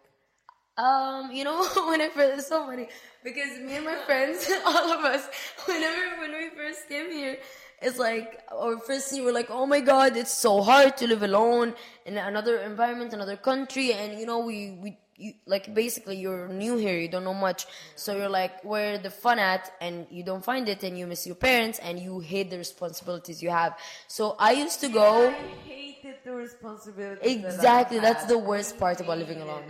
Um, 0.78 1.32
you 1.32 1.44
know, 1.44 1.64
whenever 1.90 2.22
it's 2.22 2.48
so 2.48 2.66
funny 2.66 2.88
because 3.24 3.60
me 3.60 3.76
and 3.76 3.86
my 3.86 3.96
friends, 4.06 4.50
all 4.66 4.92
of 4.92 5.06
us, 5.06 5.28
whenever 5.66 6.22
when 6.22 6.32
we 6.32 6.50
first 6.56 6.88
came 6.90 7.12
here, 7.12 7.38
it's 7.82 8.00
like 8.00 8.40
our 8.52 8.78
first 8.80 9.12
year 9.14 9.24
we're 9.26 9.34
like, 9.34 9.50
oh 9.50 9.66
my 9.66 9.82
god, 9.82 10.16
it's 10.18 10.34
so 10.34 10.62
hard 10.62 10.98
to 10.98 11.08
live 11.08 11.24
alone 11.24 11.76
in 12.06 12.18
another 12.18 12.58
environment, 12.58 13.14
another 13.14 13.38
country, 13.38 13.94
and 13.94 14.20
you 14.20 14.26
know, 14.26 14.40
we 14.40 14.80
we 14.82 14.98
you, 15.18 15.34
like 15.46 15.74
basically 15.74 16.18
you're 16.18 16.48
new 16.48 16.78
here, 16.78 16.98
you 16.98 17.08
don't 17.08 17.24
know 17.24 17.34
much, 17.34 17.66
so 17.96 18.16
you're 18.16 18.30
like, 18.30 18.64
where 18.64 18.98
the 18.98 19.10
fun 19.10 19.40
at, 19.40 19.72
and 19.82 20.08
you 20.10 20.24
don't 20.24 20.44
find 20.44 20.68
it, 20.70 20.84
and 20.84 20.98
you 20.98 21.08
miss 21.08 21.26
your 21.26 21.36
parents, 21.36 21.80
and 21.80 22.00
you 22.00 22.20
hate 22.20 22.50
the 22.50 22.58
responsibilities 22.58 23.42
you 23.42 23.50
have. 23.50 23.78
So 24.08 24.36
I 24.40 24.52
used 24.54 24.80
to 24.82 24.90
go. 24.90 25.30
I 25.30 25.34
hated 25.68 26.16
the 26.24 26.34
responsibility. 26.34 27.30
Exactly, 27.30 28.00
that's 28.00 28.26
the 28.26 28.38
worst 28.38 28.78
part 28.78 29.00
about 29.00 29.18
living 29.18 29.42
alone. 29.42 29.64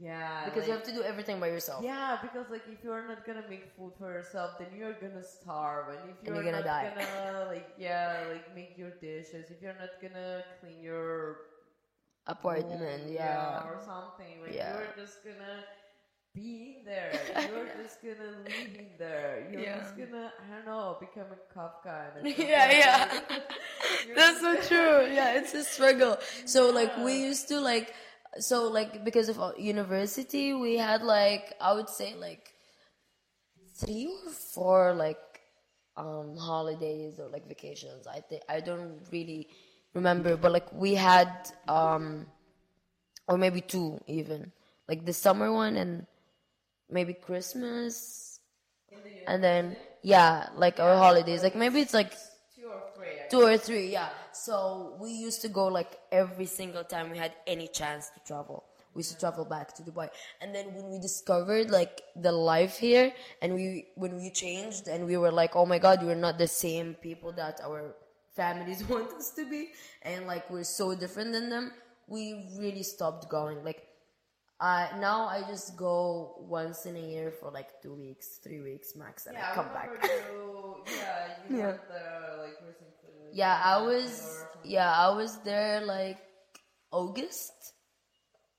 Yeah, 0.00 0.44
Because 0.44 0.66
you 0.66 0.72
have 0.72 0.82
to 0.82 0.92
do 0.92 1.04
everything 1.04 1.38
by 1.38 1.46
yourself. 1.46 1.84
Yeah, 1.84 2.18
because 2.20 2.50
like 2.50 2.62
if 2.66 2.82
you're 2.82 3.06
not 3.06 3.24
gonna 3.24 3.44
make 3.48 3.70
food 3.76 3.92
for 3.98 4.10
yourself, 4.12 4.58
then 4.58 4.66
you're 4.76 4.94
gonna 4.94 5.22
starve, 5.22 5.90
and 5.90 6.10
if 6.10 6.16
you're, 6.26 6.34
you're 6.34 6.44
gonna 6.44 6.56
not 6.56 6.64
die. 6.66 6.92
gonna 6.92 7.46
like 7.46 7.68
yeah, 7.78 8.24
like 8.32 8.52
make 8.52 8.76
your 8.76 8.90
dishes, 9.00 9.46
if 9.50 9.62
you're 9.62 9.78
not 9.78 9.94
gonna 10.02 10.42
clean 10.60 10.82
your 10.82 11.36
Apartment, 12.26 13.10
room, 13.10 13.12
yeah. 13.14 13.62
or 13.64 13.78
something, 13.84 14.40
like 14.42 14.54
Yeah. 14.54 14.72
you're 14.72 14.92
just 14.96 15.24
gonna 15.24 15.64
be 16.34 16.78
in 16.78 16.84
there. 16.84 17.42
You're 17.46 17.66
just 17.82 18.02
gonna 18.02 18.30
live 18.44 18.74
in 18.78 18.90
there. 18.98 19.48
You're 19.52 19.62
Yeah. 19.62 19.78
just 19.80 19.96
gonna 19.96 20.32
I 20.38 20.54
don't 20.54 20.66
know, 20.66 20.96
become 21.00 21.26
a 21.32 21.38
Kafka. 21.54 22.16
And 22.16 22.26
yeah, 22.38 22.70
yeah. 22.70 23.20
That's 24.16 24.40
so 24.40 24.56
true. 24.56 25.06
Yeah, 25.12 25.34
it's 25.34 25.54
a 25.54 25.64
struggle. 25.64 26.18
So 26.44 26.70
like 26.70 26.96
we 26.96 27.22
used 27.22 27.48
to 27.48 27.60
like, 27.60 27.94
so 28.38 28.68
like 28.68 29.04
because 29.04 29.28
of 29.28 29.38
university, 29.58 30.54
we 30.54 30.76
had 30.76 31.02
like 31.02 31.54
I 31.60 31.72
would 31.72 31.88
say 31.88 32.14
like 32.14 32.52
three 33.76 34.06
or 34.24 34.30
four 34.30 34.94
like 34.94 35.18
um 35.96 36.36
holidays 36.36 37.18
or 37.18 37.28
like 37.28 37.46
vacations. 37.48 38.06
I 38.06 38.20
think 38.20 38.42
I 38.48 38.60
don't 38.60 39.00
really 39.10 39.48
remember, 39.94 40.36
but 40.36 40.52
like 40.52 40.72
we 40.72 40.94
had 40.94 41.30
um 41.68 42.26
or 43.28 43.38
maybe 43.38 43.60
two 43.60 44.00
even. 44.06 44.52
Like 44.88 45.04
the 45.06 45.12
summer 45.12 45.52
one 45.52 45.76
and 45.76 46.06
maybe 46.90 47.14
Christmas. 47.14 48.40
And 49.26 49.42
then 49.42 49.76
yeah 50.02 50.48
like 50.56 50.80
our 50.80 50.96
holidays. 50.96 51.42
Like 51.42 51.54
maybe 51.54 51.80
it's 51.80 51.94
like 51.94 52.12
two 52.56 52.66
or 52.68 52.82
three. 52.94 53.16
two 53.30 53.42
or 53.42 53.56
three 53.56 53.88
yeah. 53.92 54.08
So 54.32 54.96
we 55.00 55.10
used 55.12 55.42
to 55.42 55.48
go 55.48 55.68
like 55.68 55.98
every 56.10 56.46
single 56.46 56.84
time 56.84 57.10
we 57.10 57.18
had 57.18 57.32
any 57.46 57.68
chance 57.68 58.10
to 58.10 58.20
travel. 58.26 58.64
We 58.94 59.00
used 59.00 59.12
to 59.12 59.18
travel 59.18 59.44
back 59.44 59.74
to 59.76 59.82
Dubai. 59.82 60.10
And 60.40 60.54
then 60.54 60.74
when 60.74 60.90
we 60.90 60.98
discovered 60.98 61.70
like 61.70 62.02
the 62.14 62.32
life 62.32 62.76
here 62.76 63.12
and 63.40 63.54
we, 63.54 63.86
when 63.94 64.16
we 64.16 64.30
changed 64.30 64.86
and 64.86 65.06
we 65.06 65.16
were 65.16 65.32
like, 65.32 65.56
oh 65.56 65.64
my 65.64 65.78
God, 65.78 66.02
we're 66.02 66.14
not 66.14 66.36
the 66.36 66.48
same 66.48 66.94
people 66.94 67.32
that 67.32 67.60
our 67.64 67.94
families 68.34 68.84
want 68.88 69.12
us 69.14 69.30
to 69.32 69.48
be. 69.48 69.70
And 70.02 70.26
like 70.26 70.48
we're 70.50 70.64
so 70.64 70.94
different 70.94 71.32
than 71.32 71.48
them. 71.50 71.72
We 72.08 72.48
really 72.58 72.82
stopped 72.82 73.28
going. 73.30 73.64
Like, 73.64 73.82
uh, 74.60 74.88
now 75.00 75.26
I 75.26 75.42
just 75.48 75.76
go 75.76 76.36
once 76.48 76.86
in 76.86 76.96
a 76.96 77.00
year 77.00 77.30
for 77.30 77.50
like 77.50 77.80
two 77.82 77.94
weeks, 77.94 78.38
three 78.42 78.60
weeks 78.60 78.94
max, 78.96 79.26
and 79.26 79.36
I 79.36 79.54
come 79.54 79.68
back. 79.72 79.88
You, 80.02 80.76
yeah, 80.86 81.26
you 81.48 81.56
Yeah. 81.58 81.76
there 81.88 82.36
like 82.38 82.56
Yeah, 83.32 83.60
I 83.64 83.78
was 83.82 84.10
Ecuador 84.10 84.46
or 84.46 84.52
something. 84.52 84.70
yeah, 84.70 84.92
I 84.92 85.08
was 85.10 85.38
there 85.38 85.80
like 85.80 86.18
August. 86.90 87.72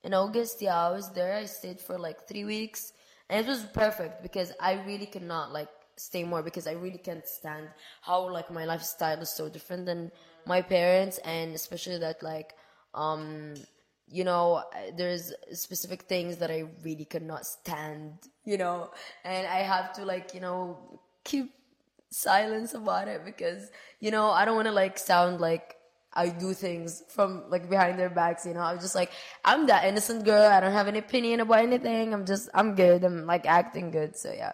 In 0.04 0.14
August, 0.14 0.62
yeah, 0.62 0.88
I 0.88 0.92
was 0.92 1.10
there. 1.14 1.36
I 1.36 1.46
stayed 1.46 1.80
for 1.80 1.98
like 1.98 2.28
three 2.28 2.44
weeks, 2.46 2.92
and 3.30 3.46
it 3.46 3.50
was 3.50 3.64
perfect 3.74 4.22
because 4.24 4.52
I 4.60 4.74
really 4.86 5.06
cannot 5.06 5.54
like 5.54 5.70
stay 5.96 6.24
more 6.24 6.42
because 6.44 6.68
I 6.68 6.74
really 6.74 6.98
can't 6.98 7.28
stand 7.28 7.68
how 8.02 8.32
like 8.32 8.52
my 8.52 8.66
lifestyle 8.66 9.20
is 9.20 9.30
so 9.30 9.50
different 9.50 9.86
than 9.86 10.12
my 10.46 10.62
parents, 10.62 11.20
and 11.20 11.54
especially 11.54 12.00
that 12.00 12.22
like 12.24 12.54
um 12.94 13.54
you 14.08 14.24
know 14.24 14.64
there's 14.98 15.34
specific 15.54 16.04
things 16.04 16.38
that 16.38 16.52
I 16.52 16.66
really 16.84 17.06
cannot 17.06 17.46
stand, 17.46 18.14
you 18.46 18.58
know, 18.58 18.92
and 19.24 19.48
I 19.48 19.60
have 19.60 19.94
to 19.94 20.06
like 20.06 20.34
you 20.34 20.42
know 20.42 21.00
keep 21.24 21.54
silence 22.10 22.74
about 22.76 23.08
it 23.08 23.26
because 23.26 23.72
you 24.00 24.12
know 24.12 24.30
I 24.30 24.46
don't 24.46 24.56
want 24.56 24.68
to 24.68 24.72
like 24.74 24.98
sound 25.00 25.42
like 25.42 25.76
I 26.14 26.30
do 26.30 26.54
things 26.54 27.04
from 27.10 27.44
like 27.50 27.70
behind 27.70 27.98
their 27.98 28.10
backs. 28.10 28.46
You 28.46 28.54
know, 28.54 28.62
I'm 28.62 28.80
just 28.80 28.96
like 28.96 29.12
I'm 29.44 29.66
that 29.68 29.86
innocent 29.86 30.26
girl. 30.26 30.44
I 30.52 30.60
don't 30.60 30.72
have 30.72 30.88
an 30.88 30.96
opinion 30.96 31.40
about 31.40 31.60
anything. 31.60 32.14
I'm 32.14 32.26
just 32.26 32.50
I'm 32.54 32.76
good. 32.76 33.04
I'm 33.04 33.26
like 33.26 33.46
acting 33.48 33.92
good. 33.92 34.16
So 34.16 34.32
yeah, 34.32 34.52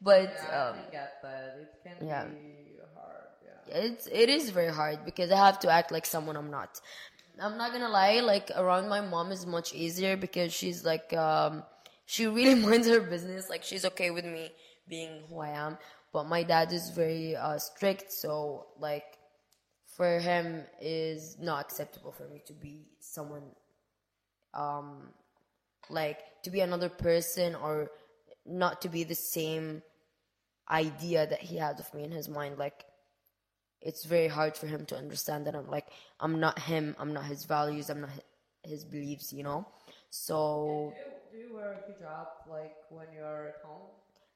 but 0.00 0.32
Yeah, 0.48 0.68
um, 0.70 0.76
I 0.88 0.90
get 0.90 1.22
that. 1.22 1.56
It 1.60 1.74
can 1.84 2.06
yeah. 2.06 2.24
be 2.24 2.76
hard. 2.94 3.28
Yeah. 3.44 3.76
it's 3.82 4.06
it 4.10 4.28
is 4.28 4.50
very 4.50 4.72
hard 4.72 5.04
because 5.04 5.30
I 5.30 5.36
have 5.36 5.58
to 5.60 5.70
act 5.70 5.90
like 5.92 6.06
someone 6.06 6.36
I'm 6.36 6.50
not. 6.50 6.80
I'm 7.40 7.56
not 7.56 7.72
gonna 7.72 7.88
lie, 7.88 8.20
like 8.20 8.50
around 8.56 8.88
my 8.88 9.00
mom 9.00 9.32
is 9.32 9.46
much 9.46 9.74
easier 9.74 10.16
because 10.16 10.52
she's 10.52 10.84
like 10.84 11.12
um 11.14 11.64
she 12.06 12.26
really 12.26 12.54
minds 12.66 12.88
her 12.88 13.00
business. 13.00 13.48
Like 13.50 13.62
she's 13.62 13.84
okay 13.86 14.10
with 14.10 14.24
me 14.24 14.50
being 14.88 15.22
who 15.28 15.40
I 15.40 15.50
am. 15.50 15.78
But 16.12 16.24
my 16.26 16.42
dad 16.42 16.72
is 16.72 16.90
very 16.90 17.36
uh 17.36 17.58
strict, 17.58 18.12
so 18.12 18.66
like 18.78 19.04
for 19.96 20.18
him 20.18 20.64
is 20.80 21.36
not 21.40 21.60
acceptable 21.60 22.12
for 22.12 22.26
me 22.28 22.42
to 22.46 22.52
be 22.52 22.86
someone 23.00 23.42
um 24.54 25.10
like 25.88 26.18
to 26.42 26.50
be 26.50 26.60
another 26.60 26.88
person 26.88 27.54
or 27.54 27.90
not 28.46 28.80
to 28.82 28.88
be 28.88 29.04
the 29.04 29.14
same 29.14 29.82
idea 30.70 31.26
that 31.26 31.40
he 31.40 31.56
had 31.56 31.80
of 31.80 31.92
me 31.94 32.04
in 32.04 32.10
his 32.10 32.28
mind 32.28 32.58
like 32.58 32.84
it's 33.80 34.04
very 34.04 34.28
hard 34.28 34.56
for 34.56 34.66
him 34.66 34.84
to 34.86 34.96
understand 34.96 35.46
that 35.46 35.54
I'm 35.54 35.68
like 35.68 35.88
I'm 36.20 36.40
not 36.40 36.58
him, 36.58 36.94
I'm 36.98 37.12
not 37.12 37.24
his 37.24 37.44
values, 37.44 37.90
I'm 37.90 38.02
not 38.02 38.10
his 38.62 38.84
beliefs, 38.84 39.32
you 39.32 39.42
know. 39.42 39.66
So 40.10 40.92
Do 41.32 41.36
you, 41.36 41.42
do 41.42 41.48
you 41.48 41.54
wear 41.54 41.72
a 41.72 41.90
hijab 41.90 42.26
like 42.48 42.76
when 42.90 43.06
you're 43.14 43.48
at 43.48 43.56
home? 43.64 43.88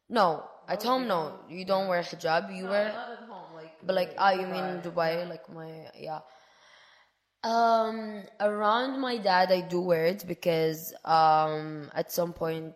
no, 0.09 0.45
at 0.69 0.83
home 0.83 1.07
no, 1.09 1.39
you 1.49 1.65
don't 1.65 1.89
wear 1.89 2.03
hijab. 2.03 2.55
You 2.57 2.65
No, 2.65 2.71
wear, 2.71 2.93
not 2.93 3.11
at 3.13 3.19
home. 3.29 3.55
Like, 3.55 3.73
but 3.85 3.95
like 3.95 4.15
ah, 4.19 4.33
you 4.33 4.47
mean 4.47 4.81
Dubai? 4.83 5.29
Like 5.29 5.49
my 5.53 5.91
yeah. 5.99 6.21
Um, 7.43 8.23
around 8.41 9.01
my 9.01 9.19
dad, 9.19 9.53
I 9.53 9.61
do 9.61 9.81
wear 9.81 10.07
it 10.07 10.25
because 10.27 10.95
um 11.05 11.91
at 11.95 12.11
some 12.13 12.33
point, 12.33 12.75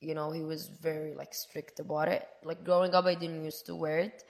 you 0.00 0.14
know, 0.14 0.30
he 0.30 0.42
was 0.42 0.68
very 0.68 1.14
like 1.14 1.34
strict 1.34 1.80
about 1.80 2.08
it. 2.08 2.26
Like 2.44 2.64
growing 2.64 2.94
up, 2.94 3.04
I 3.06 3.14
didn't 3.14 3.44
used 3.44 3.66
to 3.66 3.74
wear 3.74 3.98
it, 3.98 4.24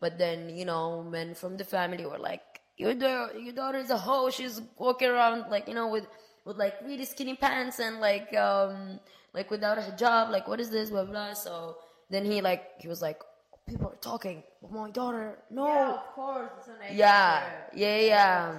but 0.00 0.18
then 0.18 0.50
you 0.54 0.64
know, 0.64 1.02
men 1.02 1.34
from 1.34 1.56
the 1.56 1.64
family 1.64 2.04
were 2.06 2.18
like, 2.18 2.60
"Your 2.76 2.94
daughter, 2.94 3.38
your 3.38 3.54
daughter's 3.54 3.90
a 3.90 3.98
hoe. 3.98 4.30
She's 4.30 4.60
walking 4.78 5.08
around 5.08 5.50
like 5.50 5.68
you 5.68 5.74
know 5.74 5.88
with 5.88 6.06
with 6.44 6.56
like 6.56 6.74
really 6.84 7.04
skinny 7.04 7.36
pants 7.36 7.78
and 7.78 8.00
like 8.00 8.34
um 8.34 9.00
like 9.34 9.50
without 9.50 9.78
a 9.78 9.82
hijab. 9.82 10.30
Like 10.30 10.48
what 10.48 10.60
is 10.60 10.70
this? 10.70 10.90
Blah 10.90 11.04
blah." 11.04 11.34
So 11.34 11.76
then 12.10 12.24
he 12.24 12.40
like 12.40 12.80
he 12.80 12.88
was 12.88 13.00
like, 13.00 13.20
"People 13.68 13.88
are 13.88 14.00
talking, 14.00 14.42
my 14.70 14.90
daughter, 14.90 15.38
no." 15.50 15.66
Yeah, 15.66 15.92
of 15.94 16.06
course. 16.14 16.50
It's 16.58 16.68
an 16.68 16.74
Asian 16.82 16.98
Yeah, 16.98 17.50
yeah, 17.74 17.98
yeah. 17.98 18.58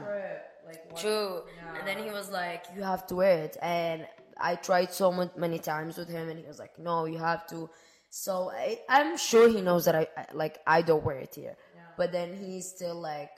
Like, 0.65 0.95
True. 0.95 1.41
Yeah. 1.57 1.79
And 1.79 1.87
then 1.87 1.97
he 2.03 2.09
was 2.09 2.29
like, 2.31 2.65
"You 2.75 2.83
have 2.83 3.05
to 3.07 3.15
wear 3.15 3.43
it." 3.43 3.57
And 3.61 4.07
I 4.39 4.55
tried 4.55 4.91
so 4.93 5.29
many 5.37 5.59
times 5.59 5.97
with 5.97 6.09
him, 6.09 6.29
and 6.29 6.39
he 6.39 6.45
was 6.45 6.59
like, 6.59 6.77
"No, 6.79 7.05
you 7.05 7.17
have 7.17 7.45
to." 7.47 7.69
So 8.09 8.51
I, 8.51 8.79
I'm 8.89 9.17
sure 9.17 9.49
he 9.49 9.61
knows 9.61 9.85
that 9.85 9.95
I 9.95 10.07
I- 10.15 10.27
like 10.33 10.59
I 10.67 10.81
don't 10.81 11.03
wear 11.03 11.17
it 11.17 11.35
here, 11.35 11.55
Yeah. 11.75 11.81
but 11.97 12.11
then 12.11 12.35
he's 12.37 12.69
still 12.69 12.95
like, 12.99 13.31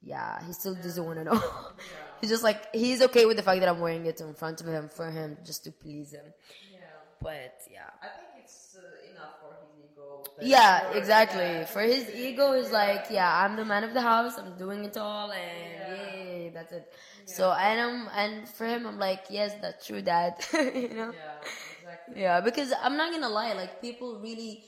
yeah, 0.00 0.44
he 0.46 0.52
still 0.52 0.74
doesn't 0.74 1.04
want 1.04 1.18
to 1.18 1.24
know. 1.24 1.42
he's 2.20 2.30
just 2.30 2.42
like 2.42 2.74
he's 2.74 3.00
okay 3.02 3.24
with 3.26 3.36
the 3.36 3.42
fact 3.42 3.60
that 3.60 3.68
I'm 3.68 3.80
wearing 3.80 4.06
it 4.06 4.20
in 4.20 4.34
front 4.34 4.60
of 4.60 4.66
him 4.66 4.88
for 4.88 5.10
him 5.10 5.38
just 5.44 5.62
to 5.64 5.70
please 5.70 6.12
him. 6.12 6.24
Yeah. 6.72 6.78
But 7.20 7.54
yeah. 7.70 7.90
I 8.02 8.06
think 8.08 8.44
it's 8.44 8.76
uh, 8.76 9.12
enough 9.12 9.34
for 9.40 9.54
his 9.62 9.84
ego. 9.92 10.24
that 10.24 10.31
Yeah, 10.42 10.90
exactly. 10.92 11.64
For 11.66 11.82
his 11.82 12.10
ego 12.10 12.52
is 12.52 12.72
like, 12.72 13.06
yeah, 13.10 13.30
I'm 13.44 13.56
the 13.56 13.64
man 13.64 13.84
of 13.84 13.94
the 13.94 14.00
house. 14.00 14.38
I'm 14.38 14.56
doing 14.56 14.84
it 14.84 14.96
all, 14.96 15.30
and 15.30 15.86
yay, 15.86 16.50
that's 16.52 16.72
it. 16.72 16.92
So 17.26 17.52
and 17.52 17.80
I'm 17.80 18.08
and 18.16 18.48
for 18.48 18.66
him, 18.66 18.86
I'm 18.86 18.98
like, 18.98 19.24
yes, 19.30 19.54
that's 19.60 19.86
true, 19.86 20.02
dad. 20.02 20.34
you 20.52 20.88
know? 20.94 21.14
Yeah, 21.14 21.48
exactly. 21.72 22.22
Yeah, 22.22 22.40
because 22.40 22.72
I'm 22.82 22.96
not 22.96 23.12
gonna 23.12 23.28
lie, 23.28 23.52
like 23.52 23.80
people 23.80 24.20
really, 24.20 24.64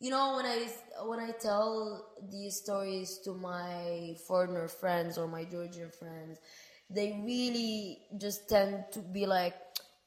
you 0.00 0.10
know, 0.10 0.36
when 0.36 0.46
I 0.46 0.68
when 1.04 1.20
I 1.20 1.32
tell 1.32 2.06
these 2.30 2.56
stories 2.56 3.18
to 3.24 3.34
my 3.34 4.16
foreigner 4.26 4.68
friends 4.68 5.18
or 5.18 5.28
my 5.28 5.44
Georgian 5.44 5.90
friends, 5.90 6.38
they 6.88 7.20
really 7.24 8.00
just 8.18 8.48
tend 8.48 8.84
to 8.92 9.00
be 9.00 9.26
like, 9.26 9.54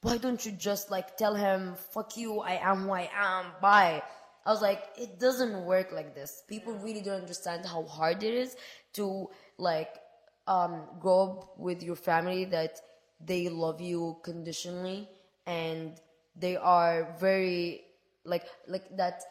why 0.01 0.17
don't 0.17 0.43
you 0.45 0.51
just 0.53 0.89
like 0.89 1.15
tell 1.17 1.35
him, 1.35 1.75
fuck 1.93 2.17
you, 2.17 2.39
I 2.39 2.53
am 2.63 2.83
who 2.85 2.91
I 2.91 3.09
am, 3.13 3.45
bye. 3.61 4.01
I 4.45 4.51
was 4.51 4.61
like, 4.61 4.83
it 4.97 5.19
doesn't 5.19 5.65
work 5.65 5.91
like 5.91 6.15
this. 6.15 6.43
People 6.47 6.73
really 6.73 7.01
don't 7.01 7.21
understand 7.21 7.65
how 7.65 7.83
hard 7.83 8.23
it 8.23 8.33
is 8.33 8.55
to 8.93 9.29
like 9.57 9.97
um, 10.47 10.83
grow 10.99 11.21
up 11.21 11.59
with 11.59 11.83
your 11.83 11.95
family 11.95 12.45
that 12.45 12.79
they 13.25 13.49
love 13.49 13.81
you 13.81 14.17
conditionally 14.23 15.07
and 15.45 15.99
they 16.35 16.55
are 16.57 17.15
very 17.19 17.81
like 18.25 18.45
like 18.67 18.95
that 18.97 19.23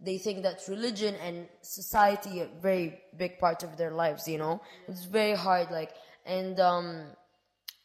they 0.00 0.18
think 0.18 0.42
that 0.42 0.60
religion 0.68 1.14
and 1.16 1.46
society 1.62 2.40
a 2.40 2.48
very 2.60 3.00
big 3.16 3.38
part 3.38 3.62
of 3.62 3.76
their 3.76 3.90
lives 3.90 4.28
you 4.28 4.38
know 4.38 4.60
it's 4.88 5.04
very 5.04 5.34
hard 5.34 5.70
like 5.70 5.92
and 6.26 6.60
um 6.60 7.06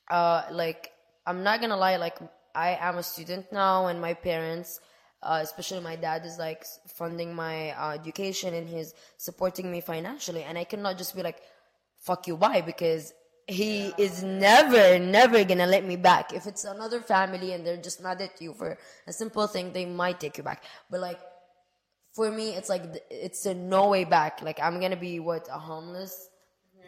uh 0.09 0.43
like 0.51 0.91
i'm 1.25 1.43
not 1.43 1.61
gonna 1.61 1.77
lie 1.77 1.95
like 1.95 2.17
i 2.55 2.77
am 2.79 2.97
a 2.97 3.03
student 3.03 3.51
now 3.51 3.87
and 3.87 3.99
my 4.01 4.13
parents 4.13 4.81
uh, 5.21 5.39
especially 5.41 5.79
my 5.81 5.95
dad 5.95 6.25
is 6.25 6.37
like 6.37 6.65
funding 6.87 7.33
my 7.35 7.71
uh, 7.71 7.91
education 7.91 8.53
and 8.53 8.67
he's 8.69 8.93
supporting 9.17 9.71
me 9.71 9.81
financially. 9.81 10.43
And 10.43 10.57
i 10.57 10.63
cannot 10.63 10.97
just 10.97 11.15
be 11.15 11.23
like 11.23 11.41
fuck 11.97 12.27
you 12.27 12.37
bye 12.37 12.61
because 12.61 13.13
he 13.47 13.93
is 13.97 14.23
never 14.23 14.99
never 14.99 15.43
gonna 15.43 15.67
let 15.67 15.83
me 15.85 15.95
back. 15.95 16.33
If 16.33 16.45
it's 16.47 16.65
another 16.65 17.01
family 17.01 17.53
and 17.53 17.65
they're 17.65 17.77
just 17.77 18.01
mad 18.01 18.21
at 18.21 18.39
you 18.41 18.53
for 18.53 18.77
a 19.07 19.13
simple 19.13 19.47
thing 19.47 19.73
they 19.73 19.85
might 19.85 20.19
take 20.19 20.37
you 20.37 20.43
back. 20.43 20.63
But 20.89 21.01
like 21.01 21.19
for 22.13 22.31
me 22.31 22.51
it's 22.51 22.69
like 22.69 22.83
it's 23.09 23.45
a 23.45 23.53
no 23.53 23.89
way 23.89 24.03
back. 24.05 24.41
Like 24.41 24.59
i'm 24.61 24.79
gonna 24.79 24.95
be 24.95 25.19
what 25.19 25.47
a 25.51 25.59
homeless 25.59 26.29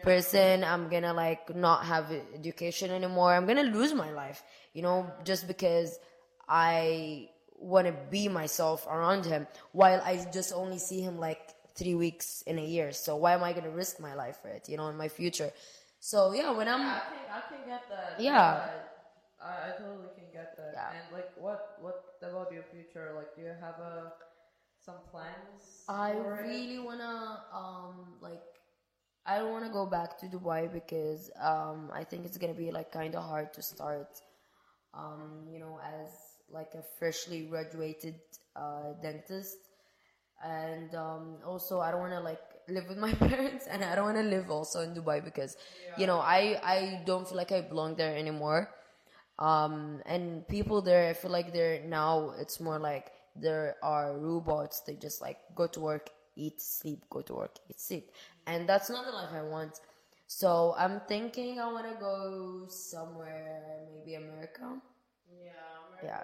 person. 0.02 0.64
I'm 0.64 0.88
gonna 0.88 1.12
like 1.12 1.54
not 1.54 1.84
have 1.84 2.10
education 2.34 2.90
anymore. 2.90 3.34
I'm 3.34 3.46
gonna 3.46 3.64
lose 3.64 3.92
my 3.92 4.10
life 4.12 4.42
you 4.72 4.82
know 4.82 5.10
just 5.24 5.46
because 5.46 5.98
i 6.48 7.28
want 7.62 7.86
to 7.86 7.94
be 8.10 8.28
myself 8.28 8.86
around 8.86 9.24
him 9.24 9.46
while 9.72 10.00
i 10.04 10.16
just 10.32 10.52
only 10.52 10.78
see 10.78 11.00
him 11.00 11.18
like 11.18 11.54
three 11.74 11.94
weeks 11.94 12.42
in 12.42 12.58
a 12.58 12.64
year 12.64 12.92
so 12.92 13.16
why 13.16 13.32
am 13.32 13.42
i 13.42 13.52
gonna 13.52 13.70
risk 13.70 14.00
my 14.00 14.14
life 14.14 14.38
for 14.42 14.48
it 14.48 14.68
you 14.68 14.76
know 14.76 14.88
in 14.88 14.96
my 14.96 15.08
future 15.08 15.50
so 16.00 16.32
yeah 16.34 16.50
when 16.50 16.68
i'm 16.68 16.80
I 16.80 17.00
can 17.00 17.22
I 17.32 17.40
can 17.48 17.66
get 17.66 17.88
that. 17.88 18.20
Yeah. 18.20 18.68
I, 19.40 19.68
I 19.68 19.70
totally 19.78 20.08
can 20.14 20.28
get 20.32 20.56
that. 20.56 20.72
Yeah. 20.74 20.90
And 20.92 21.12
like, 21.12 21.30
what 21.36 21.78
what 21.80 22.04
about 22.22 22.52
your 22.52 22.62
future? 22.62 23.12
Like, 23.16 23.34
do 23.34 23.42
you 23.42 23.54
have 23.60 23.78
a 23.80 24.12
some 24.84 25.00
plans? 25.10 25.84
I 25.88 26.12
it? 26.12 26.18
really 26.44 26.78
wanna 26.78 27.42
um 27.52 28.18
like 28.20 28.42
I 29.26 29.38
don't 29.38 29.52
wanna 29.52 29.70
go 29.70 29.86
back 29.86 30.18
to 30.20 30.26
Dubai 30.26 30.70
because 30.72 31.30
um 31.40 31.90
I 31.92 32.04
think 32.04 32.26
it's 32.26 32.38
gonna 32.38 32.54
be 32.54 32.70
like 32.70 32.92
kind 32.92 33.14
of 33.14 33.24
hard 33.24 33.52
to 33.54 33.62
start 33.62 34.20
um 34.94 35.46
you 35.50 35.58
know 35.58 35.80
as 35.82 36.31
like 36.52 36.72
a 36.74 36.82
freshly 36.98 37.42
graduated 37.46 38.14
uh, 38.56 38.92
dentist 39.02 39.58
and 40.44 40.94
um 40.94 41.36
also 41.46 41.80
I 41.80 41.90
don't 41.90 42.00
wanna 42.00 42.20
like 42.20 42.40
live 42.68 42.88
with 42.88 42.98
my 42.98 43.12
parents 43.28 43.66
and 43.66 43.84
I 43.84 43.94
don't 43.94 44.04
wanna 44.04 44.22
live 44.22 44.50
also 44.50 44.80
in 44.80 44.94
Dubai 44.94 45.22
because 45.24 45.56
you 45.94 46.06
know 46.06 46.18
I 46.20 46.58
I 46.62 47.02
don't 47.06 47.26
feel 47.28 47.36
like 47.36 47.52
I 47.52 47.60
belong 47.62 47.96
there 47.96 48.16
anymore 48.16 48.68
Um, 49.38 50.02
and 50.06 50.46
people 50.48 50.82
there, 50.82 51.08
I 51.10 51.14
feel 51.14 51.30
like 51.32 51.52
they're 51.52 51.82
now. 51.86 52.34
It's 52.38 52.60
more 52.60 52.78
like 52.78 53.12
there 53.34 53.76
are 53.82 54.14
robots. 54.18 54.80
They 54.86 54.94
just 54.94 55.20
like 55.20 55.38
go 55.54 55.66
to 55.66 55.80
work, 55.80 56.10
eat, 56.36 56.60
sleep, 56.60 57.00
go 57.10 57.22
to 57.22 57.34
work, 57.34 57.58
eat, 57.70 57.80
sleep, 57.80 58.12
and 58.46 58.68
that's 58.68 58.90
not 58.90 59.04
the 59.06 59.12
life 59.12 59.32
I 59.34 59.42
want. 59.42 59.80
So 60.26 60.74
I'm 60.78 61.00
thinking 61.08 61.60
I 61.60 61.66
want 61.72 61.86
to 61.88 61.96
go 61.98 62.66
somewhere, 62.68 63.88
maybe 63.92 64.14
America. 64.14 64.78
Yeah. 65.30 65.52
Yeah. 66.02 66.22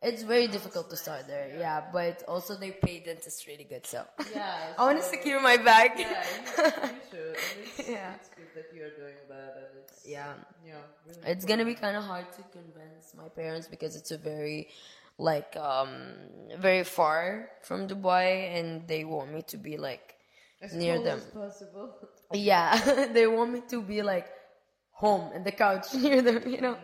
It's 0.00 0.22
very 0.22 0.46
difficult 0.46 0.90
to 0.90 0.96
start 0.96 1.26
there, 1.26 1.50
yeah, 1.58 1.82
but 1.92 2.22
also 2.28 2.54
they 2.54 2.70
pay 2.70 3.00
dentists 3.00 3.48
really 3.48 3.64
good, 3.64 3.84
so 3.84 4.04
Yeah. 4.32 4.74
I 4.78 4.82
want 4.84 4.98
to 4.98 5.02
so- 5.04 5.10
secure 5.10 5.40
my 5.40 5.56
bag. 5.56 5.90
Yeah, 5.98 6.06
you, 6.06 6.64
you 6.64 6.92
should. 7.10 7.34
And 7.36 7.58
it's, 7.66 7.88
Yeah. 7.96 8.14
it's 8.14 8.28
good 8.28 8.46
that 8.54 8.66
you're 8.76 8.94
doing 9.02 9.18
that, 9.28 9.52
and 9.58 9.72
it's 9.82 10.06
Yeah. 10.06 10.34
yeah. 10.64 10.74
Really 11.04 11.20
It's 11.32 11.44
gonna 11.44 11.64
be 11.64 11.74
kind 11.74 11.96
of 11.96 12.04
hard 12.04 12.26
to 12.38 12.42
convince 12.58 13.12
my 13.16 13.28
parents 13.28 13.66
because 13.66 13.96
it's 13.96 14.12
a 14.12 14.18
very, 14.18 14.68
like, 15.18 15.56
um, 15.56 15.90
very 16.58 16.84
far 16.84 17.50
from 17.62 17.88
Dubai, 17.88 18.54
and 18.56 18.86
they 18.86 19.02
want 19.04 19.32
me 19.34 19.42
to 19.52 19.56
be 19.56 19.76
like 19.78 20.14
as 20.62 20.74
near 20.74 21.02
them. 21.02 21.18
as 21.18 21.24
possible. 21.26 21.90
Yeah, 22.32 23.08
they 23.16 23.26
want 23.26 23.50
me 23.52 23.62
to 23.70 23.82
be 23.82 24.02
like 24.02 24.28
home 24.92 25.32
in 25.34 25.42
the 25.42 25.50
couch 25.52 25.92
near 25.94 26.22
them, 26.22 26.46
you 26.46 26.60
know. 26.60 26.76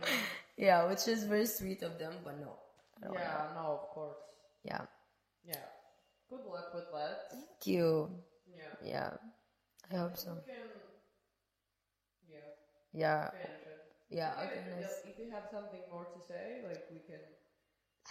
Yeah, 0.57 0.89
which 0.91 1.07
is 1.07 1.23
very 1.25 1.47
sweet 1.47 1.83
of 1.85 1.99
them, 1.99 2.15
but 2.25 2.41
no. 2.41 2.57
Yeah. 3.03 3.47
No, 3.55 3.79
of 3.83 3.89
course. 3.95 4.17
Yeah. 4.65 4.83
Yeah. 5.45 5.67
Good 6.31 6.45
luck 6.49 6.75
with 6.75 6.91
that. 6.93 7.31
Thank 7.31 7.67
you. 7.67 8.11
Yeah. 8.47 8.75
Yeah. 8.83 9.11
I 9.93 9.97
hope 9.97 10.17
so. 10.17 10.35
Can. 10.47 10.69
Yeah. 12.29 12.39
Yeah. 13.01 13.31
Yeah. 14.11 14.33
If- 14.43 14.51
Okay. 14.51 14.61
if, 14.61 14.67
Nice. 14.81 15.01
if 15.05 15.19
you 15.19 15.31
have 15.31 15.47
something 15.51 15.83
more 15.91 16.07
to 16.07 16.21
say, 16.29 16.61
like 16.65 16.85
we 16.91 16.99
can. 17.01 17.23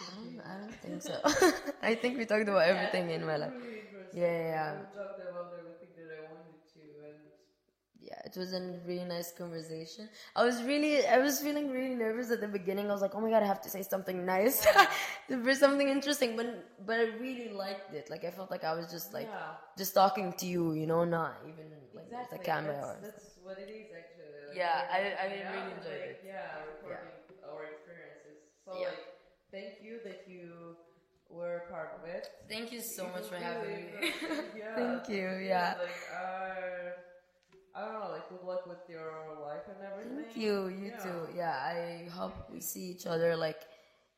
Um, 0.00 0.06
I 0.08 0.14
don't, 0.14 0.40
I 0.46 0.58
don't 0.60 0.80
think 0.82 1.02
so. 1.02 1.16
I 1.82 1.94
think 1.94 2.18
we 2.18 2.26
talked 2.26 2.48
about 2.48 2.66
everything 2.68 3.10
in 3.10 3.24
my 3.24 3.36
life. 3.36 3.52
Really. 3.54 4.06
Yeah, 4.12 4.22
yeah, 4.32 4.48
yeah. 4.54 4.72
We 4.78 4.86
talked 4.94 5.18
about 5.20 5.52
everything 5.58 5.90
that 5.96 6.08
I 6.10 6.20
wanted 6.30 6.53
Yeah, 6.53 6.53
it 8.34 8.40
was 8.40 8.52
a 8.52 8.60
really 8.86 9.04
nice 9.04 9.32
conversation. 9.32 10.08
I 10.34 10.44
was 10.44 10.62
really, 10.62 11.06
I 11.06 11.18
was 11.18 11.40
feeling 11.40 11.70
really 11.70 11.94
nervous 11.94 12.30
at 12.30 12.40
the 12.40 12.48
beginning. 12.48 12.90
I 12.90 12.92
was 12.92 13.02
like, 13.02 13.14
oh 13.14 13.20
my 13.20 13.30
god, 13.30 13.42
I 13.42 13.46
have 13.46 13.60
to 13.62 13.70
say 13.70 13.82
something 13.82 14.24
nice, 14.24 14.66
for 15.44 15.54
something 15.54 15.88
interesting. 15.88 16.36
But 16.36 16.46
but 16.86 16.98
I 17.00 17.04
really 17.20 17.48
liked 17.50 17.92
it. 17.94 18.10
Like 18.10 18.24
I 18.24 18.30
felt 18.30 18.50
like 18.50 18.64
I 18.64 18.74
was 18.74 18.90
just 18.90 19.12
like 19.12 19.28
Yeah. 19.30 19.54
just 19.78 19.94
talking 19.94 20.32
to 20.40 20.46
you, 20.46 20.72
you 20.74 20.86
know, 20.86 21.04
not 21.04 21.36
even 21.48 21.66
like 21.94 22.06
exactly. 22.06 22.38
the 22.38 22.44
camera. 22.44 22.74
That's, 23.00 23.08
or 23.08 23.10
that's 23.12 23.30
what 23.42 23.58
it 23.58 23.70
is 23.70 23.88
actually. 23.92 24.30
Like, 24.48 24.56
Yeah, 24.56 24.84
I- 24.90 25.16
I 25.24 25.26
really 25.52 25.72
enjoyed 25.76 26.00
like, 26.00 26.18
it. 26.18 26.22
Yeah, 26.26 26.64
recording 26.70 27.14
our 27.48 27.64
experiences. 27.72 28.38
So 28.64 28.72
Yeah. 28.80 28.88
like, 28.88 29.04
thank 29.50 29.82
you 29.82 30.00
that 30.04 30.26
you 30.28 30.76
were 31.28 31.66
part 31.70 31.90
of 31.98 32.08
it. 32.08 32.28
Thank 32.48 32.72
you 32.72 32.80
so 32.80 33.08
much 33.08 33.26
for 33.26 33.36
having 33.36 33.86
me. 33.86 34.12
yeah, 34.56 34.74
Thank 34.76 35.08
you, 35.08 35.28
yeah. 35.42 35.74
Like, 35.80 36.02
uh, 36.12 36.90
I 37.74 37.80
don't 37.84 37.92
know, 37.94 38.10
like, 38.12 38.28
good 38.28 38.42
luck 38.46 38.66
with 38.66 38.78
your 38.88 39.12
life 39.42 39.62
and 39.68 39.76
everything. 39.84 40.24
Thank 40.24 40.36
you, 40.36 40.68
you 40.68 40.86
Yeah. 40.92 41.02
too. 41.02 41.28
Yeah, 41.34 41.50
I 41.58 42.08
hope 42.10 42.50
we 42.50 42.60
see 42.60 42.84
each 42.90 43.06
other 43.06 43.36
like 43.36 43.60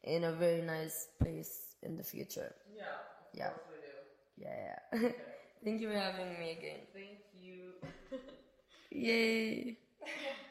in 0.03 0.25
a 0.25 0.33
very 0.33 0.63
nice 0.63 1.09
place 1.19 1.75
in 1.83 1.97
the 1.97 2.05
future. 2.05 2.55
Yeah, 2.75 2.83
of 2.85 3.39
Yeah. 3.39 3.51
course 3.51 3.67
we 3.73 3.79
do. 3.81 4.47
Yeah, 4.47 4.79
yeah. 4.93 5.13
Thank 5.65 5.81
you 5.81 5.89
for 5.89 5.97
having 5.99 6.39
me 6.39 6.53
again. 6.53 6.81
Thank 6.93 7.21
you. 7.41 7.73
Yay. 8.91 9.79